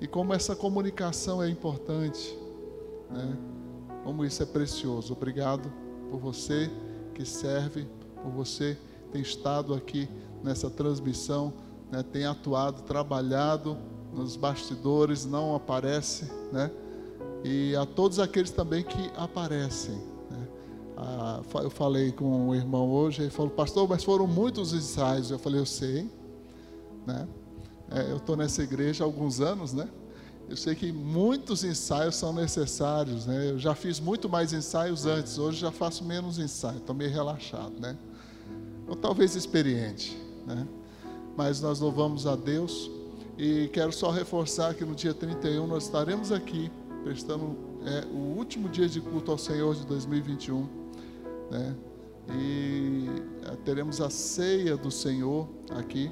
E 0.00 0.06
como 0.06 0.34
essa 0.34 0.54
comunicação 0.54 1.42
é 1.42 1.48
importante, 1.48 2.38
né? 3.10 3.36
como 4.04 4.24
isso 4.24 4.42
é 4.42 4.46
precioso. 4.46 5.12
Obrigado 5.12 5.72
por 6.10 6.20
você 6.20 6.70
que 7.14 7.24
serve, 7.24 7.86
por 8.22 8.30
você 8.30 8.76
que 9.04 9.12
tem 9.12 9.22
estado 9.22 9.74
aqui 9.74 10.08
nessa 10.42 10.68
transmissão, 10.68 11.52
né? 11.90 12.02
tem 12.02 12.26
atuado, 12.26 12.82
trabalhado 12.82 13.76
nos 14.12 14.36
bastidores, 14.36 15.26
não 15.26 15.54
aparece, 15.54 16.30
né? 16.52 16.70
E 17.44 17.76
a 17.76 17.84
todos 17.84 18.18
aqueles 18.18 18.50
também 18.50 18.82
que 18.82 19.10
aparecem. 19.16 19.94
Né? 20.30 20.48
Ah, 20.96 21.42
eu 21.62 21.70
falei 21.70 22.10
com 22.12 22.48
o 22.48 22.54
irmão 22.54 22.90
hoje, 22.90 23.22
ele 23.22 23.30
falou, 23.30 23.50
pastor, 23.50 23.88
mas 23.88 24.02
foram 24.02 24.26
muitos 24.26 24.72
ensaios. 24.72 25.30
Eu 25.30 25.38
falei, 25.38 25.60
eu 25.60 25.66
sei, 25.66 26.10
né? 27.06 27.28
É, 27.90 28.10
eu 28.10 28.16
estou 28.16 28.36
nessa 28.36 28.62
igreja 28.62 29.04
há 29.04 29.06
alguns 29.06 29.40
anos, 29.40 29.72
né? 29.72 29.88
Eu 30.48 30.56
sei 30.56 30.74
que 30.74 30.92
muitos 30.92 31.64
ensaios 31.64 32.14
são 32.14 32.32
necessários, 32.32 33.26
né? 33.26 33.50
Eu 33.50 33.58
já 33.58 33.74
fiz 33.74 33.98
muito 33.98 34.28
mais 34.28 34.52
ensaios 34.52 35.04
antes, 35.04 35.38
hoje 35.38 35.58
já 35.58 35.72
faço 35.72 36.04
menos 36.04 36.38
ensaios, 36.38 36.78
estou 36.78 36.94
meio 36.94 37.10
relaxado, 37.10 37.80
né? 37.80 37.96
Ou 38.86 38.94
talvez 38.94 39.34
experiente, 39.34 40.16
né? 40.46 40.66
Mas 41.36 41.60
nós 41.60 41.80
louvamos 41.80 42.26
a 42.26 42.36
Deus 42.36 42.90
e 43.36 43.68
quero 43.72 43.92
só 43.92 44.10
reforçar 44.10 44.74
que 44.74 44.84
no 44.84 44.94
dia 44.94 45.12
31 45.12 45.66
nós 45.66 45.84
estaremos 45.84 46.30
aqui 46.30 46.70
prestando 47.02 47.56
é, 47.84 48.06
o 48.06 48.36
último 48.36 48.68
dia 48.68 48.88
de 48.88 49.00
culto 49.00 49.30
ao 49.30 49.38
Senhor 49.38 49.74
de 49.74 49.84
2021, 49.86 50.66
né? 51.50 51.76
E 52.34 53.06
é, 53.46 53.56
teremos 53.64 54.00
a 54.00 54.10
ceia 54.10 54.76
do 54.76 54.90
Senhor 54.90 55.48
aqui, 55.70 56.10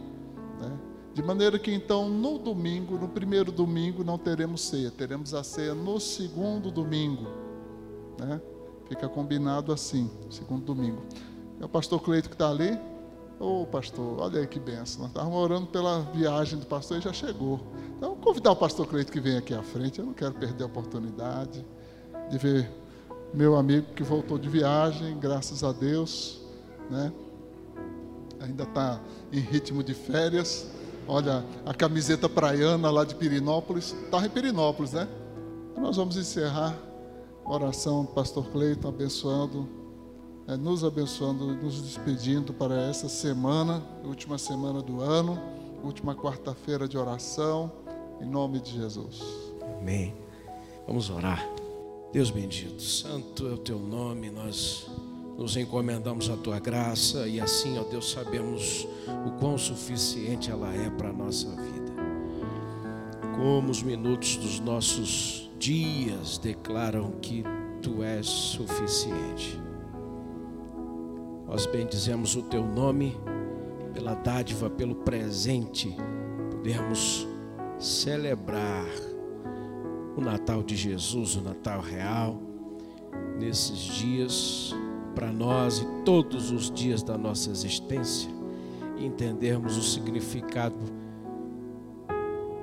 né? 0.60 0.78
De 1.14 1.22
maneira 1.22 1.60
que 1.60 1.72
então 1.72 2.08
no 2.08 2.38
domingo, 2.38 2.98
no 2.98 3.08
primeiro 3.08 3.52
domingo, 3.52 4.02
não 4.02 4.18
teremos 4.18 4.62
ceia, 4.62 4.90
teremos 4.90 5.32
a 5.32 5.44
ceia 5.44 5.72
no 5.72 6.00
segundo 6.00 6.72
domingo. 6.72 7.28
Né? 8.18 8.40
Fica 8.88 9.08
combinado 9.08 9.72
assim, 9.72 10.10
segundo 10.28 10.64
domingo. 10.64 11.02
É 11.60 11.64
o 11.64 11.68
pastor 11.68 12.02
Cleito 12.02 12.28
que 12.28 12.34
está 12.34 12.50
ali. 12.50 12.76
Ô 13.38 13.62
oh, 13.62 13.66
pastor, 13.66 14.20
olha 14.20 14.40
aí 14.40 14.46
que 14.46 14.58
benção. 14.58 15.02
Nós 15.02 15.10
estávamos 15.10 15.36
orando 15.38 15.66
pela 15.68 16.00
viagem 16.12 16.58
do 16.58 16.66
pastor 16.66 16.98
e 16.98 17.00
já 17.00 17.12
chegou. 17.12 17.60
Então, 17.96 18.10
vou 18.10 18.18
convidar 18.18 18.50
o 18.50 18.56
pastor 18.56 18.84
Cleito 18.86 19.12
que 19.12 19.20
vem 19.20 19.36
aqui 19.36 19.54
à 19.54 19.62
frente. 19.62 20.00
Eu 20.00 20.06
não 20.06 20.14
quero 20.14 20.34
perder 20.34 20.64
a 20.64 20.66
oportunidade 20.66 21.64
de 22.28 22.38
ver 22.38 22.68
meu 23.32 23.56
amigo 23.56 23.86
que 23.94 24.02
voltou 24.02 24.36
de 24.36 24.48
viagem, 24.48 25.16
graças 25.18 25.62
a 25.62 25.70
Deus. 25.70 26.40
Né? 26.90 27.12
Ainda 28.40 28.64
está 28.64 29.00
em 29.32 29.38
ritmo 29.38 29.82
de 29.82 29.94
férias. 29.94 30.73
Olha, 31.07 31.44
a 31.66 31.74
camiseta 31.74 32.28
praiana 32.28 32.90
lá 32.90 33.05
de 33.05 33.14
Pirinópolis. 33.14 33.94
Estava 34.05 34.26
em 34.26 34.30
Pirinópolis, 34.30 34.92
né? 34.92 35.07
Nós 35.76 35.96
vamos 35.96 36.16
encerrar 36.16 36.76
a 37.44 37.52
oração 37.52 38.05
do 38.05 38.12
pastor 38.12 38.46
Cleiton, 38.50 38.88
abençoando, 38.88 39.68
é, 40.48 40.57
nos 40.57 40.82
abençoando, 40.82 41.55
nos 41.57 41.82
despedindo 41.82 42.52
para 42.55 42.74
essa 42.88 43.09
semana, 43.09 43.82
última 44.05 44.38
semana 44.38 44.80
do 44.80 45.00
ano, 45.00 45.38
última 45.82 46.14
quarta-feira 46.14 46.88
de 46.88 46.96
oração, 46.96 47.70
em 48.20 48.26
nome 48.26 48.61
de 48.61 48.72
Jesus. 48.72 49.22
Amém. 49.80 50.14
Vamos 50.86 51.11
orar. 51.11 51.46
Deus 52.12 52.30
bendito, 52.30 52.80
santo 52.80 53.46
é 53.48 53.50
o 53.50 53.59
teu 53.59 53.78
nome, 53.78 54.30
nós 54.30 54.88
nos 55.37 55.57
encomendamos 55.57 56.30
a 56.30 56.37
tua 56.37 56.59
graça 56.59 57.26
e 57.26 57.41
assim, 57.41 57.78
ó 57.78 57.82
Deus, 57.82 58.11
sabemos 58.11 58.87
o 59.26 59.32
quão 59.32 59.59
suficiente 59.59 60.51
ela 60.51 60.72
é 60.74 60.89
para 60.91 61.11
a 61.11 61.12
nossa 61.12 61.49
vida. 61.51 61.93
Como 63.37 63.70
os 63.70 63.82
minutos 63.82 64.37
dos 64.37 64.61
nossos 64.61 65.51
dias 65.59 66.39
declaram 66.39 67.12
que 67.20 67.43
tu 67.82 68.03
és 68.03 68.26
suficiente. 68.26 69.61
Nós 71.47 71.66
bendizemos 71.66 72.37
o 72.37 72.43
teu 72.43 72.64
nome 72.64 73.16
pela 73.93 74.14
dádiva, 74.14 74.68
pelo 74.68 74.95
presente, 74.97 75.95
podemos 76.51 77.26
celebrar 77.78 78.87
o 80.16 80.20
Natal 80.20 80.62
de 80.62 80.76
Jesus, 80.76 81.37
o 81.37 81.43
Natal 81.43 81.80
real, 81.80 82.41
nesses 83.39 83.78
dias, 83.78 84.74
para 85.14 85.32
nós 85.32 85.78
e 85.78 85.86
todos 86.04 86.50
os 86.50 86.70
dias 86.70 87.02
da 87.02 87.16
nossa 87.16 87.50
existência, 87.50 88.30
entendermos 88.98 89.76
o 89.76 89.82
significado 89.82 90.76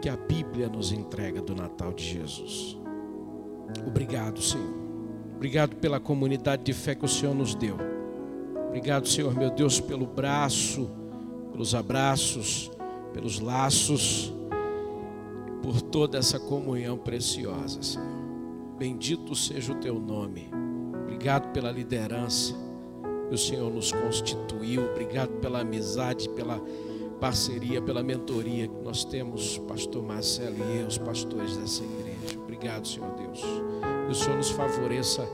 que 0.01 0.09
a 0.09 0.17
Bíblia 0.17 0.67
nos 0.67 0.91
entrega 0.91 1.41
do 1.41 1.55
Natal 1.55 1.93
de 1.93 2.03
Jesus. 2.03 2.77
Obrigado, 3.85 4.41
Senhor. 4.41 4.73
Obrigado 5.35 5.75
pela 5.77 5.99
comunidade 5.99 6.63
de 6.63 6.73
fé 6.73 6.93
que 6.93 7.05
o 7.05 7.07
Senhor 7.07 7.33
nos 7.33 7.55
deu. 7.55 7.77
Obrigado, 8.67 9.07
Senhor, 9.07 9.35
meu 9.35 9.49
Deus, 9.49 9.79
pelo 9.79 10.05
braço, 10.05 10.89
pelos 11.51 11.75
abraços, 11.75 12.71
pelos 13.13 13.39
laços, 13.39 14.33
por 15.61 15.81
toda 15.81 16.17
essa 16.17 16.39
comunhão 16.39 16.97
preciosa, 16.97 17.81
Senhor. 17.83 18.07
Bendito 18.77 19.35
seja 19.35 19.73
o 19.73 19.75
teu 19.75 19.99
nome. 19.99 20.49
Obrigado 21.21 21.53
pela 21.53 21.71
liderança 21.71 22.55
que 23.29 23.35
o 23.35 23.37
Senhor 23.37 23.71
nos 23.71 23.91
constituiu. 23.91 24.89
Obrigado 24.89 25.29
pela 25.33 25.59
amizade, 25.59 26.27
pela 26.29 26.59
parceria, 27.19 27.79
pela 27.79 28.01
mentoria 28.01 28.67
que 28.67 28.83
nós 28.83 29.05
temos, 29.05 29.59
pastor 29.67 30.01
Marcelo 30.01 30.55
e 30.57 30.79
eu, 30.79 30.87
os 30.87 30.97
pastores 30.97 31.55
dessa 31.57 31.83
igreja. 31.83 32.39
Obrigado, 32.41 32.87
Senhor 32.87 33.11
Deus. 33.11 33.39
Que 33.39 34.11
o 34.11 34.15
Senhor 34.15 34.35
nos 34.35 34.49
favoreça 34.49 35.29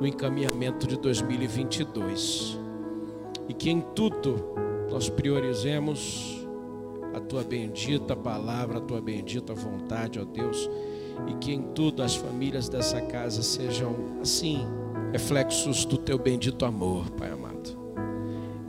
no 0.00 0.08
encaminhamento 0.08 0.88
de 0.88 0.98
2022. 0.98 2.58
E 3.48 3.54
que 3.54 3.70
em 3.70 3.80
tudo 3.80 4.56
nós 4.90 5.08
priorizemos 5.08 6.44
a 7.14 7.20
tua 7.20 7.44
bendita 7.44 8.16
palavra, 8.16 8.78
a 8.78 8.80
tua 8.80 9.00
bendita 9.00 9.54
vontade, 9.54 10.18
ó 10.18 10.24
Deus, 10.24 10.68
e 11.28 11.34
que 11.34 11.52
em 11.52 11.62
tudo 11.62 12.02
as 12.02 12.16
famílias 12.16 12.68
dessa 12.68 13.00
casa 13.00 13.40
sejam 13.40 13.94
assim, 14.20 14.66
reflexos 15.12 15.84
do 15.84 15.98
teu 15.98 16.18
bendito 16.18 16.64
amor, 16.64 17.10
Pai 17.10 17.30
amado. 17.30 17.78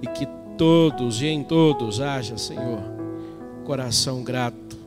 E 0.01 0.07
que 0.07 0.27
todos 0.57 1.21
e 1.21 1.27
em 1.27 1.41
todos 1.41 2.01
haja, 2.01 2.37
Senhor, 2.37 2.81
coração 3.63 4.21
grato, 4.23 4.77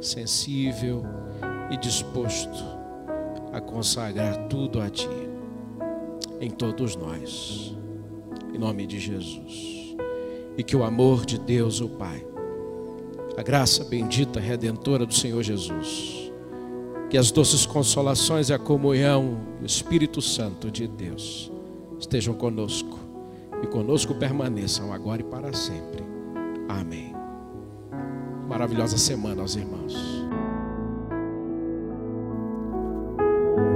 sensível 0.00 1.02
e 1.70 1.76
disposto 1.78 2.64
a 3.52 3.60
consagrar 3.60 4.46
tudo 4.48 4.80
a 4.80 4.90
Ti, 4.90 5.08
em 6.38 6.50
todos 6.50 6.94
nós, 6.94 7.74
em 8.54 8.58
nome 8.58 8.86
de 8.86 9.00
Jesus. 9.00 9.96
E 10.58 10.62
que 10.62 10.76
o 10.76 10.84
amor 10.84 11.24
de 11.24 11.38
Deus, 11.38 11.80
o 11.80 11.88
Pai, 11.88 12.24
a 13.38 13.42
graça 13.42 13.84
bendita, 13.84 14.38
redentora 14.38 15.06
do 15.06 15.14
Senhor 15.14 15.42
Jesus, 15.42 16.25
que 17.08 17.16
as 17.16 17.30
doces 17.30 17.64
consolações 17.64 18.48
e 18.48 18.54
a 18.54 18.58
comunhão 18.58 19.38
do 19.60 19.66
Espírito 19.66 20.20
Santo 20.20 20.70
de 20.70 20.86
Deus 20.86 21.50
estejam 21.98 22.34
conosco 22.34 22.98
e 23.62 23.66
conosco 23.66 24.14
permaneçam 24.14 24.92
agora 24.92 25.20
e 25.20 25.24
para 25.24 25.52
sempre. 25.52 26.04
Amém. 26.68 27.14
Maravilhosa 28.48 28.98
semana 28.98 29.42
aos 29.42 29.56
irmãos. 29.56 29.94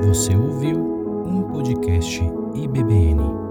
Você 0.04 0.34
ouviu 0.34 0.78
um 1.24 1.42
podcast 1.52 2.20
IBBN. 2.54 3.49